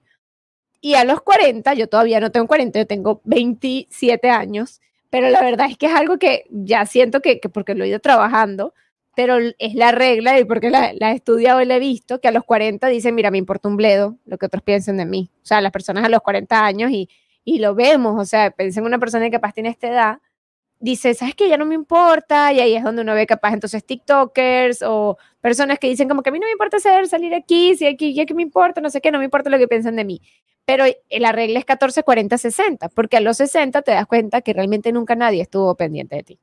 Y 0.82 0.96
a 0.96 1.04
los 1.04 1.22
40, 1.22 1.74
yo 1.74 1.88
todavía 1.90 2.20
no 2.20 2.32
tengo 2.32 2.48
40, 2.48 2.80
yo 2.80 2.88
tengo 2.88 3.22
27 3.26 4.30
años, 4.30 4.82
pero 5.10 5.30
la 5.30 5.42
verdad 5.42 5.68
es 5.70 5.78
que 5.78 5.88
es 5.88 5.94
algo 5.94 6.20
que 6.20 6.46
ya 6.52 6.86
siento 6.86 7.22
que, 7.22 7.40
que 7.40 7.50
porque 7.50 7.74
lo 7.74 7.84
he 7.84 7.88
ido 7.88 8.00
trabajando, 8.00 8.74
pero 9.16 9.38
es 9.58 9.74
la 9.76 9.92
regla 9.92 10.40
y 10.40 10.46
porque 10.46 10.70
la, 10.70 10.92
la, 10.94 11.12
he 11.12 11.16
estudiado 11.16 11.62
y 11.62 11.66
la 11.66 11.78
he 11.78 11.80
visto, 11.80 12.20
que 12.20 12.28
a 12.28 12.32
los 12.32 12.44
40 12.44 12.88
dicen, 12.88 13.16
mira, 13.16 13.32
me 13.32 13.38
importa 13.38 13.68
un 13.68 13.78
bledo 13.78 14.18
lo 14.26 14.38
que 14.38 14.46
otros 14.46 14.62
piensen 14.62 14.98
de 14.98 15.06
mí. 15.06 15.32
O 15.42 15.46
sea, 15.46 15.62
las 15.62 15.72
personas 15.72 16.04
a 16.04 16.10
los 16.10 16.22
40 16.22 16.66
años 16.66 16.92
y, 16.92 17.10
y 17.44 17.60
lo 17.60 17.76
vemos, 17.76 18.20
o 18.20 18.26
sea, 18.26 18.52
pensé 18.52 18.80
en 18.80 18.86
una 18.86 19.00
persona 19.00 19.26
que 19.26 19.32
capaz 19.32 19.54
tiene 19.54 19.70
esta 19.70 19.88
edad, 19.88 20.20
dice, 20.86 21.14
¿sabes 21.14 21.36
qué? 21.36 21.50
Ya 21.50 21.58
no 21.58 21.66
me 21.66 21.76
importa, 21.76 22.54
y 22.54 22.60
ahí 22.60 22.76
es 22.76 22.84
donde 22.84 23.02
uno 23.02 23.14
ve 23.14 23.28
capaz 23.28 23.54
entonces 23.54 23.84
TikTokers 23.86 24.84
o 24.84 25.18
personas 25.42 25.80
que 25.80 25.88
dicen 25.88 26.08
como 26.08 26.22
que 26.24 26.30
a 26.30 26.34
mí 26.34 26.40
no 26.40 26.46
me 26.46 26.52
importa 26.52 26.80
ser, 26.80 27.08
salir 27.08 27.34
aquí, 27.34 27.76
si 27.76 27.86
aquí, 27.88 28.14
ya 28.14 28.26
que 28.26 28.34
me 28.34 28.44
importa, 28.44 28.82
no 28.82 28.90
sé 28.90 29.02
qué, 29.02 29.12
no 29.12 29.20
me 29.20 29.26
importa 29.26 29.50
lo 29.50 29.58
que 29.58 29.68
piensan 29.68 29.96
de 29.96 30.06
mí. 30.06 30.22
Pero 30.66 30.86
la 31.10 31.32
regla 31.32 31.60
es 31.60 31.66
14, 31.66 32.04
40, 32.04 32.38
60, 32.38 32.90
porque 32.90 33.18
a 33.18 33.22
los 33.22 33.38
60 33.38 33.82
te 33.82 33.92
das 33.92 34.08
cuenta 34.08 34.42
que 34.42 34.54
realmente 34.54 34.92
nunca 34.92 35.16
nadie 35.16 35.42
estuvo 35.42 35.76
pendiente 35.76 36.16
de 36.18 36.24
ti 36.24 36.40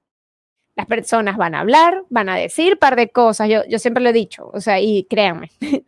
las 0.74 0.86
personas 0.86 1.36
van 1.36 1.54
a 1.54 1.60
hablar, 1.60 2.02
van 2.08 2.28
a 2.28 2.36
decir 2.36 2.74
un 2.74 2.78
par 2.78 2.96
de 2.96 3.10
cosas, 3.10 3.48
yo, 3.48 3.64
yo 3.68 3.78
siempre 3.78 4.02
lo 4.02 4.10
he 4.10 4.12
dicho, 4.12 4.50
o 4.52 4.60
sea, 4.60 4.80
y 4.80 5.04
créanme, 5.04 5.50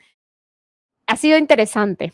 ha 1.07 1.17
sido 1.17 1.39
interesante 1.39 2.13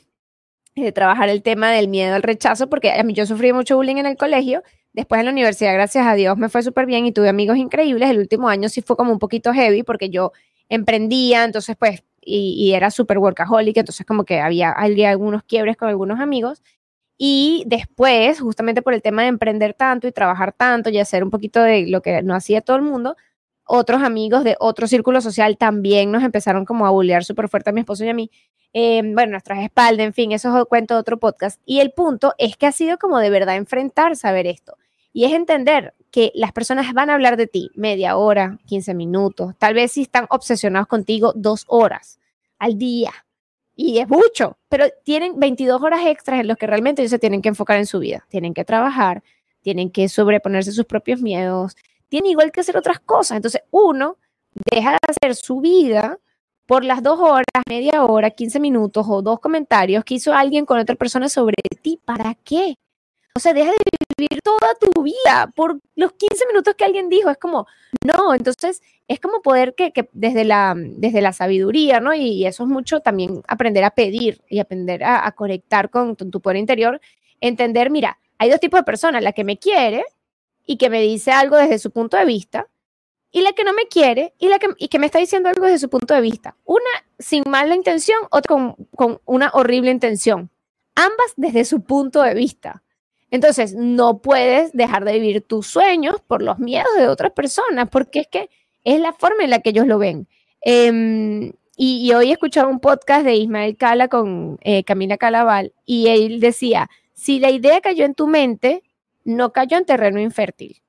eh, 0.76 0.92
trabajar 0.92 1.28
el 1.28 1.42
tema 1.42 1.70
del 1.70 1.88
miedo 1.88 2.14
al 2.14 2.22
rechazo, 2.22 2.68
porque 2.68 2.92
a 2.92 3.02
mí 3.02 3.12
yo 3.12 3.26
sufrí 3.26 3.52
mucho 3.52 3.76
bullying 3.76 3.96
en 3.96 4.06
el 4.06 4.16
colegio, 4.16 4.62
después 4.92 5.20
en 5.20 5.26
la 5.26 5.32
universidad, 5.32 5.72
gracias 5.74 6.06
a 6.06 6.14
Dios, 6.14 6.36
me 6.36 6.48
fue 6.48 6.62
súper 6.62 6.86
bien 6.86 7.06
y 7.06 7.12
tuve 7.12 7.28
amigos 7.28 7.56
increíbles, 7.56 8.10
el 8.10 8.18
último 8.18 8.48
año 8.48 8.68
sí 8.68 8.82
fue 8.82 8.96
como 8.96 9.12
un 9.12 9.18
poquito 9.18 9.52
heavy, 9.52 9.82
porque 9.82 10.10
yo 10.10 10.32
emprendía, 10.68 11.44
entonces 11.44 11.76
pues, 11.78 12.02
y, 12.20 12.72
era 12.74 12.90
súper 12.90 13.18
workaholic, 13.18 13.76
entonces 13.78 14.06
como 14.06 14.24
que 14.24 14.40
había, 14.40 14.70
había 14.72 15.10
algunos 15.10 15.42
quiebres 15.44 15.76
con 15.76 15.88
algunos 15.88 16.20
amigos, 16.20 16.62
y 17.22 17.64
después, 17.66 18.40
justamente 18.40 18.80
por 18.80 18.94
el 18.94 19.02
tema 19.02 19.22
de 19.22 19.28
emprender 19.28 19.74
tanto 19.74 20.08
y 20.08 20.12
trabajar 20.12 20.52
tanto 20.52 20.88
y 20.88 20.98
hacer 20.98 21.22
un 21.22 21.30
poquito 21.30 21.62
de 21.62 21.86
lo 21.86 22.00
que 22.00 22.22
no 22.22 22.34
hacía 22.34 22.62
todo 22.62 22.76
el 22.76 22.82
mundo, 22.82 23.14
otros 23.72 24.02
amigos 24.02 24.42
de 24.42 24.56
otro 24.58 24.86
círculo 24.86 25.20
social 25.20 25.56
también 25.58 26.10
nos 26.10 26.24
empezaron 26.24 26.64
como 26.64 26.86
a 26.86 26.90
bullear 26.90 27.22
súper 27.22 27.48
fuerte 27.48 27.70
a 27.70 27.72
mi 27.72 27.80
esposo 27.80 28.04
y 28.04 28.08
a 28.08 28.14
mí. 28.14 28.30
Eh, 28.72 29.02
bueno, 29.04 29.32
nuestras 29.32 29.60
espaldas, 29.60 30.06
en 30.06 30.12
fin, 30.12 30.32
eso 30.32 30.56
es 30.58 30.64
cuento 30.64 30.94
de 30.94 31.00
otro 31.00 31.18
podcast. 31.20 31.60
Y 31.66 31.80
el 31.80 31.92
punto 31.92 32.34
es 32.38 32.56
que 32.56 32.66
ha 32.66 32.72
sido 32.72 32.98
como 32.98 33.18
de 33.18 33.30
verdad 33.30 33.56
enfrentar 33.56 34.16
saber 34.16 34.46
esto. 34.46 34.76
Y 35.12 35.24
es 35.24 35.32
entender 35.32 35.94
que 36.10 36.32
las 36.34 36.52
personas 36.52 36.92
van 36.92 37.10
a 37.10 37.14
hablar 37.14 37.36
de 37.36 37.46
ti 37.46 37.70
media 37.74 38.16
hora, 38.16 38.58
15 38.66 38.94
minutos, 38.94 39.54
tal 39.58 39.74
vez 39.74 39.92
si 39.92 40.02
están 40.02 40.26
obsesionados 40.30 40.88
contigo 40.88 41.32
dos 41.34 41.64
horas 41.68 42.18
al 42.58 42.78
día 42.78 43.12
y 43.82 43.98
es 43.98 44.08
mucho, 44.10 44.58
pero 44.68 44.84
tienen 45.04 45.40
22 45.40 45.80
horas 45.80 46.02
extras 46.04 46.40
en 46.40 46.48
los 46.48 46.58
que 46.58 46.66
realmente 46.66 47.00
ellos 47.00 47.12
se 47.12 47.18
tienen 47.18 47.40
que 47.40 47.48
enfocar 47.48 47.78
en 47.78 47.86
su 47.86 47.98
vida. 47.98 48.26
Tienen 48.28 48.52
que 48.52 48.62
trabajar, 48.62 49.22
tienen 49.62 49.90
que 49.90 50.10
sobreponerse 50.10 50.72
sus 50.72 50.84
propios 50.84 51.22
miedos, 51.22 51.76
tienen 52.08 52.30
igual 52.30 52.52
que 52.52 52.60
hacer 52.60 52.76
otras 52.76 53.00
cosas. 53.00 53.36
Entonces, 53.36 53.62
uno 53.70 54.18
deja 54.70 54.90
de 54.90 54.98
hacer 55.08 55.34
su 55.34 55.62
vida 55.62 56.18
por 56.66 56.84
las 56.84 57.02
dos 57.02 57.18
horas, 57.20 57.46
media 57.70 58.04
hora, 58.04 58.28
15 58.30 58.60
minutos 58.60 59.06
o 59.08 59.22
dos 59.22 59.40
comentarios 59.40 60.04
que 60.04 60.12
hizo 60.12 60.34
alguien 60.34 60.66
con 60.66 60.78
otra 60.78 60.96
persona 60.96 61.30
sobre 61.30 61.56
ti. 61.80 61.98
¿Para 62.04 62.34
qué? 62.44 62.74
O 63.34 63.40
sea, 63.40 63.54
deja 63.54 63.70
de 63.70 63.99
toda 64.42 64.74
tu 64.80 65.02
vida 65.02 65.52
por 65.54 65.80
los 65.94 66.12
15 66.12 66.46
minutos 66.46 66.74
que 66.74 66.84
alguien 66.84 67.08
dijo. 67.08 67.30
Es 67.30 67.38
como, 67.38 67.66
no, 68.04 68.34
entonces 68.34 68.82
es 69.08 69.20
como 69.20 69.42
poder 69.42 69.74
que, 69.74 69.92
que 69.92 70.08
desde, 70.12 70.44
la, 70.44 70.74
desde 70.76 71.20
la 71.20 71.32
sabiduría, 71.32 72.00
¿no? 72.00 72.14
Y, 72.14 72.46
eso 72.46 72.64
es 72.64 72.68
mucho 72.68 73.00
también 73.00 73.42
aprender 73.48 73.84
a 73.84 73.90
pedir 73.90 74.42
y 74.48 74.58
aprender 74.58 75.04
a, 75.04 75.26
a 75.26 75.32
conectar 75.32 75.90
con 75.90 76.16
tu, 76.16 76.30
tu 76.30 76.40
poder 76.40 76.58
interior, 76.58 77.00
entender, 77.40 77.90
mira, 77.90 78.18
hay 78.38 78.50
dos 78.50 78.60
tipos 78.60 78.80
de 78.80 78.84
personas, 78.84 79.22
la 79.22 79.32
que 79.32 79.44
me 79.44 79.58
quiere 79.58 80.04
y 80.66 80.76
que 80.76 80.90
me 80.90 81.02
dice 81.02 81.32
algo 81.32 81.56
desde 81.56 81.78
su 81.78 81.90
punto 81.90 82.16
de 82.16 82.24
vista, 82.24 82.68
y 83.32 83.42
la 83.42 83.52
que 83.52 83.64
no 83.64 83.72
me 83.72 83.86
quiere 83.86 84.34
y 84.38 84.48
la 84.48 84.58
que, 84.58 84.68
y 84.78 84.88
que 84.88 84.98
me 84.98 85.06
está 85.06 85.18
diciendo 85.18 85.48
algo 85.48 85.64
desde 85.64 85.78
su 85.78 85.88
punto 85.88 86.14
de 86.14 86.20
vista. 86.20 86.56
Una 86.64 86.90
sin 87.18 87.44
mala 87.48 87.74
intención, 87.74 88.18
otra 88.30 88.54
con, 88.54 88.74
con 88.96 89.20
una 89.24 89.50
horrible 89.52 89.90
intención. 89.90 90.50
Ambas 90.94 91.32
desde 91.36 91.64
su 91.64 91.82
punto 91.82 92.22
de 92.22 92.34
vista. 92.34 92.82
Entonces, 93.30 93.74
no 93.74 94.18
puedes 94.18 94.72
dejar 94.72 95.04
de 95.04 95.12
vivir 95.12 95.42
tus 95.42 95.66
sueños 95.66 96.16
por 96.26 96.42
los 96.42 96.58
miedos 96.58 96.94
de 96.96 97.08
otras 97.08 97.32
personas, 97.32 97.88
porque 97.90 98.20
es 98.20 98.28
que 98.28 98.50
es 98.84 99.00
la 99.00 99.12
forma 99.12 99.44
en 99.44 99.50
la 99.50 99.60
que 99.60 99.70
ellos 99.70 99.86
lo 99.86 99.98
ven. 99.98 100.26
Eh, 100.64 101.52
y, 101.82 102.12
hoy 102.12 102.28
he 102.28 102.32
escuchado 102.32 102.68
un 102.68 102.78
podcast 102.78 103.24
de 103.24 103.36
Ismael 103.36 103.74
Cala 103.74 104.08
con 104.08 104.58
eh, 104.60 104.84
Camila 104.84 105.16
Calaval 105.16 105.72
y 105.86 106.08
él 106.08 106.38
decía, 106.38 106.90
si 107.14 107.40
la 107.40 107.50
idea 107.50 107.80
cayó 107.80 108.04
en 108.04 108.14
tu 108.14 108.26
mente, 108.26 108.82
no 109.24 109.52
cayó 109.52 109.78
en 109.78 109.86
terreno 109.86 110.20
infértil. 110.20 110.82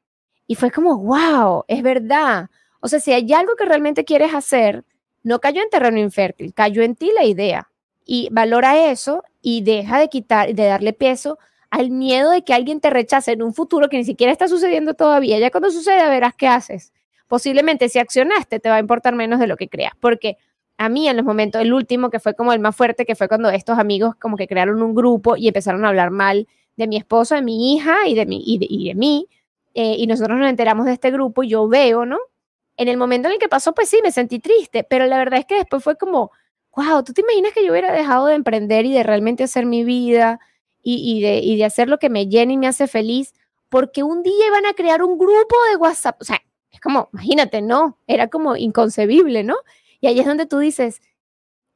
Y 0.47 0.55
fue 0.55 0.69
como, 0.69 0.97
wow, 0.97 1.63
es 1.69 1.81
verdad. 1.81 2.49
O 2.81 2.89
sea, 2.89 2.99
si 2.99 3.13
hay 3.13 3.31
algo 3.31 3.55
que 3.55 3.63
realmente 3.63 4.03
quieres 4.03 4.33
hacer, 4.33 4.83
no 5.23 5.39
cayó 5.39 5.61
en 5.61 5.69
terreno 5.69 5.97
infértil, 5.97 6.53
cayó 6.53 6.81
en 6.83 6.97
ti 6.97 7.09
la 7.15 7.23
idea. 7.23 7.69
Y 8.05 8.27
valora 8.29 8.91
eso 8.91 9.23
y 9.41 9.61
deja 9.61 9.97
de 9.97 10.09
quitar, 10.09 10.53
de 10.53 10.65
darle 10.65 10.91
peso 10.91 11.39
al 11.71 11.89
miedo 11.89 12.29
de 12.29 12.43
que 12.43 12.53
alguien 12.53 12.81
te 12.81 12.89
rechace 12.89 13.31
en 13.31 13.41
un 13.41 13.53
futuro 13.53 13.89
que 13.89 13.97
ni 13.97 14.03
siquiera 14.03 14.31
está 14.31 14.47
sucediendo 14.47 14.93
todavía. 14.93 15.39
Ya 15.39 15.49
cuando 15.51 15.71
suceda 15.71 16.09
verás 16.09 16.35
qué 16.35 16.47
haces. 16.47 16.93
posiblemente 17.27 17.87
si 17.87 17.97
accionaste 17.97 18.59
te 18.59 18.69
va 18.69 18.75
a 18.75 18.79
importar 18.79 19.15
menos 19.15 19.39
de 19.39 19.47
lo 19.47 19.55
que 19.55 19.69
creas, 19.69 19.93
porque 19.99 20.37
a 20.77 20.89
mí 20.89 21.07
en 21.07 21.15
los 21.15 21.25
momentos, 21.25 21.61
el 21.61 21.73
último 21.73 22.09
que 22.09 22.19
fue 22.19 22.33
como 22.33 22.51
el 22.53 22.59
más 22.59 22.75
fuerte, 22.75 23.05
que 23.05 23.15
fue 23.15 23.27
cuando 23.29 23.49
estos 23.49 23.79
amigos 23.79 24.15
como 24.15 24.35
que 24.35 24.47
crearon 24.47 24.81
un 24.81 24.93
grupo 24.93 25.37
y 25.37 25.47
empezaron 25.47 25.85
a 25.85 25.89
hablar 25.89 26.11
mal 26.11 26.47
de 26.75 26.87
mi 26.87 26.97
esposo, 26.97 27.35
de 27.35 27.41
mi 27.41 27.73
hija 27.73 28.07
y 28.07 28.15
de, 28.15 28.25
mi, 28.25 28.43
y 28.45 28.87
de, 28.87 28.95
mí, 28.95 29.27
eh, 29.73 29.95
y 29.97 30.07
nosotros 30.07 30.37
nos 30.39 30.49
enteramos 30.49 30.85
de 30.85 30.93
este 30.93 31.11
grupo, 31.11 31.43
y 31.43 31.49
yo 31.49 31.67
veo, 31.67 32.05
¿no? 32.05 32.17
En 32.77 32.87
el 32.87 32.97
momento 32.97 33.27
en 33.27 33.35
el 33.35 33.39
que 33.39 33.47
pasó, 33.47 33.73
pues 33.73 33.89
sí, 33.89 33.99
me 34.03 34.11
sentí 34.11 34.39
triste, 34.39 34.83
pero 34.83 35.05
la 35.05 35.17
verdad 35.17 35.39
es 35.39 35.45
que 35.45 35.55
después 35.55 35.83
fue 35.83 35.97
como, 35.97 36.31
wow, 36.75 37.03
¿tú 37.03 37.13
te 37.13 37.21
imaginas 37.21 37.53
que 37.53 37.63
yo 37.63 37.71
hubiera 37.71 37.93
dejado 37.93 38.25
de 38.25 38.35
emprender 38.35 38.85
y 38.85 38.93
de 38.93 39.03
realmente 39.03 39.43
hacer 39.43 39.65
mi 39.65 39.83
vida 39.83 40.39
y, 40.83 41.21
de 41.21 41.65
hacer 41.65 41.89
lo 41.89 41.99
que 41.99 42.09
me 42.09 42.27
llena 42.27 42.53
y 42.53 42.57
me 42.57 42.67
hace 42.67 42.87
feliz? 42.87 43.33
Porque 43.69 44.03
un 44.03 44.23
día 44.23 44.47
iban 44.47 44.65
a 44.65 44.73
crear 44.73 45.03
un 45.03 45.17
grupo 45.17 45.55
de 45.69 45.77
WhatsApp, 45.77 46.21
o 46.21 46.25
sea, 46.25 46.41
es 46.71 46.79
como, 46.79 47.09
imagínate, 47.13 47.61
no, 47.61 47.97
era 48.07 48.27
como 48.27 48.55
inconcebible, 48.55 49.43
¿no? 49.43 49.55
Y 49.99 50.07
ahí 50.07 50.19
es 50.19 50.25
donde 50.25 50.45
tú 50.45 50.59
dices, 50.59 51.01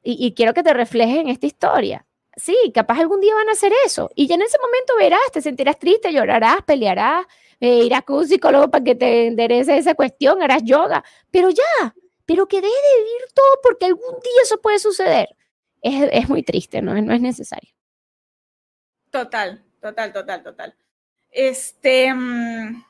y, 0.03 0.33
quiero 0.33 0.53
que 0.53 0.63
te 0.63 0.73
reflejes 0.73 1.17
en 1.17 1.29
esta 1.29 1.47
historia. 1.47 2.05
Sí, 2.37 2.55
capaz 2.73 2.99
algún 2.99 3.21
día 3.21 3.33
van 3.33 3.49
a 3.49 3.53
hacer 3.53 3.71
eso. 3.85 4.11
Y 4.13 4.27
ya 4.27 4.35
en 4.35 4.43
ese 4.43 4.57
momento 4.59 4.93
verás, 4.97 5.31
te 5.33 5.41
sentirás 5.41 5.79
triste, 5.79 6.13
llorarás, 6.13 6.61
pelearás, 6.63 7.25
eh, 7.59 7.83
irás 7.85 8.03
con 8.03 8.17
un 8.17 8.27
psicólogo 8.27 8.69
para 8.69 8.83
que 8.83 8.93
te 8.95 9.27
enderece 9.27 9.77
esa 9.77 9.95
cuestión, 9.95 10.43
harás 10.43 10.63
yoga, 10.63 11.03
pero 11.31 11.49
ya, 11.49 11.95
pero 12.25 12.47
que 12.47 12.61
deje 12.61 12.73
de 12.73 13.03
vivir 13.03 13.21
todo 13.33 13.59
porque 13.63 13.85
algún 13.85 14.13
día 14.21 14.41
eso 14.43 14.61
puede 14.61 14.79
suceder. 14.79 15.29
Es, 15.81 16.09
es 16.11 16.29
muy 16.29 16.43
triste, 16.43 16.81
¿no? 16.81 16.93
no 17.01 17.13
es 17.13 17.21
necesario. 17.21 17.74
Total, 19.15 19.63
total, 19.81 20.11
total, 20.11 20.43
total. 20.43 20.75
Este, 21.31 22.13
mm, 22.13 22.83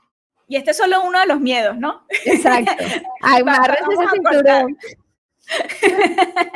y 0.48 0.56
este 0.56 0.72
es 0.72 0.78
solo 0.78 1.04
uno 1.04 1.20
de 1.20 1.28
los 1.28 1.40
miedos, 1.40 1.78
¿no? 1.78 2.04
Exacto. 2.26 2.72
Ay, 3.22 3.44
ese 3.44 4.10
cinturón. 4.12 4.76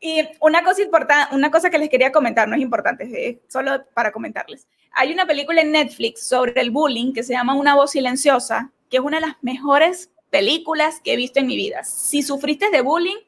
y 0.00 0.22
una 0.40 0.62
cosa 0.62 0.80
importante, 0.80 1.34
una 1.34 1.50
cosa 1.50 1.70
que 1.70 1.78
les 1.78 1.88
quería 1.88 2.12
comentar, 2.12 2.46
no 2.46 2.54
es 2.54 2.62
importante, 2.62 3.42
solo 3.48 3.84
para 3.94 4.12
comentarles. 4.12 4.68
Hay 4.92 5.12
una 5.12 5.26
película 5.26 5.60
en 5.60 5.72
Netflix 5.72 6.24
sobre 6.24 6.60
el 6.60 6.70
bullying 6.70 7.12
que 7.12 7.24
se 7.24 7.32
llama 7.32 7.56
Una 7.56 7.74
voz 7.74 7.90
silenciosa, 7.90 8.70
que 8.88 8.98
es 8.98 9.02
una 9.02 9.18
de 9.18 9.26
las 9.26 9.36
mejores 9.42 10.12
películas 10.30 11.00
que 11.02 11.14
he 11.14 11.16
visto 11.16 11.40
en 11.40 11.48
mi 11.48 11.56
vida. 11.56 11.82
Si 11.82 12.22
sufriste 12.22 12.70
de 12.70 12.80
bullying, 12.80 13.18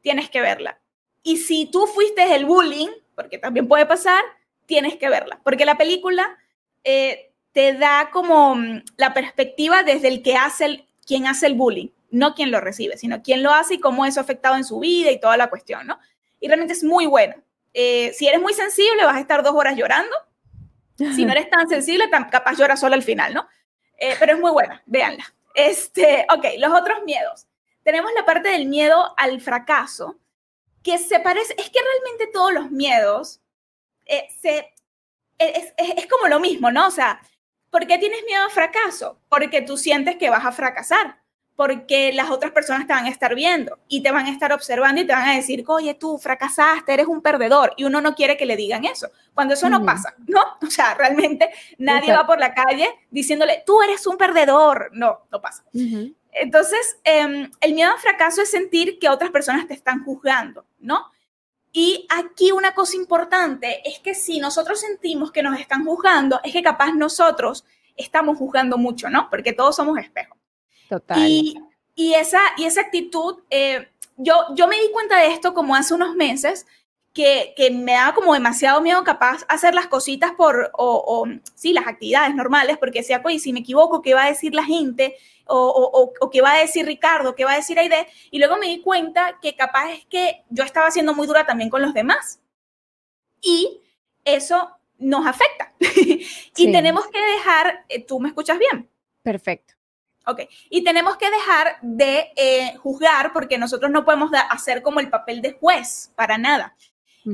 tienes 0.00 0.28
que 0.28 0.40
verla. 0.40 0.80
Y 1.22 1.36
si 1.36 1.66
tú 1.70 1.86
fuiste 1.86 2.34
el 2.34 2.46
bullying, 2.46 2.88
porque 3.14 3.38
también 3.38 3.68
puede 3.68 3.86
pasar, 3.86 4.24
tienes 4.68 4.96
que 4.96 5.08
verla, 5.08 5.40
porque 5.42 5.64
la 5.64 5.76
película 5.76 6.38
eh, 6.84 7.32
te 7.50 7.72
da 7.72 8.10
como 8.12 8.54
mm, 8.54 8.84
la 8.96 9.12
perspectiva 9.14 9.82
desde 9.82 10.06
el 10.06 10.22
que 10.22 10.36
hace 10.36 10.64
el, 10.66 10.88
quien 11.04 11.26
hace 11.26 11.46
el 11.46 11.54
bullying 11.54 11.88
no 12.10 12.34
quien 12.34 12.50
lo 12.50 12.60
recibe, 12.60 12.96
sino 12.96 13.22
quien 13.22 13.42
lo 13.42 13.52
hace 13.52 13.74
y 13.74 13.80
cómo 13.80 14.06
eso 14.06 14.20
ha 14.20 14.22
afectado 14.22 14.56
en 14.56 14.64
su 14.64 14.78
vida 14.80 15.10
y 15.10 15.20
toda 15.20 15.36
la 15.36 15.50
cuestión, 15.50 15.86
¿no? 15.86 15.98
Y 16.40 16.46
realmente 16.46 16.72
es 16.72 16.84
muy 16.84 17.06
buena. 17.06 17.36
Eh, 17.74 18.12
si 18.14 18.26
eres 18.26 18.40
muy 18.40 18.54
sensible, 18.54 19.04
vas 19.04 19.16
a 19.16 19.20
estar 19.20 19.42
dos 19.42 19.54
horas 19.54 19.76
llorando. 19.76 20.14
Si 20.96 21.24
no 21.24 21.32
eres 21.32 21.50
tan 21.50 21.68
sensible, 21.68 22.08
capaz 22.10 22.56
lloras 22.56 22.80
solo 22.80 22.94
al 22.94 23.02
final, 23.02 23.34
¿no? 23.34 23.48
Eh, 23.98 24.14
pero 24.18 24.34
es 24.34 24.40
muy 24.40 24.50
buena, 24.50 24.82
véanla. 24.86 25.24
Este, 25.54 26.26
ok, 26.32 26.44
los 26.58 26.72
otros 26.72 26.98
miedos. 27.04 27.46
Tenemos 27.82 28.10
la 28.14 28.24
parte 28.24 28.48
del 28.50 28.66
miedo 28.66 29.14
al 29.16 29.40
fracaso, 29.40 30.16
que 30.82 30.98
se 30.98 31.20
parece, 31.20 31.54
es 31.58 31.70
que 31.70 31.80
realmente 31.80 32.28
todos 32.32 32.52
los 32.52 32.70
miedos 32.70 33.40
eh, 34.08 34.26
se, 34.40 34.74
es, 35.38 35.72
es, 35.76 36.06
como 36.06 36.26
lo 36.28 36.40
mismo, 36.40 36.70
¿no? 36.72 36.88
O 36.88 36.90
sea, 36.90 37.20
¿por 37.70 37.86
qué 37.86 37.98
tienes 37.98 38.24
miedo 38.24 38.42
al 38.42 38.50
fracaso? 38.50 39.20
Porque 39.28 39.62
tú 39.62 39.76
sientes 39.76 40.16
que 40.16 40.30
vas 40.30 40.44
a 40.44 40.52
fracasar 40.52 41.18
porque 41.58 42.12
las 42.12 42.30
otras 42.30 42.52
personas 42.52 42.86
te 42.86 42.92
van 42.92 43.06
a 43.06 43.08
estar 43.08 43.34
viendo 43.34 43.80
y 43.88 44.00
te 44.00 44.12
van 44.12 44.26
a 44.26 44.30
estar 44.30 44.52
observando 44.52 45.00
y 45.00 45.04
te 45.04 45.12
van 45.12 45.28
a 45.28 45.34
decir, 45.34 45.64
oye, 45.66 45.92
tú 45.94 46.16
fracasaste, 46.16 46.94
eres 46.94 47.08
un 47.08 47.20
perdedor. 47.20 47.74
Y 47.76 47.82
uno 47.82 48.00
no 48.00 48.14
quiere 48.14 48.36
que 48.36 48.46
le 48.46 48.54
digan 48.54 48.84
eso. 48.84 49.10
Cuando 49.34 49.54
eso 49.54 49.68
no 49.68 49.84
pasa, 49.84 50.14
¿no? 50.28 50.40
O 50.62 50.70
sea, 50.70 50.94
realmente 50.94 51.50
nadie 51.76 52.12
va 52.12 52.24
por 52.28 52.38
la 52.38 52.54
calle 52.54 52.88
diciéndole, 53.10 53.64
tú 53.66 53.82
eres 53.82 54.06
un 54.06 54.16
perdedor. 54.16 54.90
No, 54.92 55.26
no 55.32 55.40
pasa. 55.40 55.64
Entonces, 56.30 57.00
em, 57.02 57.50
el 57.60 57.74
miedo 57.74 57.90
al 57.90 57.98
fracaso 57.98 58.40
es 58.40 58.52
sentir 58.52 59.00
que 59.00 59.08
otras 59.08 59.32
personas 59.32 59.66
te 59.66 59.74
están 59.74 60.04
juzgando, 60.04 60.64
¿no? 60.78 61.10
Y 61.72 62.06
aquí 62.08 62.50
una 62.50 62.74
cosa 62.74 62.96
importante 62.96 63.82
es 63.88 63.98
que 63.98 64.14
si 64.14 64.40
nosotros 64.40 64.80
sentimos 64.80 65.30
que 65.30 65.42
nos 65.42 65.58
están 65.60 65.84
juzgando, 65.84 66.40
es 66.42 66.52
que 66.52 66.62
capaz 66.62 66.92
nosotros 66.92 67.64
estamos 67.96 68.38
juzgando 68.38 68.78
mucho, 68.78 69.10
¿no? 69.10 69.28
Porque 69.30 69.52
todos 69.52 69.76
somos 69.76 69.98
espejos. 69.98 70.38
Total. 70.88 71.18
Y, 71.20 72.14
esa, 72.14 72.40
y 72.56 72.64
esa 72.64 72.82
actitud, 72.82 73.40
eh, 73.50 73.88
yo, 74.16 74.34
yo 74.54 74.68
me 74.68 74.80
di 74.80 74.90
cuenta 74.92 75.18
de 75.18 75.28
esto 75.28 75.52
como 75.52 75.74
hace 75.74 75.94
unos 75.94 76.14
meses, 76.14 76.66
que, 77.18 77.52
que, 77.56 77.72
me 77.72 77.94
daba 77.94 78.14
como 78.14 78.32
demasiado 78.32 78.80
miedo 78.80 79.02
capaz 79.02 79.44
hacer 79.48 79.74
las 79.74 79.88
cositas 79.88 80.30
por, 80.36 80.70
o, 80.74 81.26
sí, 81.56 81.72
las 81.72 81.88
actividades 81.88 82.32
normales, 82.32 82.78
porque 82.78 83.00
decía, 83.00 83.20
oye, 83.24 83.40
si 83.40 83.52
me 83.52 83.58
equivoco, 83.58 84.02
¿qué 84.02 84.14
va 84.14 84.22
a 84.22 84.28
decir 84.28 84.54
la 84.54 84.62
gente? 84.62 85.16
O, 85.44 85.56
o, 85.58 86.12
o, 86.20 86.30
qué 86.30 86.40
va 86.42 86.52
a 86.52 86.60
decir 86.60 86.86
Ricardo, 86.86 87.34
qué 87.34 87.44
va 87.44 87.54
a 87.54 87.56
decir 87.56 87.76
Aide. 87.76 88.06
Y 88.30 88.38
luego 88.38 88.56
me 88.56 88.68
di 88.68 88.82
cuenta 88.82 89.40
que 89.42 89.56
capaz 89.56 89.90
es 89.94 90.06
que 90.06 90.44
yo 90.48 90.62
estaba 90.62 90.92
siendo 90.92 91.12
muy 91.12 91.26
dura 91.26 91.44
también 91.44 91.70
con 91.70 91.82
los 91.82 91.92
demás. 91.92 92.38
Y 93.40 93.80
eso 94.24 94.70
nos 94.98 95.26
afecta. 95.26 95.72
y 95.80 96.70
tenemos 96.70 97.08
que 97.08 97.20
dejar, 97.20 97.84
eh, 97.88 98.04
tú 98.04 98.20
me 98.20 98.28
escuchas 98.28 98.60
bien. 98.60 98.88
Perfecto. 99.24 99.74
Ok, 100.24 100.42
y 100.70 100.84
tenemos 100.84 101.16
que 101.16 101.28
dejar 101.32 101.78
de 101.82 102.30
eh, 102.36 102.76
juzgar 102.76 103.32
porque 103.32 103.58
nosotros 103.58 103.90
no 103.90 104.04
podemos 104.04 104.30
hacer 104.50 104.82
como 104.82 105.00
el 105.00 105.10
papel 105.10 105.42
de 105.42 105.54
juez 105.54 106.12
para 106.14 106.38
nada, 106.38 106.76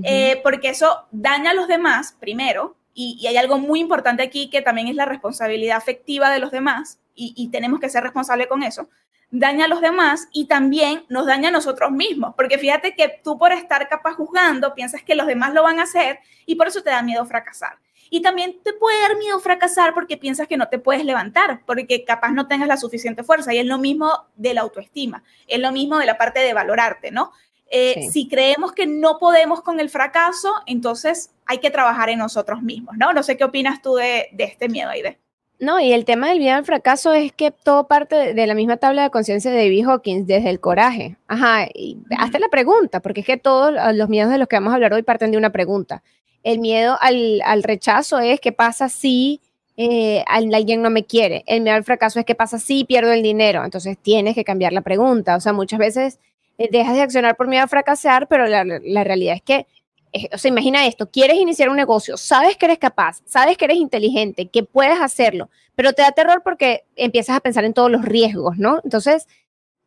eh, 0.03 0.40
porque 0.42 0.70
eso 0.70 1.07
daña 1.11 1.51
a 1.51 1.55
los 1.55 1.68
demás 1.68 2.16
primero, 2.18 2.77
y, 2.94 3.27
hay 3.27 3.37
algo 3.37 3.59
muy 3.59 3.81
importante 3.81 4.23
aquí 4.23 4.49
que 4.51 4.62
también 4.62 4.88
es 4.88 4.94
la 4.94 5.05
responsabilidad 5.05 5.77
afectiva 5.77 6.31
de 6.31 6.38
los 6.38 6.51
demás, 6.51 6.99
y, 7.14 7.49
tenemos 7.51 7.81
que 7.81 7.88
ser 7.88 8.03
responsables 8.03 8.49
con 8.49 8.62
eso, 8.62 8.88
daña 9.31 9.64
a 9.64 9.68
los 9.68 9.81
demás 9.81 10.29
y 10.33 10.47
también 10.47 11.05
nos 11.09 11.27
daña 11.27 11.49
a 11.49 11.53
nosotros 11.53 11.90
mismos, 11.90 12.35
porque 12.37 12.59
fíjate 12.59 12.94
que 12.94 13.20
tú 13.23 13.38
por 13.38 13.53
estar 13.53 13.88
capaz 13.88 14.14
juzgando 14.14 14.75
piensas 14.75 15.03
que 15.03 15.14
los 15.14 15.27
demás 15.27 15.53
lo 15.55 15.62
van 15.62 15.81
a 15.81 15.85
hacer 15.85 16.20
y 16.47 16.55
por 16.55 16.68
eso 16.68 16.83
te 16.83 16.90
da 16.90 17.03
miedo 17.03 17.25
fracasar. 17.27 17.79
Y 18.11 18.23
también 18.23 18.61
te 18.62 18.73
puede 18.73 19.01
dar 19.01 19.16
miedo 19.16 19.40
fracasar 19.40 19.92
porque 19.92 20.16
piensas 20.16 20.47
que 20.47 20.57
no 20.57 20.68
te 20.68 20.79
puedes 20.79 21.05
levantar, 21.05 21.62
porque 21.66 22.05
capaz 22.05 22.31
no 22.31 22.47
tengas 22.47 22.68
la 22.68 22.77
suficiente 22.77 23.25
fuerza. 23.25 23.53
Y 23.53 23.59
es 23.59 23.66
lo 23.66 23.79
mismo 23.79 24.29
de 24.37 24.55
la 24.55 24.61
autoestima, 24.61 25.25
es 25.49 25.59
lo 25.59 25.73
mismo 25.73 25.99
de 25.99 26.07
la 26.07 26.16
parte 26.16 26.38
de 26.38 26.55
valorarte, 26.55 27.11
¿no? 27.11 27.33
Eh, 27.77 28.09
si 28.13 28.29
creemos 28.29 28.71
que 28.71 28.87
no 28.87 29.19
podemos 29.19 29.61
con 29.61 29.81
el 29.81 29.91
fracaso, 29.91 30.53
entonces 30.65 31.33
hay 31.45 31.59
que 31.59 31.71
trabajar 31.71 32.09
en 32.09 32.21
nosotros 32.21 32.63
mismos, 32.63 32.95
¿no? 32.97 33.13
No 33.13 33.25
sé 33.25 33.37
qué 33.37 33.43
opinas 33.43 33.83
tú 33.83 33.97
de, 33.97 34.29
este 34.39 34.69
miedo, 34.69 34.91
Aide. 34.91 35.19
No, 35.59 35.81
y 35.81 35.93
el 35.93 36.05
tema 36.05 36.29
del 36.29 36.39
miedo 36.39 36.55
al 36.57 36.65
fracaso 36.65 37.13
es 37.13 37.33
que 37.33 37.51
todo 37.51 37.89
parte 37.89 38.33
de, 38.33 38.47
la 38.47 38.55
misma 38.55 38.77
tabla 38.77 39.03
de 39.03 39.11
conciencia 39.11 39.51
de 39.51 39.57
David 39.57 39.89
Hawkins, 39.89 40.29
desde 40.29 40.51
el 40.51 40.61
coraje. 40.61 41.17
Ajá, 41.27 41.67
y 41.75 41.99
hazte 42.17 42.39
la 42.39 42.49
pregunta, 42.49 43.01
porque 43.01 43.23
es 43.23 43.27
que 43.27 43.39
todos 43.39 43.75
los 43.93 44.09
miedos 44.09 44.31
de 44.31 44.39
los 44.39 44.47
que 44.47 44.55
vamos 44.55 44.71
a 44.71 44.77
hablar 44.77 44.93
hoy 44.93 45.03
parten 45.03 45.33
de 45.33 45.39
una 45.39 45.51
pregunta. 45.51 46.05
El 46.45 46.61
miedo 46.61 46.97
al, 47.01 47.63
rechazo 47.65 48.21
es 48.21 48.39
qué 48.39 48.53
pasa 48.53 48.89
si 48.89 49.41
eh, 49.77 50.23
alguien 50.29 50.81
no 50.81 50.91
me 50.91 51.07
quiere. 51.07 51.43
El 51.49 51.63
miedo 51.63 51.75
al 51.75 51.83
fracaso 51.83 52.21
es 52.21 52.25
qué 52.25 52.37
pasa 52.37 52.61
si 52.61 52.85
pierdo 52.85 53.11
el 53.11 53.25
dinero. 53.25 53.65
Entonces 53.65 53.99
tienes 53.99 54.37
que 54.37 54.45
cambiar 54.45 54.73
la 54.73 54.83
pregunta. 54.83 55.35
O 55.35 55.41
sea, 55.41 55.53
muchas 55.53 55.81
veces 55.81 56.21
dejas 56.59 56.95
de 56.95 57.03
accionar 57.03 57.37
por 57.37 57.49
miedo 57.49 57.64
a 57.64 57.69
fracasar, 57.69 58.29
pero 58.29 58.47
la, 58.47 58.64
realidad 59.05 59.37
es 59.37 59.43
que, 59.43 59.67
eh, 60.12 60.29
o 60.33 60.38
sea, 60.38 60.49
imagina 60.51 60.87
esto, 60.87 61.11
quieres 61.11 61.37
iniciar 61.37 61.69
un 61.69 61.77
negocio, 61.77 62.17
sabes 62.17 62.57
que 62.57 62.67
eres 62.67 62.79
capaz, 62.79 63.23
sabes 63.25 63.57
que 63.57 63.64
eres 63.64 63.79
inteligente, 63.79 64.49
que 64.49 64.62
puedes 64.62 65.01
hacerlo, 65.01 65.51
pero 65.75 65.93
te 65.93 66.03
da 66.03 66.12
terror 66.12 66.43
porque 66.45 66.85
empiezas 66.97 67.37
a 67.37 67.40
pensar 67.40 67.64
en 67.64 67.75
todos 67.75 67.90
los 67.90 68.05
riesgos, 68.05 68.57
¿no? 68.59 68.81
Entonces, 68.85 69.27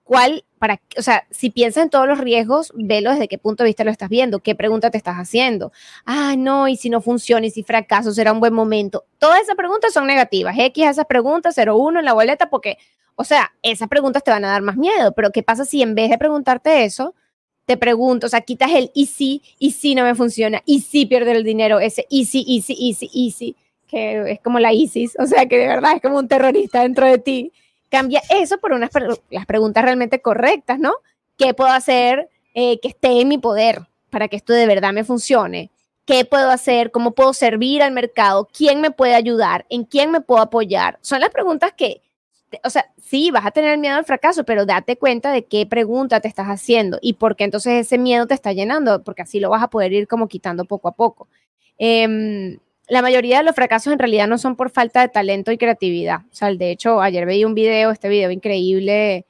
cuál, 0.07 0.45
para, 0.57 0.81
o 0.97 1.01
sea, 1.01 1.27
si 1.29 1.49
piensas 1.49 1.83
en 1.83 1.89
todos 1.89 2.07
los 2.07 2.17
riesgos, 2.17 2.71
velo 2.73 3.11
desde 3.11 3.27
qué 3.27 3.37
punto 3.37 3.63
de 3.63 3.69
vista 3.69 3.83
lo 3.83 3.91
estás 3.91 4.09
viendo, 4.09 4.39
qué 4.39 4.55
pregunta 4.55 4.89
te 4.89 4.97
estás 4.97 5.17
haciendo. 5.17 5.71
Ah, 6.05 6.35
no, 6.37 6.67
y 6.67 6.77
si 6.77 6.89
no 6.89 7.01
funciona, 7.01 7.45
y 7.45 7.51
si 7.51 7.61
fracaso, 7.61 8.11
será 8.13 8.31
un 8.31 8.39
buen 8.39 8.53
momento. 8.53 9.05
Todas 9.19 9.41
esas 9.41 9.55
preguntas 9.55 9.93
son 9.93 10.07
negativas. 10.07 10.55
X 10.57 10.85
a 10.85 10.89
esas 10.89 11.05
preguntas, 11.05 11.57
0-1 11.57 11.99
en 11.99 12.05
la 12.05 12.13
boleta, 12.13 12.49
porque, 12.49 12.77
o 13.17 13.25
sea, 13.25 13.51
esas 13.61 13.89
preguntas 13.89 14.23
te 14.23 14.31
van 14.31 14.45
a 14.45 14.51
dar 14.51 14.61
más 14.61 14.77
miedo. 14.77 15.11
Pero 15.11 15.31
¿qué 15.31 15.43
pasa 15.43 15.65
si 15.65 15.81
en 15.81 15.93
vez 15.93 16.09
de 16.09 16.17
preguntarte 16.17 16.85
eso, 16.85 17.13
te 17.65 17.75
pregunto, 17.75 18.27
o 18.27 18.29
sea, 18.29 18.39
quitas 18.41 18.71
el 18.71 18.91
y 18.93 19.07
si, 19.07 19.41
y 19.59 19.71
si 19.71 19.93
no 19.93 20.03
me 20.03 20.15
funciona, 20.15 20.61
y 20.65 20.79
si 20.81 21.05
pierdo 21.05 21.31
el 21.31 21.43
dinero, 21.43 21.81
ese 21.81 22.05
y 22.09 22.23
si, 22.25 22.45
y 22.47 22.61
si, 22.61 22.73
y 22.73 22.93
si, 22.93 23.09
y 23.11 23.31
si, 23.31 23.55
que 23.87 24.31
es 24.31 24.39
como 24.39 24.59
la 24.59 24.71
ISIS, 24.71 25.17
o 25.19 25.25
sea, 25.25 25.45
que 25.47 25.57
de 25.57 25.67
verdad 25.67 25.93
es 25.95 26.01
como 26.01 26.17
un 26.17 26.29
terrorista 26.29 26.83
dentro 26.83 27.05
de 27.05 27.17
ti 27.17 27.51
Cambia 27.89 28.21
eso 28.29 28.57
por 28.57 28.73
unas 28.73 28.91
las 29.29 29.45
preguntas 29.45 29.83
realmente 29.83 30.21
correctas, 30.21 30.77
¿no? 30.79 30.93
¿Qué 31.37 31.53
puedo 31.53 31.71
hacer 31.71 32.29
eh, 32.53 32.79
que 32.79 32.89
esté 32.89 33.21
en 33.21 33.29
mi 33.29 33.37
poder 33.37 33.81
para 34.09 34.27
que 34.27 34.35
esto 34.35 34.53
de 34.53 34.65
verdad 34.65 34.91
me 34.91 35.05
funcione? 35.05 35.71
¿Qué 36.05 36.25
puedo 36.25 36.49
hacer? 36.49 36.91
¿Cómo 36.91 37.11
puedo 37.11 37.33
servir 37.33 37.81
al 37.81 37.91
mercado? 37.91 38.47
¿Quién 38.51 38.81
me 38.81 38.91
puede 38.91 39.15
ayudar? 39.15 39.65
¿En 39.69 39.83
quién 39.83 40.11
me 40.11 40.21
puedo 40.21 40.41
apoyar? 40.41 40.99
Son 41.01 41.21
las 41.21 41.29
preguntas 41.29 41.73
que 41.75 42.01
o 42.63 42.69
sea, 42.69 42.91
sí, 42.97 43.31
vas 43.31 43.45
a 43.45 43.51
tener 43.51 43.77
miedo 43.77 43.95
al 43.95 44.05
fracaso, 44.05 44.43
pero 44.43 44.65
date 44.65 44.97
cuenta 44.97 45.31
de 45.31 45.45
qué 45.45 45.65
pregunta 45.65 46.21
te 46.21 46.27
estás 46.27 46.47
haciendo 46.47 46.97
y 47.01 47.13
por 47.13 47.35
qué 47.35 47.43
entonces 47.43 47.73
ese 47.73 47.97
miedo 47.97 48.27
te 48.27 48.33
está 48.33 48.53
llenando, 48.53 49.03
porque 49.03 49.23
así 49.23 49.39
lo 49.39 49.49
vas 49.49 49.63
a 49.63 49.69
poder 49.69 49.93
ir 49.93 50.07
como 50.07 50.27
quitando 50.27 50.65
poco 50.65 50.87
a 50.87 50.93
poco. 50.95 51.27
Em, 51.77 52.57
la 52.87 53.01
mayoría 53.01 53.39
de 53.39 53.43
los 53.43 53.55
fracasos 53.55 53.91
en 53.93 53.99
realidad 53.99 54.27
no 54.27 54.37
son 54.37 54.55
por 54.55 54.69
falta 54.69 55.01
de 55.01 55.09
talento 55.09 55.51
y 55.51 55.57
creatividad. 55.57 56.21
O 56.31 56.35
sea, 56.35 56.53
de 56.53 56.71
hecho, 56.71 57.01
ayer 57.01 57.25
veía 57.25 57.47
un 57.47 57.55
video, 57.55 57.91
este 57.91 58.09
video 58.09 58.31
increíble 58.31 59.25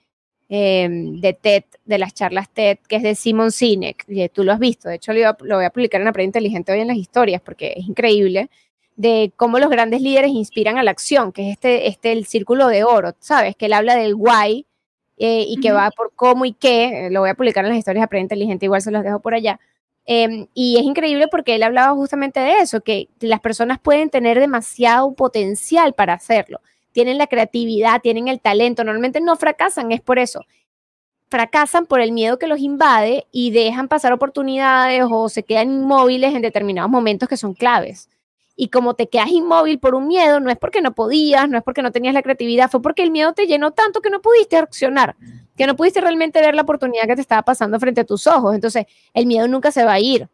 em, 0.49 1.19
de 1.19 1.33
TED, 1.33 1.63
de 1.85 1.97
las 1.97 2.13
charlas 2.13 2.49
TED, 2.51 2.77
que 2.87 2.97
es 2.97 3.03
de 3.03 3.15
Simon 3.15 3.51
Sinek, 3.51 4.05
y 4.07 4.29
tú 4.29 4.43
lo 4.43 4.53
has 4.53 4.59
visto. 4.59 4.89
De 4.89 4.95
hecho, 4.95 5.11
lo, 5.13 5.35
voy 5.39 5.65
a 5.65 5.69
publicar 5.71 6.01
en 6.01 6.05
la 6.05 6.13
prensa 6.13 6.27
inteligente 6.27 6.71
hoy 6.71 6.81
en 6.81 6.87
las 6.87 6.97
historias 6.97 7.41
porque 7.41 7.73
es 7.77 7.87
increíble 7.87 8.49
de 8.97 9.31
cómo 9.37 9.59
los 9.59 9.69
grandes 9.69 10.01
líderes 10.01 10.31
inspiran 10.31 10.77
a 10.77 10.83
la 10.83 10.91
acción, 10.91 11.31
que 11.31 11.47
es 11.49 11.53
este, 11.53 11.87
este 11.87 12.11
el 12.11 12.25
círculo 12.25 12.67
de 12.67 12.83
oro, 12.83 13.13
¿sabes? 13.19 13.55
Que 13.55 13.67
él 13.67 13.73
habla 13.73 13.95
del 13.95 14.15
why 14.15 14.65
eh, 15.17 15.45
y 15.47 15.59
que 15.61 15.71
va 15.71 15.89
por 15.91 16.11
cómo 16.15 16.43
y 16.43 16.51
qué. 16.51 17.07
Lo 17.11 17.21
voy 17.21 17.29
a 17.29 17.35
publicar 17.35 17.63
en 17.63 17.69
las 17.69 17.79
historias 17.79 18.03
de 18.03 18.07
prensa 18.09 18.25
inteligente, 18.25 18.65
igual 18.65 18.81
se 18.81 18.91
los 18.91 19.03
dejo 19.03 19.21
por 19.21 19.33
allá 19.33 19.59
Em, 20.09 20.47
y 20.53 20.77
es 20.77 20.83
increíble 20.83 21.27
porque 21.27 21.55
él 21.55 21.63
hablaba 21.63 21.93
justamente 21.93 22.39
de 22.39 22.59
eso, 22.59 22.79
que 22.79 23.09
las 23.19 23.41
personas 23.41 23.77
pueden 23.77 24.09
tener 24.09 24.39
demasiado 24.39 25.13
potencial 25.13 25.93
para 25.93 26.13
hacerlo. 26.13 26.61
Tienen 26.93 27.17
la 27.17 27.27
creatividad, 27.27 28.01
tienen 28.01 28.29
el 28.29 28.39
talento, 28.39 28.85
normalmente 28.85 29.19
no 29.19 29.35
fracasan, 29.35 29.91
es 29.91 29.99
por 29.99 30.17
eso. 30.17 30.45
Fracasan 31.29 31.85
por 31.87 31.99
el 31.99 32.13
miedo 32.13 32.39
que 32.39 32.47
los 32.47 32.59
invade 32.59 33.27
y 33.33 33.51
dejan 33.51 33.89
pasar 33.89 34.13
oportunidades 34.13 35.03
o 35.09 35.27
se 35.27 35.43
quedan 35.43 35.71
inmóviles 35.71 36.33
en 36.33 36.41
determinados 36.41 36.89
momentos 36.89 37.27
que 37.27 37.35
son 37.35 37.53
claves. 37.53 38.09
Y 38.57 38.67
como 38.69 38.95
te 38.95 39.07
quedas 39.07 39.29
inmóvil 39.29 39.79
por 39.79 39.95
un 39.95 40.07
miedo, 40.07 40.41
no 40.41 40.49
es 40.49 40.57
porque 40.57 40.81
no 40.81 40.93
podías, 40.93 41.47
no 41.47 41.57
es 41.57 41.63
porque 41.63 41.81
no 41.81 41.91
tenías 41.93 42.13
la 42.13 42.23
creatividad, 42.23 42.69
fue 42.69 42.81
porque 42.81 43.03
el 43.03 43.11
miedo 43.11 43.31
te 43.31 43.47
llenó 43.47 43.71
tanto 43.71 44.01
que 44.01 44.09
no 44.09 44.19
pudiste 44.19 44.57
accionar 44.57 45.15
que 45.57 45.67
no 45.67 45.75
pudiste 45.75 45.99
realmente 45.99 46.39
ver 46.39 46.55
la 46.55 46.61
oportunidad 46.61 47.07
que 47.07 47.15
te 47.15 47.21
estaba 47.21 47.41
pasando 47.41 47.79
frente 47.79 48.01
a 48.01 48.05
tus 48.05 48.27
ojos. 48.27 48.53
Entonces, 48.55 48.85
el 49.13 49.25
miedo 49.25 49.47
nunca 49.47 49.71
se 49.71 49.83
va 49.83 49.93
a 49.93 49.99
ir. 49.99 50.29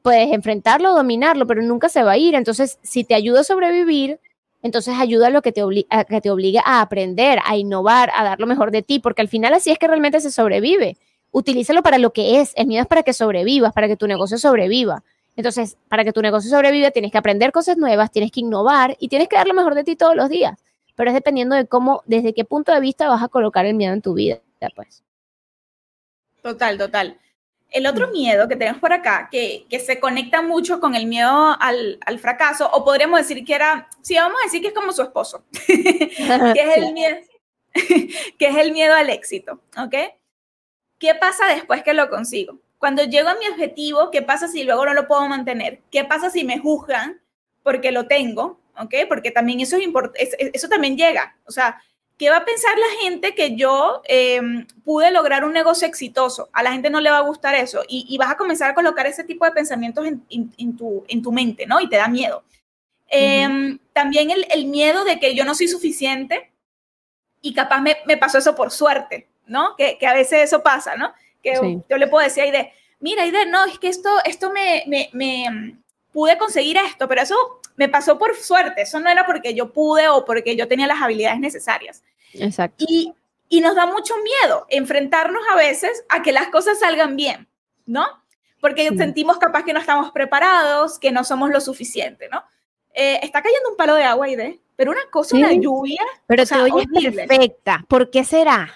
Puedes 0.00 0.32
enfrentarlo, 0.32 0.94
dominarlo, 0.94 1.46
pero 1.46 1.62
nunca 1.62 1.88
se 1.88 2.02
va 2.02 2.12
a 2.12 2.16
ir. 2.16 2.34
Entonces, 2.34 2.78
si 2.82 3.04
te 3.04 3.14
ayuda 3.14 3.40
a 3.40 3.44
sobrevivir, 3.44 4.18
entonces 4.62 4.94
ayuda 4.98 5.26
a 5.26 5.30
lo 5.30 5.42
que 5.42 5.52
te, 5.52 5.62
que 6.08 6.20
te 6.20 6.30
obligue 6.30 6.60
a 6.64 6.80
aprender, 6.80 7.38
a 7.44 7.56
innovar, 7.56 8.10
a 8.16 8.24
dar 8.24 8.40
lo 8.40 8.46
mejor 8.46 8.70
de 8.70 8.82
ti, 8.82 8.98
porque 8.98 9.22
al 9.22 9.28
final 9.28 9.52
así 9.54 9.70
es 9.70 9.78
que 9.78 9.86
realmente 9.86 10.20
se 10.20 10.30
sobrevive. 10.30 10.96
Utilízalo 11.30 11.82
para 11.82 11.98
lo 11.98 12.12
que 12.12 12.40
es. 12.40 12.52
El 12.56 12.66
miedo 12.66 12.82
es 12.82 12.88
para 12.88 13.02
que 13.02 13.12
sobrevivas, 13.12 13.72
para 13.72 13.88
que 13.88 13.96
tu 13.96 14.06
negocio 14.06 14.38
sobreviva. 14.38 15.04
Entonces, 15.36 15.76
para 15.88 16.04
que 16.04 16.12
tu 16.12 16.20
negocio 16.22 16.50
sobreviva, 16.50 16.90
tienes 16.90 17.10
que 17.10 17.18
aprender 17.18 17.52
cosas 17.52 17.76
nuevas, 17.76 18.10
tienes 18.10 18.30
que 18.30 18.40
innovar 18.40 18.96
y 18.98 19.08
tienes 19.08 19.28
que 19.28 19.36
dar 19.36 19.46
lo 19.46 19.54
mejor 19.54 19.74
de 19.74 19.84
ti 19.84 19.96
todos 19.96 20.14
los 20.14 20.28
días. 20.28 20.58
Pero 20.94 21.10
es 21.10 21.14
dependiendo 21.14 21.56
de 21.56 21.66
cómo, 21.66 22.02
desde 22.06 22.34
qué 22.34 22.44
punto 22.44 22.72
de 22.72 22.80
vista 22.80 23.08
vas 23.08 23.22
a 23.22 23.28
colocar 23.28 23.64
el 23.64 23.74
miedo 23.74 23.94
en 23.94 24.02
tu 24.02 24.14
vida 24.14 24.40
pues. 24.70 25.02
Total, 26.42 26.78
total. 26.78 27.18
El 27.70 27.86
otro 27.86 28.08
miedo 28.08 28.48
que 28.48 28.56
tenemos 28.56 28.80
por 28.80 28.92
acá, 28.92 29.28
que, 29.30 29.64
que 29.70 29.80
se 29.80 29.98
conecta 29.98 30.42
mucho 30.42 30.78
con 30.78 30.94
el 30.94 31.06
miedo 31.06 31.56
al, 31.58 31.98
al, 32.04 32.18
fracaso, 32.18 32.70
o 32.70 32.84
podríamos 32.84 33.18
decir 33.18 33.44
que 33.44 33.54
era, 33.54 33.88
sí, 34.02 34.14
vamos 34.14 34.38
a 34.40 34.44
decir 34.44 34.60
que 34.60 34.68
es 34.68 34.74
como 34.74 34.92
su 34.92 35.00
esposo, 35.00 35.44
que, 35.66 36.12
es 36.12 36.76
el 36.76 36.92
miedo, 36.92 37.16
que 38.38 38.46
es 38.46 38.56
el 38.56 38.72
miedo 38.72 38.94
al 38.94 39.08
éxito, 39.08 39.60
¿ok? 39.78 39.94
¿Qué 40.98 41.14
pasa 41.14 41.46
después 41.46 41.82
que 41.82 41.94
lo 41.94 42.10
consigo? 42.10 42.58
Cuando 42.82 43.04
llego 43.04 43.28
a 43.28 43.36
mi 43.36 43.46
objetivo, 43.46 44.10
¿qué 44.10 44.22
pasa 44.22 44.48
si 44.48 44.64
luego 44.64 44.84
no 44.84 44.92
lo 44.92 45.06
puedo 45.06 45.28
mantener? 45.28 45.78
¿Qué 45.92 46.04
pasa 46.04 46.30
si 46.30 46.42
me 46.42 46.58
juzgan 46.58 47.20
porque 47.62 47.92
lo 47.92 48.08
tengo? 48.08 48.58
¿Ok? 48.76 48.92
Porque 49.08 49.30
también 49.30 49.60
eso, 49.60 49.76
es 50.16 50.36
eso 50.52 50.68
también 50.68 50.96
llega. 50.96 51.36
O 51.46 51.52
sea, 51.52 51.80
¿qué 52.18 52.28
va 52.28 52.38
a 52.38 52.44
pensar 52.44 52.76
la 52.76 53.04
gente 53.04 53.36
que 53.36 53.54
yo 53.54 54.02
em, 54.06 54.66
pude 54.84 55.12
lograr 55.12 55.44
un 55.44 55.52
negocio 55.52 55.86
exitoso? 55.86 56.50
A 56.52 56.64
la 56.64 56.72
gente 56.72 56.90
no 56.90 57.00
le 57.00 57.08
va 57.08 57.18
a 57.18 57.20
gustar 57.20 57.54
eso 57.54 57.84
y, 57.88 58.18
vas 58.18 58.32
a 58.32 58.36
comenzar 58.36 58.72
a 58.72 58.74
colocar 58.74 59.06
ese 59.06 59.22
tipo 59.22 59.44
de 59.44 59.52
pensamientos 59.52 60.04
en, 60.04 60.76
tu, 60.76 61.04
en 61.06 61.22
tu 61.22 61.30
mente, 61.30 61.66
¿no? 61.66 61.80
Y 61.80 61.88
te 61.88 61.98
da 61.98 62.08
miedo. 62.08 62.42
Em, 63.06 63.78
también 63.92 64.32
el, 64.32 64.66
miedo 64.66 65.04
de 65.04 65.20
que 65.20 65.36
yo 65.36 65.44
no 65.44 65.54
soy 65.54 65.68
suficiente 65.68 66.50
y 67.40 67.54
capaz 67.54 67.80
me, 67.80 68.16
pasó 68.16 68.38
eso 68.38 68.56
por 68.56 68.72
suerte, 68.72 69.28
¿no? 69.46 69.76
Que, 69.76 70.04
a 70.04 70.14
veces 70.14 70.40
eso 70.40 70.64
pasa, 70.64 70.96
¿no? 70.96 71.14
Que 71.42 71.80
yo 71.88 71.96
le 71.96 72.06
puedo 72.06 72.24
decir 72.24 72.42
a 72.42 72.46
Aide, 72.46 72.72
mira 73.00 73.22
Aide, 73.22 73.46
no, 73.46 73.64
es 73.64 73.78
que 73.78 73.88
esto, 73.88 74.10
esto 74.24 74.50
me, 74.50 74.84
me, 74.86 75.10
me 75.12 75.76
pude 76.12 76.38
conseguir 76.38 76.76
esto, 76.76 77.08
pero 77.08 77.22
eso 77.22 77.34
me 77.76 77.88
pasó 77.88 78.18
por 78.18 78.36
suerte, 78.36 78.82
eso 78.82 79.00
no 79.00 79.08
era 79.08 79.26
porque 79.26 79.54
yo 79.54 79.72
pude 79.72 80.08
o 80.08 80.24
porque 80.24 80.56
yo 80.56 80.68
tenía 80.68 80.86
las 80.86 81.00
habilidades 81.00 81.40
necesarias. 81.40 82.02
Exacto. 82.34 82.84
Y, 82.88 83.12
y 83.48 83.60
nos 83.60 83.74
da 83.74 83.86
mucho 83.86 84.14
miedo 84.22 84.66
enfrentarnos 84.68 85.42
a 85.50 85.56
veces 85.56 86.04
a 86.08 86.22
que 86.22 86.32
las 86.32 86.48
cosas 86.48 86.78
salgan 86.78 87.16
bien, 87.16 87.48
¿no? 87.86 88.06
Porque 88.60 88.88
sentimos 88.96 89.38
capaz 89.38 89.64
que 89.64 89.72
no 89.72 89.80
estamos 89.80 90.12
preparados, 90.12 90.98
que 90.98 91.10
no 91.10 91.24
somos 91.24 91.50
lo 91.50 91.60
suficiente, 91.60 92.28
¿no? 92.30 92.44
Eh, 92.94 93.18
está 93.22 93.42
cayendo 93.42 93.70
un 93.70 93.76
palo 93.76 93.94
de 93.94 94.04
agua, 94.04 94.26
de 94.28 94.60
pero 94.76 94.90
una 94.90 95.04
cosa, 95.10 95.36
una 95.36 95.52
lluvia. 95.52 96.00
Pero 96.26 96.46
te 96.46 96.54
oyes 96.54 96.86
perfecta. 97.14 97.84
¿Por 97.88 98.10
qué 98.10 98.24
será? 98.24 98.72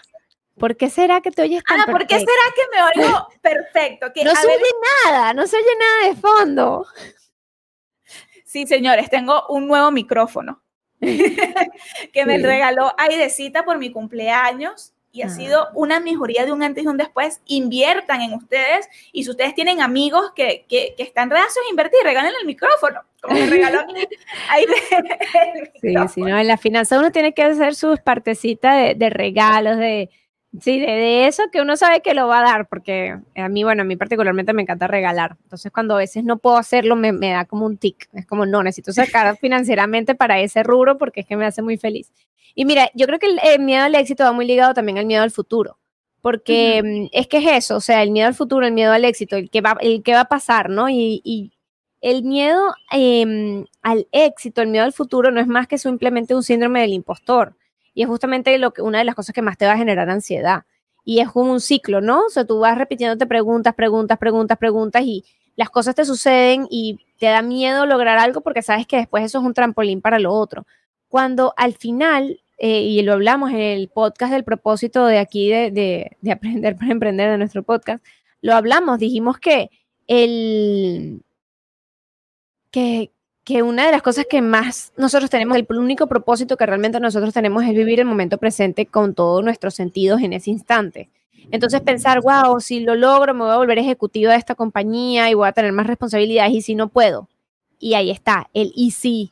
¿Por 0.59 0.77
qué 0.77 0.89
será 0.89 1.21
que 1.21 1.31
te 1.31 1.43
oyes 1.43 1.63
tan 1.65 1.81
Ah, 1.81 1.87
¿por 1.87 2.07
qué 2.07 2.19
será 2.19 2.31
que 2.55 2.63
me 2.75 3.05
oigo 3.05 3.29
perfecto? 3.43 4.13
Que, 4.13 4.25
no 4.25 4.35
se 4.35 4.47
oye 4.47 4.73
nada, 5.05 5.35
no 5.35 5.47
se 5.47 5.57
oye 5.57 5.67
nada 5.79 6.09
de 6.09 6.21
fondo. 6.21 6.87
Sí, 8.45 8.67
señores, 8.67 9.11
tengo 9.11 9.47
un 9.49 9.67
nuevo 9.69 9.91
micrófono 9.91 10.63
que 11.01 12.25
me 12.25 12.39
regaló 12.39 12.95
Aidecita 12.97 13.65
por 13.65 13.77
mi 13.77 13.93
cumpleaños 13.93 14.95
y 15.13 15.23
ha 15.23 15.29
sido 15.29 15.63
ah. 15.63 15.71
una 15.75 16.01
mejoría 16.01 16.47
de 16.47 16.53
un 16.53 16.63
antes 16.63 16.85
y 16.85 16.87
un 16.87 16.97
después. 16.97 17.43
Inviertan 17.47 18.23
en 18.23 18.33
ustedes 18.33 18.89
y 19.13 19.25
si 19.25 19.31
ustedes 19.31 19.55
tienen 19.55 19.83
amigos 19.83 20.33
que, 20.35 20.65
que, 20.69 20.95
que 20.97 21.03
están 21.03 21.29
reacios 21.29 21.65
a 21.67 21.71
invertir, 21.71 22.01
regalen 22.03 22.33
el 22.41 22.47
micrófono, 22.47 23.03
como 23.21 23.39
me 23.39 23.47
regaló 23.47 23.81
Aide. 24.51 24.75
Sí, 25.83 25.95
sí, 26.15 26.21
no, 26.23 26.39
en 26.39 26.49
la 26.49 26.57
finanza 26.57 26.99
uno 26.99 27.13
tiene 27.13 27.35
que 27.35 27.43
hacer 27.43 27.75
sus 27.75 28.01
partecitas 28.01 28.97
de 28.97 29.11
regalos, 29.11 29.77
de 29.77 30.11
Sí, 30.61 30.81
de, 30.81 31.27
eso 31.27 31.45
que 31.53 31.61
uno 31.61 31.77
sabe 31.77 32.01
que 32.01 32.15
lo 32.15 32.29
va 32.29 32.41
a 32.41 32.43
dar, 32.43 32.69
porque 32.69 33.19
a 33.35 33.49
mí, 33.49 33.65
bueno, 33.65 33.83
a 33.83 33.85
mí 33.85 33.97
particularmente 33.97 34.53
me 34.53 34.63
encanta 34.63 34.87
regalar. 34.87 35.37
Entonces, 35.43 35.71
cuando 35.73 35.95
a 35.95 35.99
veces 35.99 36.25
no 36.25 36.39
puedo 36.39 36.57
hacerlo, 36.57 36.97
me, 36.97 37.13
da 37.13 37.45
como 37.45 37.67
un 37.67 37.77
tic. 37.77 38.09
Es 38.13 38.27
como, 38.27 38.47
no, 38.47 38.63
necesito 38.63 38.93
sacar 38.93 39.37
financieramente 39.41 40.15
para 40.15 40.41
ese 40.41 40.63
rubro 40.63 40.99
porque 40.99 41.21
es 41.21 41.27
que 41.27 41.37
me 41.37 41.45
hace 41.45 41.63
muy 41.63 41.77
feliz. 41.77 42.13
Y 42.55 42.65
mira, 42.65 42.91
yo 42.95 43.07
creo 43.07 43.19
que 43.19 43.27
el, 43.27 43.61
miedo 43.61 43.85
al 43.85 43.95
éxito 43.95 44.25
va 44.25 44.33
muy 44.33 44.47
ligado 44.47 44.73
también 44.73 44.99
al 44.99 45.07
miedo 45.07 45.23
al 45.23 45.31
futuro, 45.31 45.79
porque 46.23 46.83
mm, 46.83 47.09
es 47.13 47.27
que 47.27 47.39
es 47.39 47.65
eso, 47.65 47.77
o 47.77 47.81
sea, 47.81 48.03
el 48.03 48.11
miedo 48.11 48.29
al 48.29 48.35
futuro, 48.35 48.67
el 48.67 48.73
miedo 48.73 48.93
al 48.93 49.05
éxito, 49.05 49.37
el 49.37 49.51
que 49.51 49.61
va, 49.61 49.77
el 49.81 50.03
que 50.03 50.15
va 50.15 50.21
a 50.21 50.29
pasar, 50.29 50.71
¿no? 50.71 50.89
Y, 50.89 51.53
el 52.03 52.23
miedo 52.23 52.61
em, 52.93 53.65
al 53.83 54.07
éxito, 54.13 54.63
el 54.63 54.69
miedo 54.69 54.85
al 54.85 54.93
futuro 54.93 55.33
no 55.33 55.41
es 55.41 55.49
más 55.49 55.67
que 55.67 55.79
simplemente 55.79 56.35
un 56.35 56.43
síndrome 56.43 56.83
del 56.83 56.93
impostor 56.93 57.57
y 57.97 58.03
es 58.03 58.09
justamente 58.09 58.57
lo 58.59 58.75
que, 58.75 58.83
una 58.83 58.99
de 58.99 59.05
las 59.05 59.15
cosas 59.15 59.35
que 59.35 59.41
más 59.41 59.57
te 59.57 59.65
va 59.65 59.73
a 59.73 59.79
generar 59.79 60.11
ansiedad. 60.11 60.65
Y 61.03 61.21
es 61.21 61.31
como 61.31 61.51
un 61.51 61.63
ciclo, 61.63 62.03
¿no? 62.03 62.27
O 62.27 62.29
sea, 62.29 62.45
tú 62.45 62.59
vas 62.59 62.77
repitiéndote 62.77 63.25
preguntas, 63.27 63.75
preguntas, 63.75 64.19
preguntas, 64.19 64.59
preguntas 64.59 65.03
y 65.03 65.25
las 65.57 65.71
cosas 65.71 65.95
te 65.95 66.05
suceden 66.05 66.67
y 66.71 67.01
te 67.19 67.25
da 67.25 67.41
miedo 67.41 67.87
lograr 67.87 68.19
algo 68.19 68.43
porque 68.43 68.61
sabes 68.61 68.87
que 68.87 68.99
después 68.99 69.25
eso 69.25 69.39
es 69.39 69.45
un 69.47 69.55
trampolín 69.55 70.03
para 70.03 70.19
lo 70.19 70.35
otro. 70.35 70.67
Cuando 71.09 71.55
al 71.57 71.73
final, 71.73 72.39
eh, 72.59 72.83
y 72.83 73.01
lo 73.01 73.15
hablamos 73.15 73.51
en 73.51 73.61
el 73.61 73.89
podcast 73.89 74.31
del 74.31 74.45
propósito 74.45 75.07
de 75.07 75.19
aquí 75.19 75.49
de, 75.49 75.71
de, 75.71 76.19
de 76.21 76.33
Aprender 76.33 76.77
para 76.77 76.93
Emprender 76.93 77.31
de 77.31 77.39
nuestro 77.39 77.63
podcast, 77.63 78.05
lo 78.43 78.55
hablamos, 78.55 78.99
dijimos 78.99 79.39
que 79.39 79.71
el, 80.07 81.23
que, 82.71 83.11
que 83.47 83.63
una 83.63 83.87
de 83.87 83.93
las 83.93 84.03
cosas 84.03 84.27
que 84.29 84.43
más 84.43 84.93
nosotros 84.97 85.31
tenemos, 85.31 85.57
el 85.57 85.67
único 85.71 86.09
propósito 86.09 86.57
que 86.57 86.67
realmente 86.67 86.99
nosotros 86.99 87.33
tenemos 87.33 87.63
es 87.63 87.71
vivir 87.75 88.01
el 88.01 88.05
momento 88.05 88.39
presente 88.39 88.87
con 88.87 89.15
todos 89.15 89.45
nuestros 89.45 89.77
sentidos 89.77 90.21
en 90.21 90.33
ese 90.33 90.51
instante. 90.51 91.11
Entonces 91.53 91.81
pensar, 91.81 92.21
wow, 92.23 92.59
si 92.59 92.81
lo 92.81 92.97
logro, 92.97 93.35
me 93.35 93.45
voy 93.45 93.53
a 93.53 93.57
volver 93.57 93.79
ejecutiva 93.79 94.33
de 94.33 94.39
esta 94.39 94.57
compañía 94.57 95.31
y 95.31 95.35
voy 95.35 95.47
a 95.47 95.53
tener 95.53 95.71
más 95.71 95.87
responsabilidades 95.87 96.55
y 96.55 96.61
si 96.61 96.75
no 96.75 96.89
puedo. 96.89 97.29
Y 97.79 97.95
ahí 97.95 98.11
está, 98.11 98.51
el 98.53 98.73
y 98.75 98.91
si. 98.91 99.31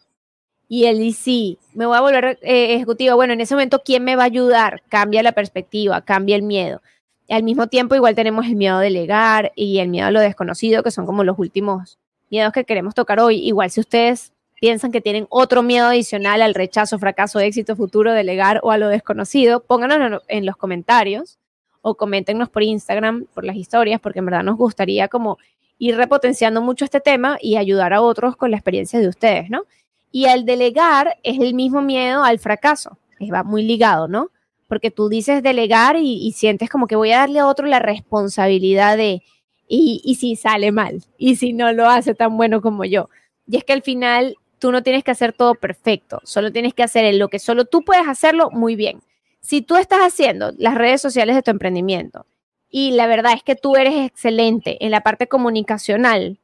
Y 0.69 0.85
el 0.85 1.03
y 1.03 1.13
si, 1.13 1.59
me 1.75 1.85
voy 1.85 1.97
a 1.97 2.01
volver 2.01 2.39
eh, 2.43 2.77
ejecutiva. 2.77 3.17
Bueno, 3.17 3.33
en 3.33 3.41
ese 3.41 3.57
momento, 3.57 3.83
¿quién 3.85 4.05
me 4.05 4.15
va 4.15 4.23
a 4.23 4.27
ayudar? 4.27 4.85
Cambia 4.89 5.25
la 5.25 5.33
perspectiva, 5.33 6.03
cambia 6.03 6.37
el 6.37 6.43
miedo. 6.43 6.83
al 7.29 7.43
mismo 7.43 7.67
tiempo, 7.67 7.97
igual 7.97 8.15
tenemos 8.15 8.47
el 8.47 8.55
miedo 8.55 8.77
a 8.77 8.81
delegar 8.81 9.51
y 9.57 9.81
el 9.81 9.89
miedo 9.89 10.07
a 10.07 10.13
lo 10.13 10.21
desconocido, 10.21 10.85
que 10.85 10.93
son 10.93 11.05
como 11.05 11.25
los 11.25 11.37
últimos 11.37 11.99
miedos 12.31 12.53
que 12.53 12.65
queremos 12.65 12.95
tocar 12.95 13.21
hoy. 13.21 13.37
Igual 13.37 13.71
si 13.71 13.81
ustedes 13.81 14.33
piensan 14.61 14.93
que 14.93 15.01
tienen 15.01 15.27
otro 15.31 15.63
miedo 15.63 15.89
adicional 15.89 16.41
al 16.43 16.55
rechazo, 16.55 16.99
fracaso, 16.99 17.41
éxito 17.41 17.77
futuro, 17.77 18.13
delegar 18.13 18.61
o 18.63 18.71
a 18.71 18.79
lo 18.79 18.89
desconocido, 18.89 19.61
pónganlo 19.61 20.23
en 20.29 20.47
los 20.47 20.57
comentarios 20.57 21.39
o 21.83 21.97
coméntenos 21.97 22.49
por 22.49 22.63
Instagram, 22.63 23.27
por 23.35 23.45
las 23.45 23.57
historias, 23.57 24.01
porque 24.01 24.21
en 24.21 24.25
verdad 24.25 24.43
nos 24.43 24.57
gustaría 24.57 25.09
como 25.09 25.37
ir 25.79 25.97
repotenciando 25.97 26.63
mucho 26.63 26.85
este 26.87 27.01
tema 27.01 27.37
y 27.41 27.57
ayudar 27.57 27.93
a 27.93 28.01
otros 28.01 28.37
con 28.37 28.51
la 28.51 28.57
experiencia 28.57 28.99
de 28.99 29.09
ustedes, 29.09 29.51
¿no? 29.51 29.65
Y 30.11 30.27
al 30.27 30.47
delegar 30.47 31.19
es 31.23 31.39
el 31.41 31.53
mismo 31.53 31.83
miedo 31.83 32.25
al 32.25 32.39
fracaso. 32.39 32.97
va 33.33 33.43
muy 33.43 33.65
ligado, 33.65 34.09
¿no? 34.09 34.31
Porque 34.67 34.91
tú 34.91 35.11
dices 35.11 35.43
delegar 35.43 35.97
y, 35.97 36.33
sientes 36.33 36.71
como 36.71 36.87
que 36.87 36.97
voy 36.97 37.11
a 37.13 37.19
darle 37.19 37.41
a 37.41 37.47
otro 37.47 37.67
la 37.67 37.81
responsabilidad 37.81 38.97
de, 38.97 39.23
y, 39.69 40.17
si 40.19 40.37
sale 40.37 40.73
mal, 40.73 41.03
y 41.19 41.37
si 41.37 41.53
no 41.53 41.73
lo 41.73 41.89
hace 41.89 42.15
tan 42.15 42.37
bueno 42.37 42.61
como 42.61 42.85
yo. 42.85 43.09
Y 43.47 43.57
es 43.57 43.65
que 43.65 43.73
al 43.73 43.83
final 43.83 44.37
tú 44.59 44.73
no 44.73 44.83
tienes 44.83 45.05
que 45.05 45.11
hacer 45.11 45.33
todo 45.33 45.55
perfecto, 45.55 46.21
solo 46.25 46.53
tienes 46.53 46.75
que 46.75 46.83
hacer 46.83 47.15
lo 47.15 47.29
que 47.29 47.39
solo 47.39 47.65
tú 47.65 47.83
puedes 47.83 48.07
hacerlo 48.07 48.51
muy 48.51 48.77
bien. 48.77 49.03
Si 49.41 49.61
tú 49.63 49.77
estás 49.77 50.01
haciendo 50.01 50.53
las 50.57 50.75
redes 50.75 51.01
sociales 51.01 51.37
de 51.37 51.43
tu 51.43 51.51
emprendimiento 51.51 52.27
y 52.71 52.93
la 52.93 53.07
verdad 53.07 53.35
es 53.35 53.43
que 53.43 53.57
tú 53.57 53.77
eres 53.77 53.95
excelente 54.07 54.85
en 54.85 54.91
la 54.91 55.03
parte 55.03 55.27
comunicacional, 55.27 56.39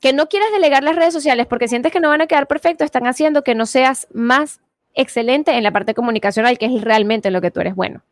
que 0.00 0.12
no 0.12 0.28
quieras 0.28 0.52
delegar 0.52 0.84
las 0.84 0.96
redes 0.96 1.14
sociales 1.14 1.46
porque 1.46 1.68
sientes 1.68 1.90
que 1.90 2.00
no 2.00 2.08
van 2.08 2.20
a 2.20 2.26
quedar 2.26 2.46
perfectos, 2.46 2.84
están 2.84 3.06
haciendo 3.06 3.42
que 3.42 3.54
no 3.54 3.66
seas 3.66 4.06
más 4.12 4.60
excelente 4.94 5.52
en 5.52 5.64
la 5.64 5.72
parte 5.72 5.94
comunicacional, 5.94 6.58
que 6.58 6.66
es 6.66 6.82
realmente 6.82 7.30
lo 7.30 7.40
que 7.40 7.50
tú 7.50 7.60
eres 7.60 7.74
bueno. 7.74 8.02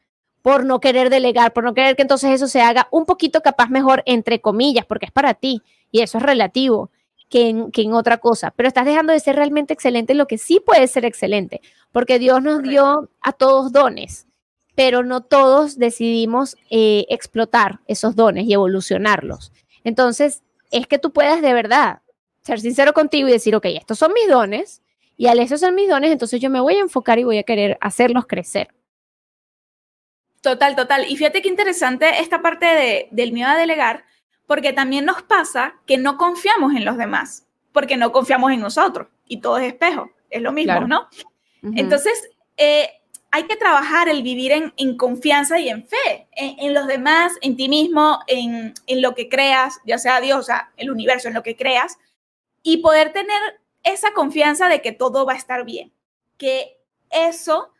Por 0.46 0.64
no 0.64 0.78
querer 0.78 1.10
delegar, 1.10 1.52
por 1.52 1.64
no 1.64 1.74
querer 1.74 1.96
que 1.96 2.02
entonces 2.02 2.30
eso 2.30 2.46
se 2.46 2.60
haga 2.60 2.86
un 2.92 3.04
poquito 3.04 3.40
capaz 3.40 3.68
mejor, 3.68 4.04
entre 4.06 4.40
comillas, 4.40 4.86
porque 4.86 5.06
es 5.06 5.10
para 5.10 5.34
ti 5.34 5.60
y 5.90 6.02
eso 6.02 6.18
es 6.18 6.22
relativo 6.22 6.92
que 7.28 7.48
en, 7.48 7.72
que 7.72 7.82
en 7.82 7.94
otra 7.94 8.18
cosa. 8.18 8.52
Pero 8.54 8.68
estás 8.68 8.86
dejando 8.86 9.12
de 9.12 9.18
ser 9.18 9.34
realmente 9.34 9.74
excelente 9.74 10.12
en 10.12 10.18
lo 10.18 10.28
que 10.28 10.38
sí 10.38 10.60
puede 10.60 10.86
ser 10.86 11.04
excelente, 11.04 11.62
porque 11.90 12.20
Dios 12.20 12.40
nos 12.44 12.62
dio 12.62 13.10
a 13.22 13.32
todos 13.32 13.72
dones, 13.72 14.28
pero 14.76 15.02
no 15.02 15.20
todos 15.20 15.80
decidimos 15.80 16.56
eh, 16.70 17.06
explotar 17.08 17.80
esos 17.88 18.14
dones 18.14 18.46
y 18.46 18.52
evolucionarlos. 18.52 19.50
Entonces, 19.82 20.44
es 20.70 20.86
que 20.86 21.00
tú 21.00 21.12
puedas 21.12 21.42
de 21.42 21.54
verdad 21.54 22.02
ser 22.42 22.60
sincero 22.60 22.92
contigo 22.92 23.26
y 23.26 23.32
decir, 23.32 23.56
ok, 23.56 23.66
estos 23.66 23.98
son 23.98 24.12
mis 24.12 24.28
dones, 24.28 24.80
y 25.16 25.26
al 25.26 25.40
esos 25.40 25.58
son 25.58 25.74
mis 25.74 25.88
dones, 25.88 26.12
entonces 26.12 26.40
yo 26.40 26.50
me 26.50 26.60
voy 26.60 26.76
a 26.76 26.82
enfocar 26.82 27.18
y 27.18 27.24
voy 27.24 27.38
a 27.38 27.42
querer 27.42 27.78
hacerlos 27.80 28.26
crecer. 28.28 28.68
Total, 30.46 30.76
total. 30.76 31.06
Y 31.08 31.16
fíjate 31.16 31.42
qué 31.42 31.48
interesante 31.48 32.20
esta 32.20 32.40
parte 32.40 32.66
de, 32.66 33.08
del 33.10 33.32
miedo 33.32 33.48
a 33.48 33.56
delegar, 33.56 34.04
porque 34.46 34.72
también 34.72 35.04
nos 35.04 35.20
pasa 35.22 35.74
que 35.86 35.98
no 35.98 36.16
confiamos 36.16 36.72
en 36.76 36.84
los 36.84 36.96
demás, 36.96 37.48
porque 37.72 37.96
no 37.96 38.12
confiamos 38.12 38.52
en 38.52 38.60
nosotros, 38.60 39.08
y 39.26 39.40
todo 39.40 39.58
es 39.58 39.66
espejo, 39.66 40.08
es 40.30 40.40
lo 40.42 40.52
mismo, 40.52 40.82
¿no? 40.82 41.08
Entonces, 41.74 42.30
eh, 42.56 42.88
hay 43.32 43.42
que 43.42 43.56
trabajar 43.56 44.08
el 44.08 44.22
vivir 44.22 44.52
en, 44.52 44.96
confianza 44.96 45.58
y 45.58 45.68
en 45.68 45.84
fe, 45.84 46.28
en, 46.30 46.72
los 46.74 46.86
demás, 46.86 47.32
en 47.40 47.56
ti 47.56 47.68
mismo, 47.68 48.20
en, 48.28 48.72
lo 48.86 49.16
que 49.16 49.28
creas, 49.28 49.80
ya 49.84 49.98
sea 49.98 50.20
Dios, 50.20 50.38
o 50.38 50.44
sea, 50.44 50.70
el 50.76 50.92
universo, 50.92 51.26
en 51.26 51.34
lo 51.34 51.42
que 51.42 51.56
creas, 51.56 51.98
y 52.62 52.76
poder 52.76 53.12
tener 53.12 53.40
esa 53.82 54.12
confianza 54.12 54.68
de 54.68 54.80
que 54.80 54.92
todo 54.92 55.26
va 55.26 55.32
a 55.32 55.38
estar 55.38 55.64
bien, 55.64 55.92
que 56.38 56.78
eso 57.10 57.72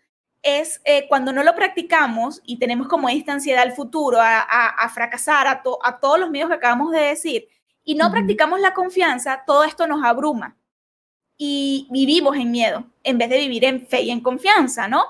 es 0.47 0.81
eh, 0.85 1.07
cuando 1.09 1.33
no 1.33 1.43
lo 1.43 1.55
practicamos 1.57 2.41
y 2.45 2.59
tenemos 2.59 2.87
como 2.87 3.09
esta 3.09 3.33
ansiedad 3.33 3.63
al 3.63 3.73
futuro, 3.73 4.19
a, 4.21 4.89
fracasar, 4.95 5.49
a, 5.49 5.63
a, 5.83 5.99
todos 5.99 6.21
los 6.21 6.31
miedos 6.31 6.51
que 6.51 6.57
acabamos 6.57 6.93
de 6.93 7.01
decir, 7.01 7.49
y 7.85 7.97
no 7.97 8.11
practicamos 8.11 8.61
la 8.61 8.73
confianza, 8.73 9.43
todo 9.47 9.65
esto 9.65 9.87
nos 9.87 10.05
abruma 10.05 10.57
y 11.37 11.89
vivimos 11.91 12.37
en 12.37 12.51
miedo 12.51 12.87
en 13.03 13.19
vez 13.19 13.29
de 13.29 13.39
vivir 13.39 13.65
en 13.65 13.87
fe 13.87 14.03
y 14.03 14.11
en 14.11 14.21
confianza, 14.21 14.89
¿no? 14.89 15.05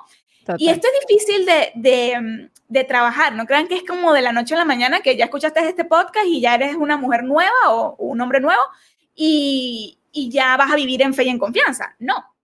Y 0.58 0.68
esto 0.68 0.86
es 0.86 1.06
difícil 1.08 1.44
de, 1.44 2.50
de, 2.68 2.84
trabajar, 2.84 3.34
no 3.34 3.46
crean 3.46 3.66
que 3.66 3.74
es 3.74 3.82
como 3.82 4.12
de 4.12 4.22
la 4.22 4.32
noche 4.32 4.54
a 4.54 4.58
la 4.58 4.64
mañana 4.64 5.00
que 5.00 5.16
ya 5.16 5.24
escuchaste 5.24 5.68
este 5.68 5.84
podcast 5.84 6.26
y 6.26 6.40
ya 6.40 6.54
eres 6.54 6.76
una 6.76 6.96
mujer 6.96 7.24
nueva 7.24 7.50
o 7.70 7.96
un 7.96 8.20
hombre 8.20 8.40
nuevo 8.40 8.62
y, 9.14 9.98
y 10.12 10.30
ya 10.30 10.56
vas 10.56 10.72
a 10.72 10.76
vivir 10.76 11.02
en 11.02 11.14
fe 11.14 11.24
y 11.24 11.30
en 11.30 11.38
confianza. 11.38 11.96
No, 11.98 12.35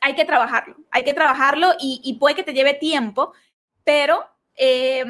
hay 0.00 0.14
que 0.14 0.24
trabajarlo, 0.24 0.76
hay 0.90 1.04
que 1.04 1.14
trabajarlo 1.14 1.74
y, 1.78 2.00
y 2.04 2.14
puede 2.14 2.34
que 2.34 2.42
te 2.42 2.54
lleve 2.54 2.74
tiempo, 2.74 3.32
pero 3.84 4.24
eh, 4.56 5.04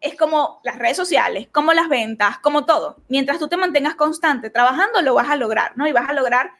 es 0.00 0.16
como 0.16 0.60
las 0.64 0.78
redes 0.78 0.96
sociales, 0.96 1.48
como 1.52 1.72
las 1.72 1.88
ventas, 1.88 2.38
como 2.38 2.64
todo. 2.64 2.96
Mientras 3.08 3.38
tú 3.38 3.48
te 3.48 3.56
mantengas 3.56 3.94
constante 3.94 4.50
trabajando, 4.50 5.00
lo 5.00 5.14
vas 5.14 5.30
a 5.30 5.36
lograr, 5.36 5.76
¿no? 5.76 5.86
Y 5.86 5.92
vas 5.92 6.08
a 6.08 6.12
lograr 6.12 6.50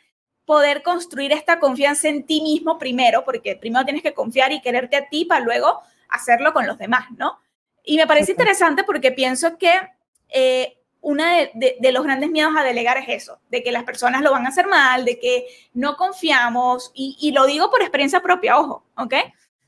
poder 0.45 0.83
construir 0.83 1.33
esta 1.33 1.59
confianza 1.59 2.09
en 2.09 2.25
ti 2.25 2.41
mismo 2.41 2.79
primero, 2.79 3.25
porque 3.25 3.57
primero 3.57 3.85
tienes 3.85 4.03
que 4.03 4.15
confiar 4.15 4.53
y 4.53 4.61
quererte 4.61 4.97
a 4.97 5.09
ti 5.09 5.25
para 5.25 5.45
luego 5.45 5.81
hacerlo 6.09 6.53
con 6.53 6.67
los 6.67 6.79
demás, 6.79 7.07
¿no? 7.17 7.41
Y 7.85 7.97
me 7.97 8.07
parece 8.07 8.33
interesante 8.33 8.85
porque 8.85 9.11
pienso 9.11 9.59
que 9.59 9.73
eh, 10.29 10.79
uno 11.03 11.25
de, 11.25 11.93
los 11.93 12.05
grandes 12.05 12.31
miedos 12.31 12.55
a 12.57 12.63
delegar 12.63 12.97
es 12.97 13.09
eso, 13.09 13.39
de 13.51 13.63
que 13.63 13.73
las 13.73 13.83
personas 13.83 14.23
lo 14.23 14.31
van 14.31 14.47
a 14.47 14.51
hacer 14.51 14.69
mal, 14.69 15.05
de 15.05 15.19
que 15.19 15.47
no 15.75 15.97
confiamos, 15.97 16.93
y, 16.95 17.33
lo 17.33 17.45
digo 17.45 17.71
por 17.71 17.83
experiencia 17.83 18.21
propia, 18.21 18.59
ojo, 18.59 18.85
¿ok? 18.97 19.15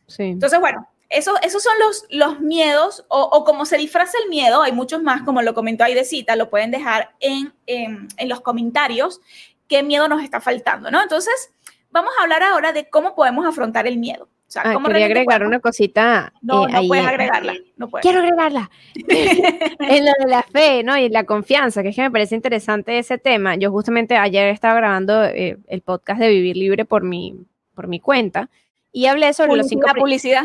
Sí. 0.07 0.23
Entonces, 0.23 0.61
bueno, 0.61 0.89
eso, 1.09 1.35
esos 1.43 1.63
son 1.63 1.75
los, 1.81 2.07
los 2.09 2.41
miedos, 2.41 3.05
o, 3.09 3.21
o 3.21 3.45
como 3.45 3.67
se 3.67 3.77
disfraza 3.77 4.17
el 4.23 4.31
miedo, 4.31 4.63
hay 4.63 4.73
muchos 4.73 5.03
más, 5.03 5.23
como 5.23 5.43
lo 5.43 5.55
comentó 5.55 5.83
Aidecita, 5.83 6.37
lo 6.37 6.51
pueden 6.51 6.71
dejar 6.71 7.15
en, 7.19 7.53
en, 7.67 8.07
en 8.17 8.29
los 8.29 8.41
comentarios 8.41 9.21
qué 9.67 9.83
miedo 9.83 10.07
nos 10.07 10.23
está 10.23 10.41
faltando, 10.41 10.91
¿no? 10.93 11.03
Entonces, 11.03 11.51
vamos 11.91 12.13
a 12.19 12.23
hablar 12.23 12.45
ahora 12.45 12.73
de 12.73 12.89
cómo 12.89 13.17
podemos 13.17 13.45
afrontar 13.45 13.89
el 13.89 13.99
miedo. 13.99 14.29
O 14.47 14.51
sea, 14.55 14.75
¿cómo 14.75 14.89
quería 14.89 15.07
agregar 15.07 15.45
una 15.45 15.59
cosita. 15.59 16.33
No, 16.43 16.69
eh, 16.69 16.73
no 16.73 16.87
puedes 16.87 17.07
agregarla. 17.07 17.55
No 17.77 17.89
puedes. 17.89 18.03
Quiero 18.03 18.21
agregarla. 18.21 18.71
en 18.95 20.05
lo 20.05 20.13
de 20.19 20.27
la 20.29 20.43
fe, 20.43 20.83
¿no? 20.85 20.97
Y 20.97 21.09
la 21.09 21.25
confianza, 21.25 21.83
que 21.83 21.89
es 21.89 21.97
que 21.97 22.03
me 22.03 22.11
parece 22.11 22.35
interesante 22.35 22.99
ese 22.99 23.19
tema. 23.19 23.57
Yo 23.57 23.71
justamente 23.71 24.17
ayer 24.17 24.49
estaba 24.49 24.75
grabando 24.75 25.25
eh, 25.25 25.59
el 25.67 25.81
podcast 25.81 26.21
de 26.21 26.29
Vivir 26.29 26.57
Libre 26.57 26.85
por 26.85 27.03
mi, 27.03 27.35
por 27.75 27.89
mi 27.89 28.01
cuenta 28.01 28.51
y 28.93 29.07
hablé 29.07 29.33
sobre 29.33 29.57
los 29.57 29.67
cinco... 29.67 29.89
publicidad. 29.97 30.45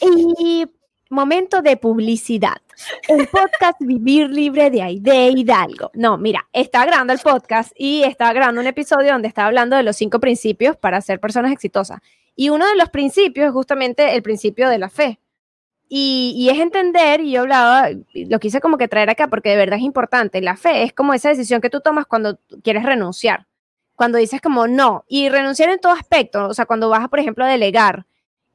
Y 0.00 0.66
momento 1.10 1.62
de 1.62 1.76
publicidad. 1.76 2.58
El 3.08 3.26
podcast 3.26 3.76
Vivir 3.80 4.30
Libre 4.30 4.70
de 4.70 4.82
Aide 4.82 5.30
Hidalgo. 5.30 5.90
No, 5.94 6.16
mira, 6.16 6.46
estaba 6.52 6.86
grabando 6.86 7.12
el 7.12 7.18
podcast 7.18 7.72
y 7.76 8.04
estaba 8.04 8.32
grabando 8.32 8.60
un 8.60 8.66
episodio 8.68 9.12
donde 9.12 9.28
estaba 9.28 9.48
hablando 9.48 9.76
de 9.76 9.82
los 9.82 9.96
cinco 9.96 10.20
principios 10.20 10.76
para 10.76 11.00
ser 11.00 11.18
personas 11.18 11.52
exitosas. 11.52 12.00
Y 12.36 12.50
uno 12.50 12.66
de 12.68 12.76
los 12.76 12.90
principios 12.90 13.46
es 13.46 13.52
justamente 13.52 14.14
el 14.14 14.22
principio 14.22 14.68
de 14.68 14.78
la 14.78 14.90
fe. 14.90 15.18
Y, 15.88 16.48
es 16.50 16.58
entender, 16.58 17.20
y 17.20 17.32
yo 17.32 17.42
hablaba, 17.42 17.88
lo 18.12 18.40
quise 18.40 18.60
como 18.60 18.76
que 18.76 18.88
traer 18.88 19.08
acá 19.10 19.28
porque 19.28 19.50
de 19.50 19.56
verdad 19.56 19.78
es 19.78 19.84
importante. 19.84 20.40
La 20.40 20.56
fe 20.56 20.82
es 20.82 20.92
como 20.92 21.14
esa 21.14 21.30
decisión 21.30 21.60
que 21.60 21.70
tú 21.70 21.80
tomas 21.80 22.06
cuando 22.06 22.38
quieres 22.62 22.82
renunciar. 22.84 23.46
Cuando 23.94 24.18
dices 24.18 24.40
como 24.40 24.66
no. 24.66 25.04
Y 25.08 25.28
renunciar 25.28 25.70
en 25.70 25.80
todo 25.80 25.92
aspecto. 25.92 26.48
O 26.48 26.54
sea, 26.54 26.66
cuando 26.66 26.88
vas, 26.88 27.08
por 27.08 27.20
ejemplo, 27.20 27.44
a 27.44 27.48
delegar 27.48 28.06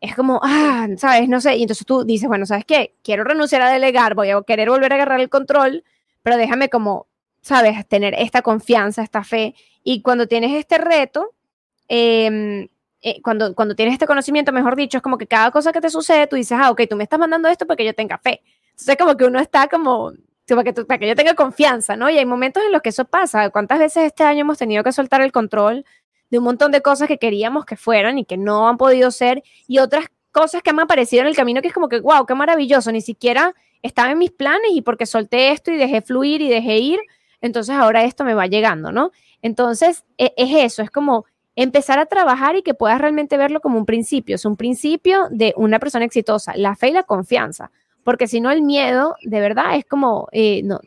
es 0.01 0.15
como, 0.15 0.39
ah, 0.43 0.87
sabes, 0.97 1.29
no 1.29 1.39
sé, 1.39 1.55
y 1.55 1.61
entonces 1.61 1.85
tú 1.85 2.03
dices, 2.03 2.27
bueno, 2.27 2.45
¿sabes 2.45 2.65
qué? 2.65 2.95
Quiero 3.03 3.23
renunciar 3.23 3.61
a 3.61 3.69
delegar, 3.69 4.15
voy 4.15 4.31
a 4.31 4.41
querer 4.41 4.69
volver 4.69 4.91
a 4.91 4.95
agarrar 4.95 5.21
el 5.21 5.29
control, 5.29 5.83
pero 6.23 6.37
déjame 6.37 6.69
como, 6.69 7.07
sabes, 7.41 7.87
tener 7.87 8.15
esta 8.17 8.41
confianza, 8.41 9.03
esta 9.03 9.23
fe, 9.23 9.55
y 9.83 10.01
cuando 10.01 10.27
tienes 10.27 10.53
este 10.53 10.79
reto, 10.79 11.33
em, 11.87 12.67
eh, 13.01 13.21
cuando, 13.21 13.55
cuando 13.55 13.75
tienes 13.75 13.93
este 13.93 14.07
conocimiento, 14.07 14.51
mejor 14.51 14.75
dicho, 14.75 14.97
es 14.97 15.03
como 15.03 15.17
que 15.17 15.27
cada 15.27 15.51
cosa 15.51 15.71
que 15.71 15.81
te 15.81 15.89
sucede, 15.89 16.27
tú 16.27 16.35
dices, 16.35 16.57
ah, 16.61 16.71
ok, 16.71 16.81
tú 16.89 16.95
me 16.95 17.03
estás 17.03 17.19
mandando 17.19 17.47
esto 17.49 17.65
porque 17.65 17.85
yo 17.85 17.93
tenga 17.93 18.17
fe. 18.17 18.41
Entonces, 18.71 18.97
como 18.97 19.17
que 19.17 19.25
uno 19.25 19.39
está 19.39 19.67
como, 19.67 20.13
para 20.47 20.63
que, 20.63 20.73
para 20.85 20.99
que 20.99 21.07
yo 21.07 21.15
tenga 21.15 21.33
confianza, 21.33 21.95
¿no? 21.95 22.09
Y 22.09 22.17
hay 22.17 22.25
momentos 22.25 22.63
en 22.63 22.71
los 22.71 22.81
que 22.81 22.89
eso 22.89 23.05
pasa. 23.05 23.49
¿Cuántas 23.49 23.79
veces 23.79 24.05
este 24.05 24.23
año 24.23 24.41
hemos 24.41 24.57
tenido 24.57 24.83
que 24.83 24.91
soltar 24.91 25.21
el 25.21 25.31
control 25.31 25.85
de 26.29 26.37
un 26.37 26.43
montón 26.45 26.71
de 26.71 26.81
cosas 26.81 27.07
que 27.07 27.17
queríamos 27.17 27.65
que 27.65 27.75
fueran 27.75 28.17
y 28.17 28.25
que 28.25 28.37
no 28.37 28.67
han 28.67 28.77
podido 28.77 29.11
ser, 29.11 29.43
y 29.67 29.79
otras 29.79 30.05
cosas 30.31 30.61
que 30.63 30.69
han 30.69 30.79
aparecido 30.79 31.21
en 31.21 31.27
el 31.27 31.35
camino 31.35 31.61
que 31.61 31.67
es 31.67 31.73
como 31.73 31.89
que, 31.89 31.99
wow, 31.99 32.25
qué 32.25 32.33
maravilloso, 32.35 32.91
ni 32.91 33.01
siquiera 33.01 33.53
estaba 33.81 34.11
en 34.11 34.17
mis 34.17 34.31
planes 34.31 34.71
y 34.71 34.81
porque 34.81 35.05
solté 35.05 35.51
esto 35.51 35.71
y 35.71 35.77
dejé 35.77 36.01
fluir 36.01 36.41
y 36.41 36.49
dejé 36.49 36.77
ir, 36.77 36.99
entonces 37.41 37.75
ahora 37.75 38.03
esto 38.03 38.23
me 38.23 38.33
va 38.33 38.47
llegando, 38.47 38.91
¿no? 38.91 39.11
Entonces, 39.41 40.05
e, 40.17 40.33
es 40.37 40.55
eso, 40.55 40.81
es 40.81 40.89
como 40.91 41.25
empezar 41.61 41.99
a 41.99 42.05
trabajar 42.05 42.55
y 42.55 42.63
que 42.63 42.73
puedas 42.73 42.99
realmente 42.99 43.37
verlo 43.37 43.61
como 43.61 43.77
un 43.77 43.85
principio, 43.85 44.35
es 44.35 44.45
un 44.45 44.55
principio 44.55 45.27
de 45.29 45.53
una 45.57 45.79
persona 45.79 46.05
exitosa, 46.05 46.53
la 46.55 46.75
fe 46.75 46.89
y 46.89 46.93
la 46.93 47.03
confianza, 47.03 47.71
porque 48.03 48.27
si 48.27 48.41
no 48.41 48.51
el 48.51 48.61
miedo, 48.61 49.15
de 49.23 49.39
verdad, 49.39 49.75
es 49.75 49.85
como, 49.85 50.27
eh, 50.31 50.61
no, 50.63 50.79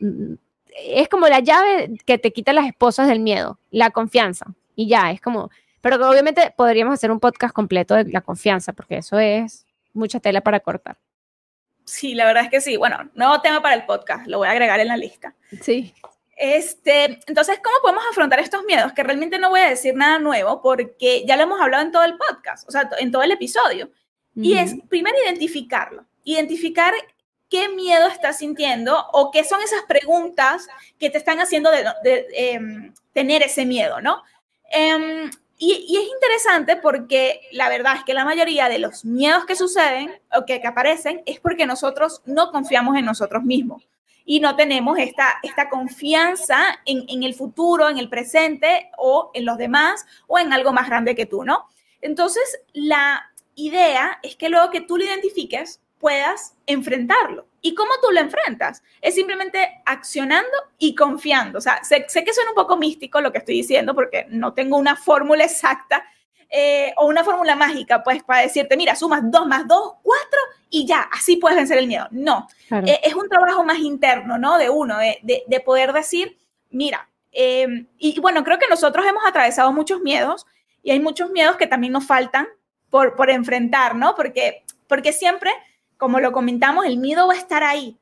es 0.75 1.07
como 1.07 1.27
la 1.27 1.39
llave 1.39 1.91
que 2.05 2.17
te 2.17 2.31
quita 2.31 2.53
las 2.53 2.67
esposas 2.67 3.07
del 3.07 3.19
miedo, 3.19 3.59
la 3.71 3.91
confianza 3.91 4.47
y 4.75 4.87
ya, 4.87 5.11
es 5.11 5.21
como, 5.21 5.49
pero 5.81 5.95
obviamente 6.09 6.53
podríamos 6.55 6.95
hacer 6.95 7.11
un 7.11 7.19
podcast 7.19 7.53
completo 7.53 7.95
de 7.95 8.05
la 8.05 8.21
confianza, 8.21 8.73
porque 8.73 8.97
eso 8.97 9.19
es 9.19 9.65
mucha 9.93 10.19
tela 10.19 10.41
para 10.41 10.59
cortar. 10.59 10.97
Sí, 11.85 12.15
la 12.15 12.25
verdad 12.25 12.45
es 12.45 12.49
que 12.49 12.61
sí. 12.61 12.77
Bueno, 12.77 13.11
nuevo 13.13 13.39
tema 13.41 13.61
para 13.61 13.75
el 13.75 13.85
podcast, 13.85 14.25
lo 14.25 14.39
voy 14.39 14.47
a 14.47 14.51
agregar 14.51 14.79
en 14.79 14.87
la 14.87 14.97
lista. 14.97 15.35
Sí. 15.61 15.93
Este, 16.35 17.19
entonces, 17.27 17.59
¿cómo 17.63 17.77
podemos 17.81 18.03
afrontar 18.09 18.39
estos 18.39 18.63
miedos? 18.65 18.91
Que 18.93 19.03
realmente 19.03 19.39
no 19.39 19.49
voy 19.49 19.61
a 19.61 19.69
decir 19.69 19.95
nada 19.95 20.19
nuevo 20.19 20.61
porque 20.61 21.23
ya 21.25 21.37
lo 21.37 21.43
hemos 21.43 21.61
hablado 21.61 21.83
en 21.83 21.91
todo 21.91 22.03
el 22.03 22.17
podcast, 22.17 22.67
o 22.67 22.71
sea, 22.71 22.89
en 22.99 23.11
todo 23.11 23.23
el 23.23 23.31
episodio. 23.31 23.89
Y 24.37 24.57
es 24.57 24.75
primero 24.89 25.15
identificarlo, 25.23 26.05
identificar 26.25 26.93
qué 27.49 27.69
miedo 27.69 28.07
estás 28.07 28.39
sintiendo 28.39 29.07
o 29.13 29.31
qué 29.31 29.45
son 29.45 29.61
esas 29.61 29.83
preguntas 29.83 30.67
que 30.99 31.09
te 31.09 31.17
están 31.17 31.39
haciendo 31.39 31.71
de, 31.71 32.27
em, 32.33 32.93
tener 33.13 33.43
ese 33.43 33.65
miedo, 33.65 34.01
¿no? 34.01 34.23
Em, 34.71 35.31
y, 35.57 35.95
es 35.95 36.09
interesante 36.13 36.75
porque 36.75 37.47
la 37.53 37.69
verdad 37.69 37.95
es 37.95 38.03
que 38.03 38.13
la 38.13 38.25
mayoría 38.25 38.67
de 38.67 38.79
los 38.79 39.05
miedos 39.05 39.45
que 39.45 39.55
suceden 39.55 40.11
o 40.35 40.45
que, 40.45 40.61
aparecen 40.65 41.23
es 41.25 41.39
porque 41.39 41.65
nosotros 41.65 42.21
no 42.25 42.51
confiamos 42.51 42.97
en 42.97 43.05
nosotros 43.05 43.43
mismos 43.43 43.87
y 44.25 44.39
no 44.39 44.55
tenemos 44.55 44.97
esta, 44.97 45.35
esta 45.43 45.69
confianza 45.69 46.79
en, 46.85 47.05
en, 47.07 47.23
el 47.23 47.35
futuro, 47.35 47.89
en 47.89 47.97
el 47.97 48.09
presente 48.09 48.89
o 48.97 49.31
en 49.33 49.45
los 49.45 49.57
demás 49.57 50.05
o 50.27 50.39
en 50.39 50.51
algo 50.51 50.73
más 50.73 50.87
grande 50.87 51.15
que 51.15 51.25
tú, 51.25 51.43
¿no? 51.43 51.67
Entonces, 52.01 52.59
la 52.73 53.31
idea 53.55 54.19
es 54.23 54.35
que 54.35 54.49
luego 54.49 54.71
que 54.71 54.81
tú 54.81 54.97
lo 54.97 55.05
identifiques, 55.05 55.79
puedas 56.05 56.55
enfrentarlo. 56.67 57.47
¿Y 57.61 57.73
cómo 57.73 57.89
tú 57.99 58.11
lo 58.11 58.19
enfrentas? 58.19 58.83
Es 59.01 59.15
simplemente 59.15 59.81
accionando 59.85 60.51
y 60.77 60.93
confiando. 60.93 61.57
O 61.57 61.61
sea, 61.61 61.83
sé, 61.83 62.05
que 62.05 62.33
suena 62.33 62.51
un 62.51 62.55
poco 62.55 62.77
místico 62.77 63.21
lo 63.21 63.31
que 63.31 63.39
estoy 63.39 63.55
diciendo 63.55 63.95
porque 63.95 64.27
no 64.29 64.53
tengo 64.53 64.77
una 64.77 64.95
fórmula 64.95 65.45
exacta 65.45 66.03
eh, 66.49 66.93
o 66.97 67.07
una 67.07 67.23
fórmula 67.23 67.55
mágica, 67.55 68.03
pues, 68.03 68.21
para 68.23 68.43
decirte, 68.43 68.77
mira, 68.77 68.95
sumas 68.95 69.21
dos 69.23 69.47
más 69.47 69.67
dos, 69.67 69.93
cuatro 70.03 70.39
y 70.75 70.85
ya, 70.85 71.09
así 71.11 71.37
puedes 71.37 71.57
vencer 71.57 71.77
el 71.77 71.87
miedo. 71.87 72.07
No, 72.11 72.47
eh, 72.69 72.99
es 73.03 73.13
un 73.13 73.29
trabajo 73.29 73.63
más 73.63 73.79
interno, 73.79 74.37
¿no? 74.37 74.57
De 74.57 74.69
uno, 74.69 74.97
de, 74.97 75.59
poder 75.65 75.93
decir, 75.93 76.37
mira, 76.69 77.09
em, 77.31 77.87
y, 77.97 78.19
bueno, 78.19 78.43
creo 78.43 78.59
que 78.59 78.67
nosotros 78.67 79.05
hemos 79.05 79.25
atravesado 79.25 79.71
muchos 79.71 80.01
miedos 80.01 80.45
y 80.83 80.91
hay 80.91 80.99
muchos 80.99 81.31
miedos 81.31 81.55
que 81.55 81.67
también 81.67 81.93
nos 81.93 82.05
faltan 82.05 82.47
por, 82.89 83.15
por 83.15 83.29
enfrentar, 83.29 83.95
¿no? 83.95 84.15
Porque, 84.15 84.63
porque 84.87 85.13
siempre 85.13 85.51
como 85.97 86.19
lo 86.19 86.31
comentamos, 86.31 86.85
el 86.85 86.97
miedo 86.97 87.27
va 87.27 87.33
a 87.33 87.37
estar 87.37 87.63
ahí, 87.63 87.97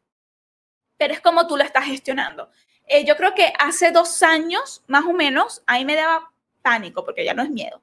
pero 0.97 1.13
es 1.13 1.21
como 1.21 1.47
tú 1.47 1.57
lo 1.57 1.63
estás 1.63 1.85
gestionando. 1.85 2.49
Eh, 2.87 3.05
yo 3.05 3.15
creo 3.15 3.33
que 3.33 3.53
hace 3.59 3.91
dos 3.91 4.23
años, 4.23 4.83
más 4.87 5.05
o 5.05 5.13
menos, 5.13 5.63
ahí 5.67 5.85
me 5.85 5.95
daba 5.95 6.31
pánico, 6.61 7.05
porque 7.05 7.23
ya 7.23 7.33
no 7.33 7.43
es 7.43 7.49
miedo. 7.49 7.81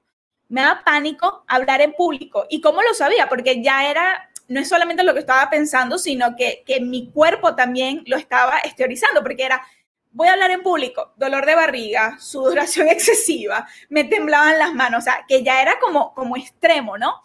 Me 0.49 0.63
daba 0.63 0.83
pánico 0.85 1.45
hablar 1.47 1.81
en 1.81 1.93
público. 1.93 2.47
¿Y 2.51 2.61
cómo 2.61 2.83
lo 2.83 2.93
sabía? 2.93 3.29
Porque 3.29 3.63
ya 3.63 3.89
era, 3.89 4.30
no 4.51 4.59
es 4.59 4.69
solamente 4.69 5.05
lo 5.05 5.15
que 5.15 5.21
estaba 5.21 5.49
pensando, 5.49 5.97
sino 5.97 6.35
que, 6.35 6.65
que 6.67 6.81
mi 6.81 7.09
cuerpo 7.13 7.55
también 7.55 8.03
lo 8.07 8.17
estaba 8.17 8.59
exteriorizando, 8.65 9.23
porque 9.23 9.45
era, 9.45 9.65
voy 10.11 10.27
a 10.27 10.33
hablar 10.33 10.51
en 10.51 10.65
público, 10.65 11.13
dolor 11.17 11.47
de 11.47 11.55
barriga, 11.55 12.19
sudoración 12.19 12.89
excesiva, 12.91 13.69
me 13.89 14.03
temblaban 14.03 14.59
las 14.59 14.75
manos, 14.75 14.99
o 14.99 15.05
sea, 15.05 15.25
que 15.29 15.45
ya 15.45 15.63
era 15.63 15.79
como, 15.79 16.13
como 16.15 16.37
extremo, 16.37 16.99
¿no? 16.99 17.23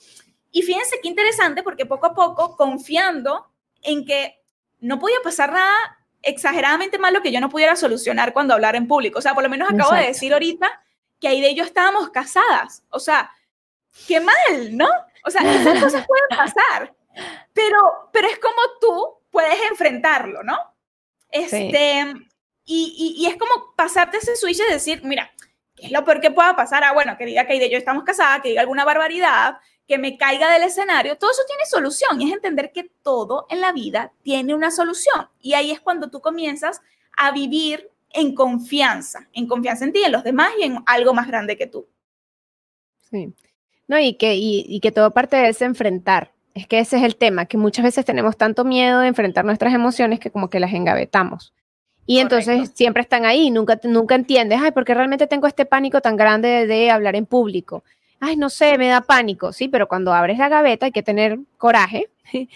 Y 0.51 0.61
fíjense 0.61 0.99
qué 1.01 1.07
interesante 1.07 1.63
porque 1.63 1.88
poco 1.88 2.05
a 2.05 2.13
poco, 2.13 2.55
confiando 2.55 3.47
en 3.82 4.05
que 4.05 4.39
no 4.80 4.99
podía 4.99 5.17
pasar 5.23 5.51
nada 5.51 5.97
exageradamente 6.21 6.99
malo 6.99 7.23
que 7.23 7.32
yo 7.32 7.41
no 7.41 7.49
pudiera 7.49 7.76
solucionar 7.76 8.34
cuando 8.34 8.53
hablar 8.53 8.76
en 8.76 8.88
público. 8.88 9.17
O 9.17 9.21
sea, 9.21 9.34
por 9.34 9.43
lo 9.43 9.49
menos 9.49 9.69
acabo 9.69 9.95
de 9.95 10.07
decir 10.07 10.32
ahorita 10.32 10.82
que 11.19 11.28
ahí 11.28 11.41
de 11.41 11.49
ello 11.49 11.63
estábamos 11.63 12.09
casadas. 12.11 12.84
O 12.89 12.99
sea, 12.99 13.32
qué 14.07 14.19
mal, 14.19 14.78
¿no? 14.78 14.88
O 15.26 15.32
sea, 15.32 15.41
esas 15.41 15.82
cosas 15.82 16.05
pueden 16.05 16.30
pasar, 16.30 16.95
pero, 17.53 18.09
pero 18.11 18.28
es 18.28 18.39
como 18.39 18.55
tú 18.80 19.20
puedes 19.32 19.59
enfrentarlo, 19.70 20.43
¿no? 20.43 20.57
Este, 21.30 22.13
y, 22.66 23.16
y, 23.20 23.26
es 23.26 23.36
como 23.38 23.76
pasarte 23.76 24.18
ese 24.18 24.36
switch 24.36 24.59
y 24.59 24.72
decir, 24.72 25.01
mira, 25.03 25.30
¿qué 25.76 25.88
es 25.88 25.91
lo 25.91 26.05
peor 26.05 26.22
que 26.22 26.32
pueda 26.32 26.55
pasar? 26.55 26.84
Ah, 26.84 26.93
bueno, 26.93 27.18
que 27.18 27.26
diga 27.26 27.45
que 27.45 27.59
de 27.59 27.70
yo 27.70 27.78
estamos 27.78 28.03
casadas, 28.03 28.41
que 28.41 28.49
diga 28.49 28.61
alguna 28.61 28.86
barbaridad, 28.86 29.57
que 29.88 29.97
me 29.97 30.18
caiga 30.18 30.51
del 30.51 30.63
escenario, 30.63 31.18
todo 31.18 31.32
eso 31.32 31.43
tiene 31.47 31.66
solución 31.66 32.20
y 32.22 32.28
es 32.28 32.34
entender 32.34 32.72
que 32.72 32.89
todo 33.03 33.45
en 33.49 33.61
la 33.61 33.72
vida 33.72 34.13
tiene 34.24 34.53
una 34.53 34.72
solución. 34.72 35.30
Y 35.39 35.53
ahí 35.53 35.72
es 35.72 35.80
cuando 35.80 36.09
tú 36.09 36.22
comienzas 36.22 36.82
a 37.18 37.32
vivir 37.32 37.89
en 38.11 38.34
confianza, 38.34 39.28
en 39.34 39.47
confianza 39.47 39.86
en 39.86 39.93
ti, 39.93 40.01
en 40.03 40.11
los 40.11 40.24
demás 40.24 40.51
y 40.59 40.63
en 40.63 40.78
algo 40.86 41.13
más 41.13 41.28
grande 41.28 41.57
que 41.57 41.68
tú. 41.68 41.88
Sí. 43.11 43.34
No, 43.88 43.99
y 43.99 44.16
que, 44.16 44.36
y, 44.36 44.80
que 44.80 44.91
todo 44.91 45.11
parte 45.11 45.38
de 45.38 45.49
ese 45.49 45.66
enfrentar. 45.66 46.34
Es 46.56 46.66
que 46.66 46.80
ese 46.80 46.97
es 46.97 47.03
el 47.03 47.16
tema, 47.16 47.45
que 47.45 47.58
muchas 47.58 47.86
veces 47.86 48.03
tenemos 48.03 48.38
tanto 48.38 48.66
miedo 48.66 49.01
de 49.01 49.10
enfrentar 49.10 49.45
nuestras 49.45 49.74
emociones 49.74 50.20
que 50.20 50.32
como 50.32 50.49
que 50.49 50.60
las 50.60 50.74
engavetamos. 50.74 51.53
Y 52.08 52.20
entonces 52.20 52.72
siempre 52.74 53.01
están 53.03 53.26
ahí, 53.26 53.51
nunca, 53.51 53.80
nunca 53.84 54.16
entiendes, 54.16 54.60
ay, 54.62 54.72
¿por 54.72 54.86
qué 54.86 54.93
realmente 54.93 55.28
tengo 55.28 55.45
este 55.45 55.66
pánico 55.66 56.01
tan 56.01 56.16
grande 56.16 56.66
de 56.66 56.89
hablar 56.89 57.16
en 57.16 57.28
público? 57.28 57.84
ay, 58.20 58.38
no 58.38 58.49
sé, 58.49 58.78
me 58.78 58.88
da 58.88 59.01
pánico, 59.01 59.53
sí, 59.53 59.68
pero 59.68 59.88
cuando 59.88 60.14
abres 60.14 60.38
la 60.38 60.49
gaveta 60.49 60.88
hay 60.88 60.91
que 60.91 61.03
tener 61.03 61.39
coraje, 61.58 62.10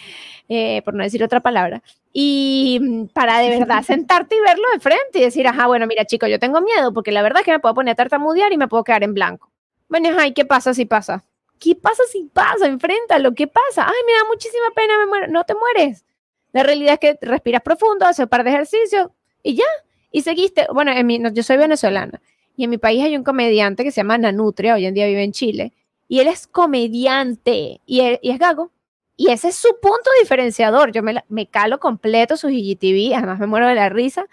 eh, 0.50 0.82
por 0.84 0.94
no 0.94 1.04
decir 1.04 1.24
otra 1.24 1.40
palabra, 1.42 1.82
y 2.12 2.80
mm, 2.82 3.06
para 3.08 3.40
de 3.40 3.50
verdad 3.50 3.84
sentarte 3.86 4.36
y 4.36 4.42
verlo 4.42 4.66
de 4.74 4.80
frente 4.80 5.20
y 5.20 5.22
decir, 5.22 5.48
ajá, 5.48 5.68
bueno, 5.68 5.88
mira, 5.88 6.06
chico, 6.06 6.28
yo 6.28 6.40
tengo 6.40 6.62
miedo 6.62 6.94
porque 6.94 7.12
la 7.12 7.22
verdad 7.22 7.42
es 7.42 7.46
que 7.46 7.52
me 7.52 7.60
puedo 7.60 7.76
poner 7.76 7.94
a 7.94 7.96
tartamudear 7.96 8.52
y 8.52 8.58
me 8.58 8.68
puedo 8.68 8.84
quedar 8.84 9.04
en 9.04 9.14
blanco. 9.14 9.52
Bueno, 9.90 10.10
ay, 10.20 10.34
¿qué 10.34 10.46
pasa 10.46 10.74
si 10.74 10.86
pasa? 10.86 11.24
¿Qué 11.60 11.76
pasa 11.76 12.04
si 12.12 12.24
pasa? 12.26 12.68
Enfréntalo, 12.68 13.34
¿qué 13.34 13.48
pasa? 13.48 13.86
Ay, 13.86 14.02
me 14.06 14.14
da 14.14 14.26
muchísima 14.28 14.72
pena. 14.76 15.28
No 15.28 15.44
te 15.44 15.54
mueres. 15.56 16.06
La 16.52 16.64
realidad 16.64 16.94
es 16.94 17.00
que 17.00 17.18
respiras 17.22 17.62
profundo, 17.62 18.06
haces 18.06 18.24
un 18.24 18.30
par 18.30 18.44
de 18.44 18.52
ejercicios 18.52 19.10
y 19.44 19.56
ya. 19.56 19.66
Y 20.12 20.22
seguiste. 20.22 20.68
Bueno, 20.74 20.92
yo 21.32 21.44
soy 21.44 21.58
venezolana 21.58 22.22
y 22.60 22.66
en 22.66 22.72
mi 22.72 22.78
país 22.78 23.02
hay 23.06 23.16
un 23.16 23.24
comediante 23.24 23.86
que 23.86 23.92
se 23.92 24.02
llama 24.02 24.18
Nanutria, 24.18 24.76
hoy 24.76 24.86
en 24.86 24.94
día 24.94 25.08
vive 25.08 25.24
en 25.24 25.32
Chile, 25.32 25.72
y 26.10 26.20
él 26.20 26.28
es 26.28 26.46
comediante 26.46 27.80
y, 27.86 28.02
es 28.02 28.38
gago. 28.38 28.74
Y 29.16 29.32
ese 29.32 29.48
es 29.48 29.56
su 29.56 29.70
punto 29.82 30.10
diferenciador. 30.20 30.92
Yo 30.92 31.02
me, 31.02 31.24
me 31.30 31.48
calo 31.48 31.80
completo 31.80 32.36
su 32.36 32.50
IGTV, 32.50 33.16
además 33.16 33.40
me 33.40 33.48
muero 33.48 33.66
de 33.66 33.76
la 33.76 33.88
risa, 33.88 34.26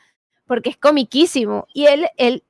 porque 0.44 0.70
es 0.70 0.76
comiquísimo. 0.76 1.68
Y 1.72 1.86
él, 1.86 2.08
él, 2.16 2.42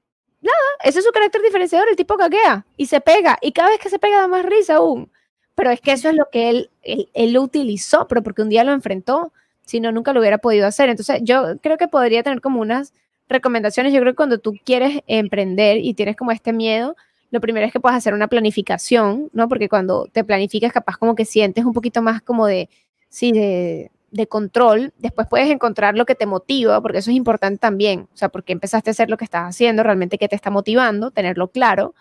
nada, 0.47 0.69
ese 0.85 1.01
es 1.01 1.05
su 1.05 1.13
carácter 1.13 1.43
diferenciador, 1.43 1.89
el 1.89 1.97
tipo 1.97 2.17
caquea 2.17 2.65
y 2.77 2.87
se 2.87 3.01
pega, 3.01 3.39
y 3.43 3.53
cada 3.53 3.71
vez 3.71 3.81
que 3.81 3.91
se 3.91 3.99
pega 3.99 4.19
da 4.19 4.29
más 4.29 4.45
risa 4.45 4.77
aún. 4.77 5.11
Pero 5.55 5.71
es 5.71 5.81
que 5.81 5.93
eso 5.93 6.09
es 6.09 6.15
lo 6.15 6.29
que 6.31 6.51
él, 6.51 6.71
él, 6.83 7.09
él 7.15 7.33
lo 7.33 7.43
utilizó, 7.43 8.07
pero 8.09 8.23
porque 8.23 8.43
un 8.43 8.49
día 8.49 8.65
lo 8.65 8.73
enfrentó, 8.73 9.33
si 9.65 9.81
no, 9.81 9.93
nunca 9.93 10.13
lo 10.13 10.21
hubiera 10.21 10.39
podido 10.39 10.67
hacer. 10.67 10.89
Entonces, 10.89 11.21
yo 11.23 11.59
creo 11.61 11.77
que 11.77 11.89
podría 11.89 12.23
tener 12.23 12.41
como 12.41 12.61
unas 12.61 12.93
recomendaciones, 13.29 13.93
yo 13.93 14.01
creo 14.01 14.13
que 14.13 14.17
cuando 14.17 14.39
tú 14.39 14.55
quieres 14.65 15.03
emprender 15.07 15.79
y 15.79 15.95
tienes 15.95 16.17
como 16.17 16.31
este 16.31 16.53
miedo, 16.53 16.97
lo 17.31 17.41
primero 17.41 17.67
es 17.67 17.73
que 17.73 17.81
puedas 17.81 17.99
hacer 17.99 18.15
una 18.15 18.29
planificación, 18.29 19.31
¿no? 19.33 19.49
Porque 19.49 19.69
cuando 19.69 20.07
te 20.13 20.25
planificas, 20.25 20.73
capaz 20.73 20.97
como 20.97 21.15
que 21.15 21.25
sientes 21.25 21.65
un 21.65 21.73
poquito 21.73 22.03
más 22.03 22.23
como 22.23 22.47
de, 22.47 22.69
sí, 23.09 23.33
de, 23.33 23.91
de 24.11 24.27
control, 24.27 24.93
después 24.99 25.27
puedes 25.29 25.51
encontrar 25.51 25.97
lo 25.97 26.07
que 26.07 26.15
te 26.15 26.27
motiva, 26.27 26.81
porque 26.81 26.99
eso 26.99 27.11
es 27.11 27.17
importante 27.17 27.59
también, 27.59 28.09
o 28.13 28.17
sea, 28.17 28.29
porque 28.29 28.53
empezaste 28.53 28.91
a 28.91 28.93
hacer 28.93 29.11
lo 29.11 29.17
que 29.17 29.25
estás 29.25 29.45
haciendo, 29.45 29.83
realmente 29.83 30.19
qué 30.19 30.29
te 30.29 30.37
está 30.37 30.51
motivando, 30.51 31.11
tenerlo 31.11 31.49
claro. 31.49 31.95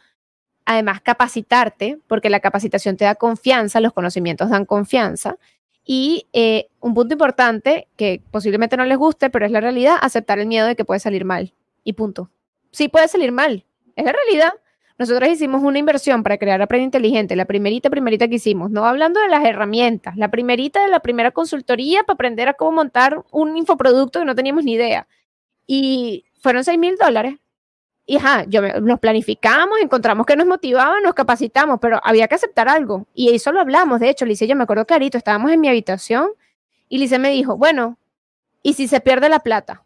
Además, 0.65 1.01
capacitarte, 1.01 1.99
porque 2.07 2.29
la 2.29 2.39
capacitación 2.39 2.97
te 2.97 3.05
da 3.05 3.15
confianza, 3.15 3.79
los 3.79 3.93
conocimientos 3.93 4.49
dan 4.49 4.65
confianza. 4.65 5.37
Y 5.85 6.27
eh, 6.33 6.69
un 6.79 6.95
punto 6.95 7.13
importante 7.13 7.87
que 7.95 8.23
posiblemente 8.31 8.75
no 8.75 8.85
les 8.85 8.97
guste, 8.97 9.29
pero 9.29 9.45
es 9.45 9.51
la 9.51 9.61
realidad, 9.61 9.97
aceptar 10.01 10.39
el 10.39 10.47
miedo 10.47 10.65
de 10.65 10.75
que 10.75 10.83
puede 10.83 10.99
salir 10.99 11.25
mal. 11.25 11.53
Y 11.83 11.93
punto. 11.93 12.31
Sí 12.71 12.87
puede 12.87 13.07
salir 13.07 13.31
mal. 13.31 13.65
Es 13.95 14.05
la 14.05 14.11
realidad. 14.11 14.53
Nosotros 14.97 15.29
hicimos 15.29 15.61
una 15.61 15.77
inversión 15.77 16.23
para 16.23 16.37
crear 16.37 16.61
Aprende 16.61 16.85
Inteligente, 16.85 17.35
la 17.35 17.45
primerita, 17.45 17.89
primerita 17.89 18.29
que 18.29 18.35
hicimos, 18.35 18.71
no 18.71 18.85
hablando 18.85 19.19
de 19.19 19.27
las 19.27 19.43
herramientas, 19.43 20.15
la 20.15 20.31
primerita 20.31 20.81
de 20.83 20.87
la 20.89 21.01
primera 21.01 21.31
consultoría 21.31 22.03
para 22.03 22.13
aprender 22.13 22.47
a 22.47 22.53
cómo 22.53 22.71
montar 22.71 23.23
un 23.31 23.57
infoproducto 23.57 24.19
que 24.19 24.25
no 24.25 24.35
teníamos 24.35 24.63
ni 24.63 24.73
idea. 24.73 25.07
Y 25.67 26.25
fueron 26.39 26.63
6 26.63 26.79
mil 26.79 26.95
dólares. 26.95 27.35
Y 28.05 28.17
ajá, 28.17 28.45
yo 28.47 28.61
nos 28.81 28.99
planificamos, 28.99 29.79
encontramos 29.81 30.25
que 30.25 30.35
nos 30.35 30.47
motivaba, 30.47 31.01
nos 31.01 31.13
capacitamos, 31.15 31.79
pero 31.81 31.99
había 32.03 32.27
que 32.27 32.35
aceptar 32.35 32.69
algo. 32.69 33.07
Y 33.13 33.33
eso 33.33 33.51
lo 33.51 33.59
hablamos, 33.59 33.99
de 33.99 34.09
hecho, 34.09 34.25
Lice, 34.25 34.47
yo 34.47 34.55
me 34.55 34.63
acuerdo 34.63 34.85
clarito, 34.85 35.17
estábamos 35.17 35.51
en 35.51 35.59
mi 35.59 35.67
habitación 35.67 36.29
y 36.87 36.99
Lice 36.99 37.19
me 37.19 37.31
dijo, 37.31 37.57
bueno, 37.57 37.97
¿y 38.61 38.73
si 38.73 38.87
se 38.87 39.01
pierde 39.01 39.27
la 39.27 39.39
plata? 39.39 39.83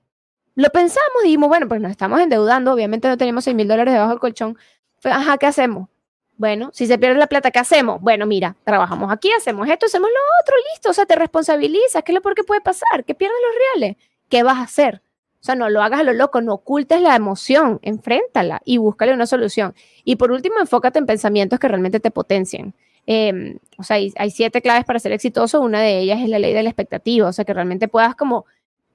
Lo 0.56 0.70
pensamos 0.70 1.24
y 1.24 1.28
dijimos, 1.28 1.48
bueno, 1.48 1.68
pues 1.70 1.80
nos 1.80 1.92
estamos 1.92 2.20
endeudando, 2.20 2.74
obviamente 2.74 3.08
no 3.08 3.18
tenemos 3.18 3.46
6 3.46 3.56
mil 3.56 3.68
dólares 3.68 3.94
debajo 3.94 4.12
del 4.12 4.20
colchón. 4.20 4.58
Ajá, 5.04 5.38
¿qué 5.38 5.46
hacemos? 5.46 5.90
Bueno, 6.38 6.70
si 6.74 6.88
se 6.88 6.98
pierde 6.98 7.20
la 7.20 7.28
plata, 7.28 7.52
¿qué 7.52 7.60
hacemos? 7.60 8.02
Bueno, 8.02 8.26
mira, 8.26 8.56
trabajamos 8.64 9.12
aquí, 9.12 9.30
hacemos 9.32 9.68
esto, 9.68 9.88
hacemos 9.88 10.10
lo 10.10 10.42
otro, 10.42 10.56
listo, 10.72 10.90
o 10.90 10.94
sea, 10.94 11.06
te 11.06 11.16
responsabilizas, 11.16 12.02
¿qué 12.04 12.14
es 12.14 12.16
lo 12.16 12.22
peor 12.22 12.36
que 12.36 12.46
puede 12.46 12.62
pasar? 12.62 13.04
Que 13.06 13.14
pierdes 13.14 13.38
los 13.46 13.56
reales. 13.82 13.98
¿Qué 14.30 14.44
vas 14.44 14.58
a 14.58 14.62
hacer? 14.62 15.02
O 15.42 15.44
sea, 15.44 15.56
no 15.56 15.70
lo 15.70 15.82
hagas 15.82 16.02
a 16.02 16.04
lo 16.04 16.14
loco, 16.14 16.42
no 16.42 16.54
ocultes 16.54 17.02
la 17.02 17.16
emoción, 17.16 17.80
enfréntala 17.82 18.62
y 18.64 18.78
búscale 18.78 19.14
una 19.14 19.26
solución. 19.26 19.74
Y 20.04 20.16
por 20.18 20.32
último, 20.32 20.60
enfócate 20.60 21.00
en 21.00 21.06
pensamientos 21.06 21.60
que 21.60 21.68
realmente 21.68 22.00
te 22.00 22.12
potencien. 22.12 22.74
Em, 23.06 23.58
o 23.78 23.84
sea, 23.84 23.98
hay, 23.98 24.14
hay, 24.18 24.32
siete 24.32 24.62
claves 24.62 24.86
para 24.86 25.00
ser 25.00 25.12
exitoso. 25.14 25.62
Una 25.62 25.82
de 25.82 26.00
ellas 26.00 26.22
es 26.22 26.30
la 26.30 26.40
ley 26.40 26.54
de 26.54 26.64
la 26.64 26.70
expectativa. 26.70 27.28
O 27.28 27.34
sea, 27.34 27.46
que 27.46 27.54
realmente 27.54 27.88
puedas 27.88 28.16
como 28.16 28.46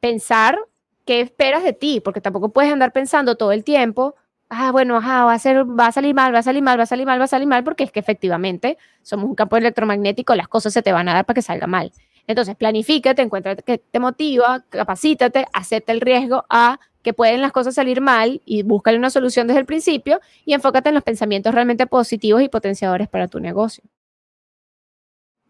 pensar 0.00 0.58
qué 1.04 1.20
esperas 1.20 1.64
de 1.64 1.72
ti, 1.72 2.00
porque 2.00 2.20
tampoco 2.20 2.50
puedes 2.50 2.72
andar 2.72 2.92
pensando 2.92 3.36
todo 3.36 3.52
el 3.52 3.64
tiempo, 3.64 4.14
ah, 4.54 4.72
bueno, 4.72 4.96
ajá, 4.96 5.24
va 5.24 5.34
a, 5.34 5.38
salir 5.38 5.64
mal, 6.14 6.34
va 6.34 6.38
a 6.38 6.42
salir 6.42 6.62
mal, 6.62 6.78
va 6.78 6.84
a 6.84 6.86
salir 6.86 7.06
mal, 7.06 7.20
va 7.20 7.24
a 7.24 7.28
salir 7.28 7.46
mal, 7.46 7.64
porque 7.64 7.84
es 7.84 7.92
que 7.92 8.00
efectivamente 8.00 8.78
somos 9.02 9.26
un 9.26 9.34
campo 9.34 9.56
electromagnético, 9.56 10.34
las 10.34 10.48
cosas 10.48 10.72
se 10.72 10.82
te 10.82 10.92
van 10.92 11.08
a 11.08 11.14
dar 11.14 11.24
para 11.24 11.34
que 11.34 11.42
salga 11.42 11.66
mal. 11.66 11.92
Entonces, 12.26 12.56
planifícate, 12.56 13.22
encuentra 13.22 13.56
que 13.56 13.78
te 13.78 13.98
motiva, 14.00 14.64
capacítate, 14.70 15.46
acepta 15.52 15.92
el 15.92 16.00
riesgo 16.00 16.44
a 16.48 16.78
que 17.02 17.12
pueden 17.12 17.42
las 17.42 17.52
cosas 17.52 17.74
salir 17.74 18.00
mal 18.00 18.40
y 18.46 18.62
búscale 18.62 18.96
una 18.96 19.10
solución 19.10 19.46
desde 19.46 19.60
el 19.60 19.66
principio 19.66 20.20
y 20.46 20.54
enfócate 20.54 20.88
en 20.88 20.94
los 20.94 21.04
pensamientos 21.04 21.54
realmente 21.54 21.86
positivos 21.86 22.42
y 22.42 22.48
potenciadores 22.48 23.08
para 23.08 23.28
tu 23.28 23.40
negocio. 23.40 23.84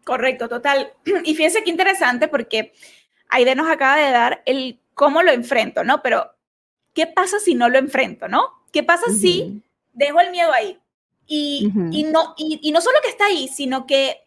Correcto, 0.03 0.47
total. 0.49 0.93
Y 1.23 1.35
fíjense 1.35 1.63
qué 1.63 1.69
interesante 1.69 2.27
porque 2.27 2.73
Aide 3.29 3.55
nos 3.55 3.69
acaba 3.69 3.95
de 3.95 4.11
dar 4.11 4.43
el 4.45 4.79
cómo 4.93 5.23
lo 5.23 5.31
enfrento, 5.31 5.83
¿no? 5.83 6.01
Pero, 6.01 6.31
¿qué 6.93 7.07
pasa 7.07 7.39
si 7.39 7.55
no 7.55 7.69
lo 7.69 7.79
enfrento, 7.79 8.27
¿no? 8.27 8.49
¿Qué 8.75 8.83
pasa 8.83 9.05
si 9.09 9.63
dejo 9.93 10.19
el 10.19 10.31
miedo 10.31 10.51
ahí? 10.51 10.77
Y, 11.25 11.71
no, 12.11 12.33
y, 12.35 12.73
no 12.73 12.81
solo 12.81 12.97
que 13.01 13.07
está 13.07 13.27
ahí, 13.27 13.47
sino 13.47 13.87
que 13.87 14.17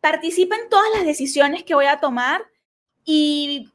participa 0.00 0.56
en 0.56 0.68
todas 0.68 0.88
las 0.92 1.04
decisiones 1.04 1.62
que 1.62 1.76
voy 1.76 1.86
a 1.86 2.00
tomar 2.00 2.42
y, 3.04 3.70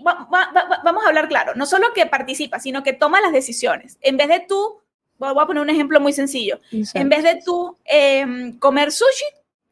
vamos 0.00 1.04
a 1.04 1.08
hablar 1.08 1.28
claro, 1.28 1.54
no 1.54 1.66
solo 1.66 1.92
que 1.92 2.06
participa, 2.06 2.58
sino 2.60 2.82
que 2.82 2.94
toma 2.94 3.20
las 3.20 3.30
decisiones. 3.30 3.98
En 4.00 4.16
vez 4.16 4.28
de 4.28 4.40
tú, 4.40 4.80
voy 5.18 5.34
a 5.38 5.46
poner 5.46 5.62
un 5.62 5.68
ejemplo 5.68 6.00
muy 6.00 6.14
sencillo, 6.14 6.60
en 6.72 7.10
vez 7.10 7.22
de 7.22 7.38
tú 7.44 7.76
em, 7.84 8.58
comer 8.58 8.90
sushi, 8.90 9.26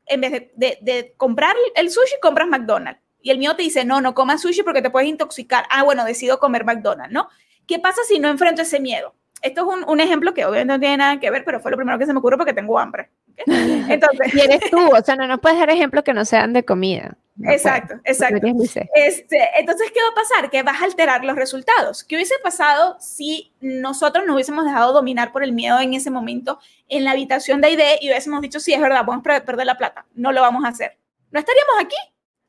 en 0.05 0.21
vez 0.21 0.31
de, 0.57 0.79
de, 0.83 1.15
comprar 1.17 1.57
el 1.75 1.91
sushi, 1.91 2.17
compras 2.21 2.49
McDonald's. 2.49 3.01
Y 3.23 3.31
el 3.31 3.39
mío 3.39 3.57
te 3.57 3.63
dice, 3.63 3.87
no, 3.87 4.03
no 4.03 4.15
comas 4.15 4.43
sushi 4.43 4.63
porque 4.63 4.83
te 4.83 4.91
puedes 4.91 5.09
intoxicar. 5.09 5.67
Ah, 5.71 5.85
bueno, 5.85 6.05
decido 6.05 6.39
comer 6.39 6.67
McDonald's, 6.67 7.15
¿no? 7.15 7.31
¿Qué 7.67 7.79
pasa 7.79 8.03
si 8.07 8.19
no 8.19 8.29
enfrento 8.29 8.61
ese 8.61 8.79
miedo? 8.79 9.15
Esto 9.43 9.71
es 9.71 9.87
un, 9.87 10.01
ejemplo 10.01 10.35
que 10.35 10.45
obviamente 10.45 10.73
no 10.73 10.81
tiene 10.81 10.97
nada 10.97 11.21
que 11.21 11.31
ver, 11.31 11.45
pero 11.45 11.61
fue 11.61 11.71
lo 11.71 11.77
primero 11.77 11.99
que 11.99 12.07
se 12.07 12.13
me 12.13 12.19
ocurrió 12.19 12.39
porque 12.39 12.53
tengo 12.53 12.79
hambre. 12.79 13.11
Entonces, 13.47 14.35
y 14.35 14.41
eres 14.41 14.71
tú, 14.71 14.79
o 14.79 15.03
sea, 15.03 15.15
no 15.15 15.27
nos 15.27 15.41
puedes 15.41 15.59
dar 15.59 15.71
ejemplos 15.71 16.05
que 16.05 16.15
no 16.15 16.25
sean 16.25 16.53
de 16.53 16.65
comida. 16.65 17.17
exacto, 17.45 17.95
exacto. 18.05 18.47
Este, 18.95 19.49
entonces, 19.59 19.91
¿qué 19.93 20.01
va 20.01 20.09
a 20.09 20.15
pasar? 20.15 20.51
Que 20.51 20.63
vas 20.63 20.81
a 20.81 20.85
alterar 20.85 21.23
los 21.23 21.37
resultados. 21.37 22.03
¿Qué 22.03 22.17
hubiese 22.17 22.35
pasado 22.43 22.97
si 22.99 23.53
nosotros 23.61 24.25
nos 24.25 24.35
hubiésemos 24.35 24.65
dejado 24.65 24.95
dominar 24.95 25.33
por 25.33 25.45
el 25.45 25.53
miedo 25.53 25.79
en 25.81 25.93
ese 25.93 26.11
momento 26.11 26.59
en 26.89 27.05
la 27.05 27.11
habitación 27.11 27.61
de 27.61 27.73
ID 27.73 27.83
y 28.01 28.09
hubiésemos 28.09 28.41
dicho, 28.41 28.59
sí, 28.59 28.73
es 28.73 28.81
verdad, 28.81 29.05
vamos 29.07 29.25
a 29.27 29.41
perder 29.45 29.67
la 29.67 29.77
plata, 29.77 30.07
no 30.15 30.33
lo 30.33 30.41
vamos 30.41 30.65
a 30.65 30.69
hacer? 30.69 30.97
No 31.31 31.39
estaríamos 31.39 31.75
aquí, 31.81 31.97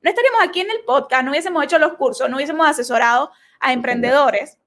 no 0.02 0.10
estaríamos 0.10 0.42
aquí 0.42 0.62
en 0.62 0.72
el 0.72 0.80
podcast, 0.86 1.24
no 1.24 1.32
hubiésemos 1.32 1.64
hecho 1.66 1.80
los 1.80 1.94
cursos, 1.94 2.30
no 2.30 2.38
hubiésemos 2.38 2.66
asesorado 2.66 3.32
a 3.60 3.74
emprendedores 3.74 4.58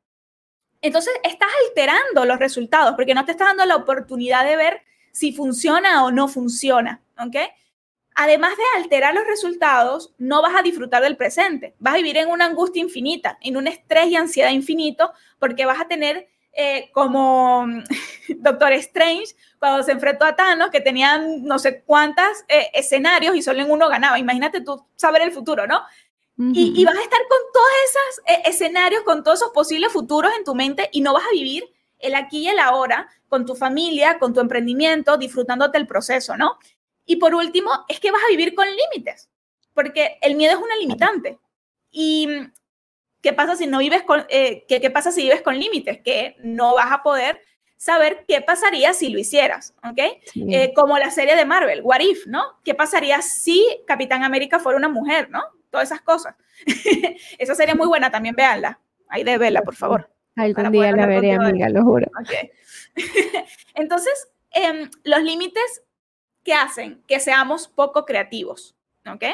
entonces 0.82 1.12
estás 1.24 1.48
alterando 1.66 2.24
los 2.24 2.38
resultados 2.38 2.94
porque 2.96 3.14
no 3.14 3.24
te 3.24 3.32
estás 3.32 3.48
dando 3.48 3.66
la 3.66 3.76
oportunidad 3.76 4.44
de 4.44 4.56
ver 4.56 4.82
si 5.12 5.32
funciona 5.32 6.04
o 6.04 6.10
no 6.10 6.28
funciona, 6.28 7.02
¿ok? 7.18 7.36
Además 8.14 8.52
de 8.56 8.82
alterar 8.82 9.14
los 9.14 9.26
resultados, 9.26 10.12
no 10.18 10.42
vas 10.42 10.54
a 10.56 10.62
disfrutar 10.62 11.02
del 11.02 11.16
presente, 11.16 11.74
vas 11.78 11.94
a 11.94 11.98
vivir 11.98 12.16
en 12.16 12.28
una 12.28 12.46
angustia 12.46 12.82
infinita, 12.82 13.38
en 13.40 13.56
un 13.56 13.66
estrés 13.66 14.06
y 14.08 14.16
ansiedad 14.16 14.50
infinito, 14.50 15.12
porque 15.38 15.64
vas 15.64 15.80
a 15.80 15.88
tener 15.88 16.28
eh, 16.52 16.90
como 16.92 17.66
Doctor 18.28 18.72
Strange 18.72 19.34
cuando 19.58 19.82
se 19.82 19.92
enfrentó 19.92 20.24
a 20.24 20.34
Thanos, 20.34 20.70
que 20.70 20.80
tenían 20.80 21.44
no 21.44 21.58
sé 21.58 21.82
cuántos 21.82 22.24
eh, 22.48 22.70
escenarios 22.74 23.36
y 23.36 23.42
solo 23.42 23.60
en 23.60 23.70
uno 23.70 23.88
ganaba. 23.88 24.18
Imagínate 24.18 24.60
tú 24.60 24.84
saber 24.96 25.22
el 25.22 25.32
futuro, 25.32 25.66
¿no? 25.66 25.82
Y, 26.54 26.84
vas 26.84 26.96
a 26.96 27.02
estar 27.02 27.20
con 27.28 27.38
todos 27.52 27.68
esos 27.84 28.24
eh, 28.26 28.42
escenarios, 28.46 29.02
con 29.02 29.22
todos 29.22 29.40
esos 29.40 29.52
posibles 29.52 29.92
futuros 29.92 30.32
en 30.36 30.44
tu 30.44 30.54
mente 30.54 30.88
y 30.90 31.02
no 31.02 31.12
vas 31.12 31.24
a 31.24 31.32
vivir 31.32 31.70
el 31.98 32.14
aquí 32.14 32.38
y 32.38 32.48
el 32.48 32.58
ahora 32.58 33.08
con 33.28 33.44
tu 33.44 33.54
familia, 33.54 34.18
con 34.18 34.32
tu 34.32 34.40
emprendimiento, 34.40 35.18
disfrutándote 35.18 35.76
el 35.76 35.86
proceso, 35.86 36.36
¿no? 36.36 36.58
Y 37.04 37.16
por 37.16 37.34
último, 37.34 37.70
es 37.88 38.00
que 38.00 38.10
vas 38.10 38.22
a 38.24 38.30
vivir 38.30 38.54
con 38.54 38.66
límites, 38.66 39.28
porque 39.74 40.18
el 40.22 40.34
miedo 40.34 40.54
es 40.56 40.62
una 40.62 40.76
limitante. 40.76 41.38
¿Y 41.90 42.28
qué 43.20 43.32
pasa 43.32 43.56
si 43.56 43.66
no 43.66 43.78
vives 43.78 44.02
con, 44.04 44.24
eh, 44.28 44.64
qué, 44.66 44.90
pasa 44.90 45.10
si 45.10 45.22
vives 45.22 45.42
con 45.42 45.58
límites? 45.58 46.00
Que 46.02 46.36
no 46.42 46.74
vas 46.74 46.90
a 46.90 47.02
poder 47.02 47.42
saber 47.76 48.24
qué 48.26 48.40
pasaría 48.40 48.94
si 48.94 49.10
lo 49.10 49.18
hicieras, 49.18 49.74
¿ok? 49.84 49.98
Eh, 50.34 50.72
como 50.74 50.98
la 50.98 51.10
serie 51.10 51.36
de 51.36 51.44
Marvel, 51.44 51.80
What 51.82 52.00
If, 52.00 52.26
¿no? 52.26 52.42
¿Qué 52.64 52.74
pasaría 52.74 53.20
si 53.22 53.66
Capitán 53.86 54.22
América 54.22 54.58
fuera 54.58 54.78
una 54.78 54.88
mujer, 54.88 55.30
¿no? 55.30 55.42
Todas 55.70 55.88
esas 55.88 56.02
cosas. 56.02 56.34
Esa 57.38 57.54
sería 57.54 57.74
muy 57.74 57.86
buena, 57.86 58.10
también 58.10 58.34
véanla. 58.34 58.80
Ahí 59.08 59.24
de 59.24 59.38
verla, 59.38 59.62
por 59.62 59.74
favor. 59.74 60.10
Algún 60.36 60.72
día 60.72 60.92
la 60.92 61.06
veré, 61.06 61.32
amiga, 61.32 61.68
lo 61.68 61.82
juro. 61.82 62.06
Entonces, 63.74 64.28
em, 64.50 64.90
los 65.04 65.22
límites 65.22 65.82
que 66.44 66.54
hacen 66.54 67.02
que 67.06 67.20
seamos 67.20 67.68
poco 67.68 68.04
creativos, 68.04 68.76
¿ok? 69.06 69.24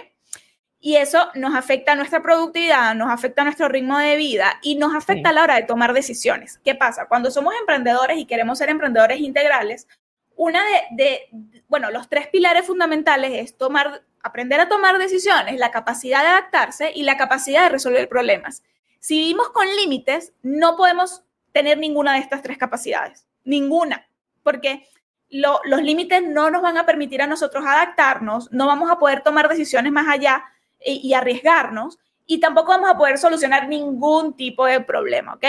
Y 0.79 0.97
eso 0.97 1.31
nos 1.35 1.55
afecta 1.55 1.93
a 1.93 1.97
nuestra 1.97 2.23
productividad, 2.23 2.95
nos 2.95 3.11
afecta 3.11 3.43
a 3.43 3.45
nuestro 3.45 3.69
ritmo 3.69 3.99
de 3.99 4.17
vida 4.17 4.59
y 4.63 4.77
nos 4.77 4.95
afecta 4.95 5.31
a 5.31 5.33
la 5.33 5.43
hora 5.43 5.57
de 5.57 5.63
tomar 5.63 5.93
decisiones. 5.93 6.61
¿Qué 6.65 6.75
pasa? 6.75 7.07
Cuando 7.09 7.31
somos 7.31 7.55
emprendedores 7.59 8.19
y 8.19 8.27
queremos 8.27 8.59
ser 8.59 8.69
emprendedores 8.69 9.21
integrales, 9.21 9.89
una 10.37 10.63
de, 10.91 11.29
bueno, 11.67 11.91
los 11.91 12.09
tres 12.09 12.29
pilares 12.29 12.67
fundamentales 12.67 13.33
es 13.35 13.57
tomar 13.57 14.03
aprender 14.27 14.61
a 14.61 14.69
tomar 14.69 14.99
decisiones, 14.99 15.59
la 15.59 15.71
capacidad 15.71 16.23
de 16.23 16.29
adaptarse 16.29 16.93
y 16.95 17.03
la 17.03 17.17
capacidad 17.17 17.65
de 17.65 17.71
resolver 17.71 18.09
problemas. 18.09 18.63
Si 18.99 19.19
vivimos 19.19 19.51
con 19.51 19.67
límites, 19.77 20.33
no 20.43 20.77
podemos 20.77 21.23
tener 21.53 21.79
ninguna 21.79 22.15
de 22.15 22.21
estas 22.21 22.43
tres 22.43 22.59
capacidades, 22.59 23.27
ninguna, 23.45 24.09
porque 24.43 24.87
los 25.29 25.83
límites 25.83 26.23
no 26.23 26.51
nos 26.51 26.63
van 26.63 26.77
a 26.77 26.87
permitir 26.87 27.23
a 27.23 27.27
nosotros 27.27 27.65
adaptarnos, 27.67 28.51
no 28.53 28.67
vamos 28.67 28.91
a 28.91 28.99
poder 28.99 29.23
tomar 29.23 29.49
decisiones 29.49 29.93
más 29.93 30.09
allá 30.09 30.45
y, 30.85 31.01
y 31.07 31.15
arriesgarnos, 31.15 31.99
y 32.27 32.41
tampoco 32.41 32.69
vamos 32.69 32.91
a 32.91 32.99
poder 32.99 33.19
solucionar 33.19 33.69
ningún 33.69 34.37
tipo 34.37 34.67
de 34.67 34.81
problema, 34.81 35.35
¿ok? 35.35 35.47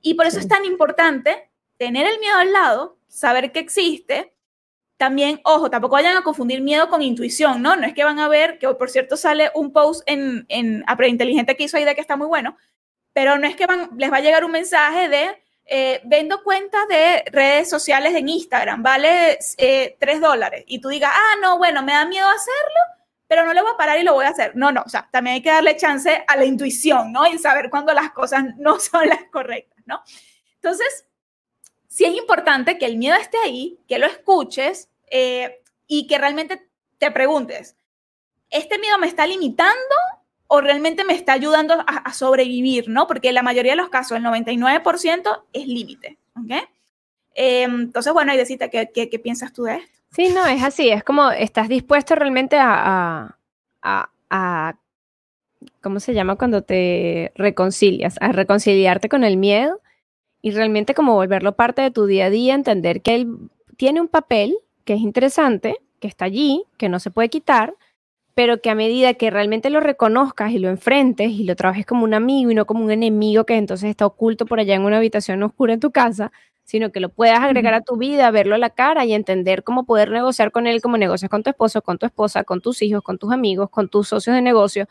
Y 0.00 0.14
por 0.14 0.26
eso 0.26 0.38
es 0.38 0.48
tan 0.48 0.64
importante 0.64 1.50
tener 1.76 2.06
el 2.06 2.18
miedo 2.18 2.36
al 2.36 2.52
lado, 2.52 2.98
saber 3.08 3.52
que 3.52 3.60
existe, 3.60 4.35
también, 4.96 5.40
ojo, 5.44 5.70
tampoco 5.70 5.94
vayan 5.94 6.16
a 6.16 6.22
confundir 6.22 6.62
miedo 6.62 6.88
con 6.88 7.02
intuición, 7.02 7.60
¿no? 7.62 7.76
No 7.76 7.86
es 7.86 7.94
que 7.94 8.04
van 8.04 8.18
a 8.18 8.28
ver, 8.28 8.58
que 8.58 8.68
por 8.74 8.88
cierto 8.90 9.16
sale 9.16 9.50
un 9.54 9.72
post 9.72 10.02
en, 10.06 10.46
en 10.48 10.84
Apre 10.86 11.08
Inteligente 11.08 11.56
que 11.56 11.64
hizo 11.64 11.76
de 11.76 11.94
que 11.94 12.00
está 12.00 12.16
muy 12.16 12.26
bueno, 12.26 12.56
pero 13.12 13.38
no 13.38 13.46
es 13.46 13.56
que 13.56 13.66
van, 13.66 13.90
les 13.96 14.10
va 14.10 14.18
a 14.18 14.20
llegar 14.20 14.44
un 14.44 14.52
mensaje 14.52 15.08
de, 15.08 15.42
eh, 15.66 16.00
vendo 16.04 16.42
cuentas 16.42 16.88
de 16.88 17.24
redes 17.30 17.68
sociales 17.68 18.14
en 18.14 18.28
Instagram, 18.28 18.82
vale 18.82 19.38
eh, 19.58 19.96
3 19.98 20.20
dólares, 20.20 20.64
y 20.66 20.80
tú 20.80 20.88
digas, 20.88 21.12
ah, 21.14 21.36
no, 21.42 21.58
bueno, 21.58 21.82
me 21.82 21.92
da 21.92 22.06
miedo 22.06 22.26
hacerlo, 22.26 22.80
pero 23.26 23.44
no 23.44 23.52
le 23.52 23.62
voy 23.62 23.72
a 23.74 23.76
parar 23.76 23.98
y 23.98 24.02
lo 24.02 24.14
voy 24.14 24.24
a 24.24 24.30
hacer. 24.30 24.52
No, 24.54 24.70
no, 24.70 24.82
o 24.86 24.88
sea, 24.88 25.08
también 25.10 25.34
hay 25.34 25.42
que 25.42 25.50
darle 25.50 25.76
chance 25.76 26.24
a 26.26 26.36
la 26.36 26.44
intuición, 26.44 27.12
¿no? 27.12 27.26
Y 27.26 27.38
saber 27.38 27.70
cuándo 27.70 27.92
las 27.92 28.12
cosas 28.12 28.44
no 28.56 28.78
son 28.80 29.08
las 29.08 29.24
correctas, 29.30 29.82
¿no? 29.84 30.02
Entonces, 30.54 31.06
sí 31.96 32.04
es 32.04 32.14
importante 32.14 32.76
que 32.76 32.84
el 32.84 32.98
miedo 32.98 33.16
esté 33.16 33.38
ahí, 33.38 33.78
que 33.88 33.98
lo 33.98 34.04
escuches 34.04 34.90
eh, 35.10 35.62
y 35.86 36.06
que 36.06 36.18
realmente 36.18 36.68
te 36.98 37.10
preguntes, 37.10 37.74
¿este 38.50 38.78
miedo 38.78 38.98
me 38.98 39.06
está 39.06 39.26
limitando 39.26 39.72
o 40.46 40.60
realmente 40.60 41.04
me 41.04 41.14
está 41.14 41.32
ayudando 41.32 41.82
a, 41.86 42.12
sobrevivir? 42.12 42.90
¿no? 42.90 43.06
Porque 43.06 43.32
la 43.32 43.42
mayoría 43.42 43.72
de 43.72 43.76
los 43.76 43.88
casos, 43.88 44.18
el 44.18 44.24
99% 44.24 45.44
es 45.54 45.66
límite. 45.66 46.18
¿ok? 46.38 46.68
Eh, 47.34 47.62
entonces, 47.62 48.12
bueno, 48.12 48.34
y 48.34 48.36
decirte, 48.36 48.68
¿qué, 48.68 48.90
¿qué, 49.08 49.18
piensas 49.18 49.54
tú 49.54 49.62
de 49.62 49.76
esto? 49.76 49.98
Sí, 50.10 50.28
no, 50.34 50.44
es 50.44 50.62
así, 50.62 50.90
es 50.90 51.02
como 51.02 51.30
estás 51.30 51.66
dispuesto 51.66 52.14
realmente 52.14 52.58
a, 52.58 53.38
a, 53.80 54.10
a 54.28 54.76
¿cómo 55.80 56.00
se 56.00 56.12
llama 56.12 56.36
cuando 56.36 56.62
te 56.62 57.32
reconcilias? 57.36 58.16
A 58.20 58.32
reconciliarte 58.32 59.08
con 59.08 59.24
el 59.24 59.38
miedo 59.38 59.80
y 60.46 60.52
realmente 60.52 60.94
como 60.94 61.14
volverlo 61.14 61.56
parte 61.56 61.82
de 61.82 61.90
tu 61.90 62.06
día 62.06 62.26
a 62.26 62.30
día, 62.30 62.54
entender 62.54 63.02
que 63.02 63.16
él 63.16 63.50
tiene 63.76 64.00
un 64.00 64.06
papel 64.06 64.56
que 64.84 64.94
es 64.94 65.00
interesante, 65.00 65.80
que 65.98 66.06
está 66.06 66.24
allí, 66.24 66.62
que 66.76 66.88
no 66.88 67.00
se 67.00 67.10
puede 67.10 67.28
quitar, 67.28 67.74
pero 68.32 68.60
que 68.60 68.70
a 68.70 68.76
medida 68.76 69.14
que 69.14 69.28
realmente 69.28 69.70
lo 69.70 69.80
reconozcas 69.80 70.52
y 70.52 70.60
lo 70.60 70.68
enfrentes 70.68 71.32
y 71.32 71.42
lo 71.42 71.56
trabajes 71.56 71.84
como 71.84 72.04
un 72.04 72.14
amigo 72.14 72.52
y 72.52 72.54
no 72.54 72.64
como 72.64 72.84
un 72.84 72.92
enemigo 72.92 73.44
que 73.44 73.56
entonces 73.56 73.90
está 73.90 74.06
oculto 74.06 74.46
por 74.46 74.60
allá 74.60 74.76
en 74.76 74.82
una 74.82 74.98
habitación 74.98 75.42
oscura 75.42 75.74
en 75.74 75.80
tu 75.80 75.90
casa, 75.90 76.30
sino 76.62 76.92
que 76.92 77.00
lo 77.00 77.08
puedas 77.08 77.40
agregar 77.40 77.74
a 77.74 77.80
tu 77.80 77.96
vida, 77.96 78.30
verlo 78.30 78.54
a 78.54 78.58
la 78.58 78.70
cara 78.70 79.04
y 79.04 79.14
entender 79.14 79.64
cómo 79.64 79.84
poder 79.84 80.12
negociar 80.12 80.52
con 80.52 80.68
él 80.68 80.80
como 80.80 80.96
negocias 80.96 81.28
con 81.28 81.42
tu 81.42 81.50
esposo, 81.50 81.82
con 81.82 81.98
tu 81.98 82.06
esposa, 82.06 82.44
con 82.44 82.60
tus 82.60 82.82
hijos, 82.82 83.02
con 83.02 83.18
tus 83.18 83.32
amigos, 83.32 83.68
con 83.68 83.88
tus 83.88 84.06
socios 84.06 84.36
de 84.36 84.42
negocio. 84.42 84.86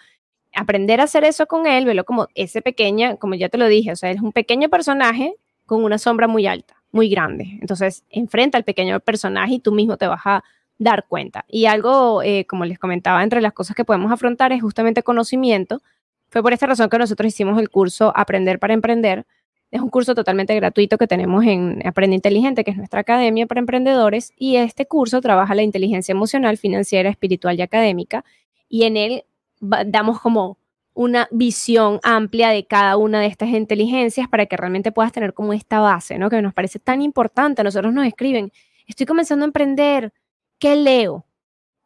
Aprender 0.53 0.99
a 0.99 1.05
hacer 1.05 1.23
eso 1.23 1.45
con 1.47 1.65
él, 1.65 1.85
verlo 1.85 2.03
como 2.03 2.27
ese 2.35 2.61
pequeña, 2.61 3.15
como 3.15 3.35
ya 3.35 3.47
te 3.47 3.57
lo 3.57 3.67
dije, 3.69 3.93
o 3.93 3.95
sea, 3.95 4.11
es 4.11 4.19
un 4.19 4.33
pequeño 4.33 4.67
personaje 4.67 5.37
con 5.65 5.83
una 5.83 5.97
sombra 5.97 6.27
muy 6.27 6.47
alta, 6.47 6.75
muy 6.91 7.09
grande. 7.09 7.57
Entonces, 7.61 8.03
enfrenta 8.09 8.57
al 8.57 8.63
pequeño 8.63 8.99
personaje 8.99 9.55
y 9.55 9.59
tú 9.59 9.71
mismo 9.71 9.97
te 9.97 10.07
vas 10.07 10.21
a 10.25 10.43
dar 10.77 11.05
cuenta. 11.07 11.45
Y 11.47 11.65
algo, 11.65 12.21
eh, 12.23 12.45
como 12.45 12.65
les 12.65 12.79
comentaba, 12.79 13.23
entre 13.23 13.41
las 13.41 13.53
cosas 13.53 13.75
que 13.75 13.85
podemos 13.85 14.11
afrontar 14.11 14.51
es 14.51 14.61
justamente 14.61 15.03
conocimiento. 15.03 15.81
Fue 16.29 16.41
por 16.41 16.53
esta 16.53 16.67
razón 16.67 16.89
que 16.89 16.97
nosotros 16.97 17.27
hicimos 17.27 17.59
el 17.59 17.69
curso 17.69 18.11
Aprender 18.15 18.59
para 18.59 18.73
Emprender. 18.73 19.25
Es 19.71 19.81
un 19.81 19.89
curso 19.89 20.15
totalmente 20.15 20.55
gratuito 20.55 20.97
que 20.97 21.07
tenemos 21.07 21.43
en 21.45 21.85
Aprende 21.85 22.15
Inteligente, 22.15 22.63
que 22.63 22.71
es 22.71 22.77
nuestra 22.77 23.01
academia 23.01 23.45
para 23.45 23.59
emprendedores. 23.59 24.33
Y 24.37 24.57
este 24.57 24.85
curso 24.85 25.21
trabaja 25.21 25.55
la 25.55 25.63
inteligencia 25.63 26.11
emocional, 26.11 26.57
financiera, 26.57 27.09
espiritual 27.09 27.57
y 27.57 27.61
académica. 27.61 28.23
Y 28.69 28.83
en 28.83 28.97
él 28.97 29.23
damos 29.59 30.19
como 30.19 30.57
una 30.95 31.27
visión 31.29 31.99
amplia 32.03 32.49
de 32.49 32.65
cada 32.65 32.97
una 32.97 33.19
de 33.19 33.27
estas 33.27 33.49
inteligencias 33.49 34.27
para 34.29 34.45
que 34.47 34.57
realmente 34.57 34.91
puedas 34.91 35.11
tener 35.11 35.33
como 35.33 35.53
esta 35.53 35.79
base, 35.79 36.17
¿no? 36.17 36.29
Que 36.29 36.41
nos 36.41 36.53
parece 36.53 36.79
tan 36.79 37.01
importante. 37.01 37.63
Nosotros 37.63 37.93
nos 37.93 38.07
escriben, 38.07 38.51
estoy 38.87 39.05
comenzando 39.05 39.43
a 39.43 39.47
emprender, 39.47 40.13
¿qué 40.57 40.75
leo? 40.75 41.25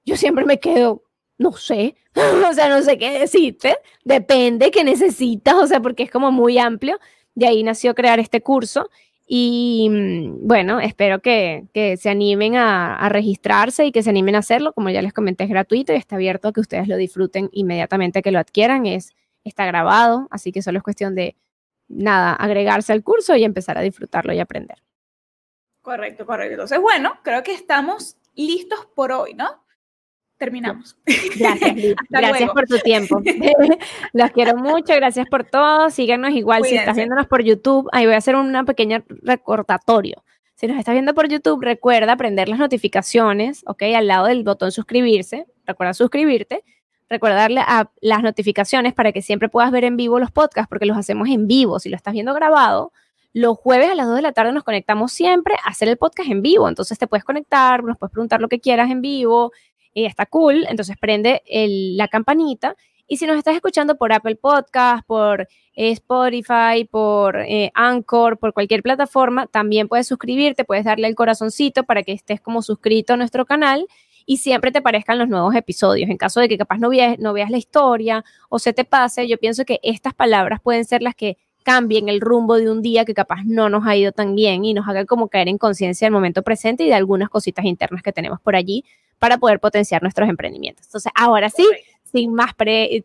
Yo 0.05 0.15
siempre 0.15 0.45
me 0.45 0.59
quedo, 0.59 1.03
no 1.39 1.51
sé, 1.53 1.95
o 2.49 2.53
sea, 2.53 2.69
no 2.69 2.81
sé 2.83 2.97
qué 2.97 3.19
decirte, 3.19 3.77
depende 4.05 4.71
qué 4.71 4.83
necesitas, 4.83 5.55
o 5.55 5.67
sea, 5.67 5.81
porque 5.81 6.03
es 6.03 6.11
como 6.11 6.31
muy 6.31 6.59
amplio. 6.59 6.99
De 7.33 7.47
ahí 7.47 7.63
nació 7.63 7.95
crear 7.95 8.19
este 8.19 8.41
curso 8.41 8.89
y 9.31 9.87
mm, 9.91 10.47
bueno, 10.47 10.79
espero 10.79 11.21
que, 11.21 11.67
se 12.01 12.09
animen 12.09 12.55
a, 12.55 13.07
registrarse 13.09 13.85
y 13.85 13.91
que 13.91 14.01
se 14.01 14.09
animen 14.09 14.33
a 14.33 14.39
hacerlo. 14.39 14.73
Como 14.73 14.89
ya 14.89 15.03
les 15.03 15.13
comenté, 15.13 15.43
es 15.43 15.51
gratuito 15.51 15.93
y 15.93 15.97
está 15.97 16.15
abierto 16.15 16.47
a 16.47 16.51
que 16.51 16.61
ustedes 16.61 16.87
lo 16.87 16.97
disfruten 16.97 17.47
inmediatamente 17.51 18.23
que 18.23 18.31
lo 18.31 18.39
adquieran. 18.39 18.87
Es, 18.87 19.13
está 19.43 19.67
grabado, 19.67 20.27
así 20.31 20.51
que 20.51 20.63
solo 20.63 20.79
es 20.79 20.83
cuestión 20.83 21.13
de 21.13 21.35
nada, 21.87 22.33
agregarse 22.33 22.91
al 22.91 23.03
curso 23.03 23.35
y 23.35 23.43
empezar 23.43 23.77
a 23.77 23.81
disfrutarlo 23.81 24.33
y 24.33 24.39
aprender. 24.39 24.81
Correcto, 25.83 26.25
correcto. 26.25 26.53
Entonces, 26.53 26.81
bueno, 26.81 27.19
creo 27.21 27.43
que 27.43 27.53
estamos 27.53 28.17
listos 28.33 28.87
por 28.95 29.11
hoy, 29.11 29.35
¿no? 29.35 29.63
Terminamos. 30.39 30.97
Gracias, 31.37 31.75
gracias 32.09 32.49
por 32.49 32.65
tu 32.65 32.79
tiempo. 32.79 33.21
Los 34.13 34.31
quiero 34.31 34.57
mucho, 34.57 34.95
gracias 34.95 35.27
por 35.29 35.43
todo. 35.43 35.91
Síganos 35.91 36.31
igual 36.31 36.63
si 36.65 36.75
estás 36.75 36.95
viéndonos 36.95 37.27
por 37.27 37.43
YouTube. 37.43 37.87
Ahí 37.91 38.05
voy 38.05 38.15
a 38.15 38.17
hacer 38.17 38.35
una 38.35 38.63
pequeña 38.63 39.03
recordatorio. 39.21 40.23
Si 40.55 40.67
nos 40.67 40.77
estás 40.77 40.93
viendo 40.93 41.13
por 41.13 41.29
YouTube, 41.29 41.61
recuerda 41.61 42.17
prender 42.17 42.49
las 42.49 42.59
notificaciones, 42.59 43.63
¿ok? 43.67 43.83
Al 43.95 44.07
lado 44.07 44.25
del 44.25 44.43
botón 44.43 44.71
suscribirse. 44.71 45.45
Recuerda 45.65 45.93
suscribirte. 45.93 46.63
Recuerda 47.09 47.37
darle 47.37 47.61
a 47.61 47.91
las 48.01 48.21
notificaciones 48.23 48.93
para 48.93 49.11
que 49.11 49.21
siempre 49.21 49.49
puedas 49.49 49.71
ver 49.71 49.83
en 49.83 49.97
vivo 49.97 50.19
los 50.19 50.31
podcasts, 50.31 50.67
porque 50.69 50.85
los 50.85 50.97
hacemos 50.97 51.29
en 51.29 51.47
vivo. 51.47 51.79
Si 51.79 51.89
lo 51.89 51.95
estás 51.95 52.13
viendo 52.13 52.33
grabado, 52.33 52.91
los 53.33 53.57
jueves 53.57 53.89
a 53.89 53.95
las 53.95 54.07
2 54.07 54.17
de 54.17 54.21
la 54.21 54.31
tarde 54.31 54.51
nos 54.51 54.63
conectamos 54.63 55.11
siempre 55.11 55.55
a 55.63 55.69
hacer 55.69 55.87
el 55.87 55.97
podcast 55.97 56.29
en 56.29 56.41
vivo. 56.41 56.67
Entonces 56.67 56.97
te 56.97 57.07
puedes 57.07 57.23
conectar, 57.23 57.83
nos 57.83 57.97
puedes 57.97 58.11
preguntar 58.11 58.41
lo 58.41 58.49
que 58.49 58.59
quieras 58.59 58.89
en 58.91 59.01
vivo 59.01 59.51
y 59.93 60.05
está 60.05 60.25
cool, 60.25 60.65
entonces 60.69 60.97
prende 60.97 61.41
la 61.45 62.07
campanita. 62.07 62.75
Y 63.11 63.17
si 63.17 63.25
nos 63.25 63.37
estás 63.37 63.55
escuchando 63.55 63.97
por 63.97 64.13
Apple 64.13 64.35
Podcast, 64.35 65.03
por 65.07 65.41
eh, 65.73 65.91
Spotify, 65.91 66.85
por 66.89 67.37
eh, 67.37 67.71
Anchor, 67.73 68.37
por 68.37 68.53
cualquier 68.53 68.83
plataforma, 68.83 69.47
también 69.47 69.87
puedes 69.87 70.05
suscribirte, 70.05 70.63
puedes 70.63 70.85
darle 70.85 71.07
el 71.07 71.15
corazoncito 71.15 71.85
para 71.85 72.03
que 72.03 72.11
estés 72.11 72.39
como 72.39 72.61
suscrito 72.61 73.13
a 73.13 73.17
nuestro 73.17 73.47
canal 73.47 73.87
y 74.27 74.37
siempre 74.37 74.71
te 74.71 74.77
aparezcan 74.77 75.17
los 75.17 75.27
nuevos 75.27 75.55
episodios. 75.55 76.07
En 76.07 76.17
caso 76.17 76.39
de 76.39 76.47
que 76.47 76.59
capaz 76.59 76.77
no 76.77 76.89
veas, 76.89 77.17
no 77.17 77.33
veas 77.33 77.49
la 77.49 77.57
historia 77.57 78.23
o 78.47 78.59
se 78.59 78.73
te 78.73 78.85
pase, 78.85 79.27
yo 79.27 79.39
pienso 79.39 79.65
que 79.65 79.79
estas 79.81 80.13
palabras 80.13 80.61
pueden 80.61 80.85
ser 80.85 81.01
las 81.01 81.15
que 81.15 81.37
cambien 81.63 82.09
el 82.09 82.21
rumbo 82.21 82.57
de 82.57 82.69
un 82.69 82.81
día 82.81 83.05
que 83.05 83.13
capaz 83.13 83.43
no 83.45 83.69
nos 83.69 83.85
ha 83.85 83.95
ido 83.95 84.11
tan 84.11 84.35
bien 84.35 84.65
y 84.65 84.73
nos 84.73 84.87
hagan 84.87 85.05
como 85.05 85.27
caer 85.27 85.47
en 85.47 85.57
conciencia 85.57 86.05
del 86.05 86.13
momento 86.13 86.41
presente 86.41 86.83
y 86.83 86.87
de 86.87 86.93
algunas 86.93 87.29
cositas 87.29 87.65
internas 87.65 88.01
que 88.01 88.11
tenemos 88.11 88.39
por 88.41 88.55
allí 88.55 88.85
para 89.19 89.37
poder 89.37 89.59
potenciar 89.59 90.01
nuestros 90.01 90.29
emprendimientos. 90.29 90.85
Entonces, 90.85 91.11
ahora 91.15 91.49
sí, 91.49 91.67
sin 92.03 92.33
más, 92.33 92.53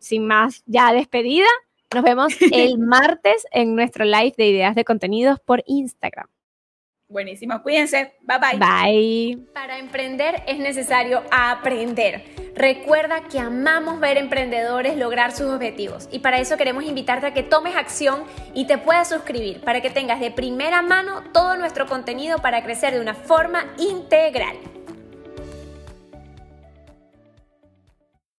sin 0.01 0.25
más 0.25 0.63
ya 0.65 0.93
despedida, 0.93 1.47
nos 1.93 2.03
vemos 2.03 2.33
el 2.51 2.77
martes 2.79 3.45
en 3.51 3.75
nuestro 3.75 4.05
live 4.05 4.33
de 4.37 4.47
ideas 4.47 4.75
de 4.75 4.85
contenidos 4.85 5.39
por 5.39 5.63
Instagram. 5.67 6.27
Buenísimo, 7.07 7.61
cuídense. 7.61 8.15
Bye 8.21 8.39
bye. 8.39 8.59
Bye. 8.59 9.47
Para 9.53 9.77
emprender 9.77 10.41
es 10.47 10.57
necesario 10.57 11.23
aprender. 11.31 12.23
Recuerda 12.55 13.27
que 13.27 13.37
amamos 13.37 13.99
ver 13.99 14.17
emprendedores 14.17 14.97
lograr 14.97 15.31
sus 15.31 15.47
objetivos 15.47 16.07
y 16.11 16.19
para 16.19 16.39
eso 16.39 16.57
queremos 16.57 16.85
invitarte 16.85 17.27
a 17.27 17.33
que 17.33 17.43
tomes 17.43 17.75
acción 17.75 18.23
y 18.53 18.65
te 18.65 18.77
puedas 18.77 19.09
suscribir 19.09 19.61
para 19.61 19.81
que 19.81 19.89
tengas 19.89 20.19
de 20.19 20.31
primera 20.31 20.81
mano 20.81 21.21
todo 21.33 21.57
nuestro 21.57 21.85
contenido 21.85 22.39
para 22.39 22.63
crecer 22.63 22.93
de 22.93 23.01
una 23.01 23.13
forma 23.13 23.73
integral. 23.77 24.55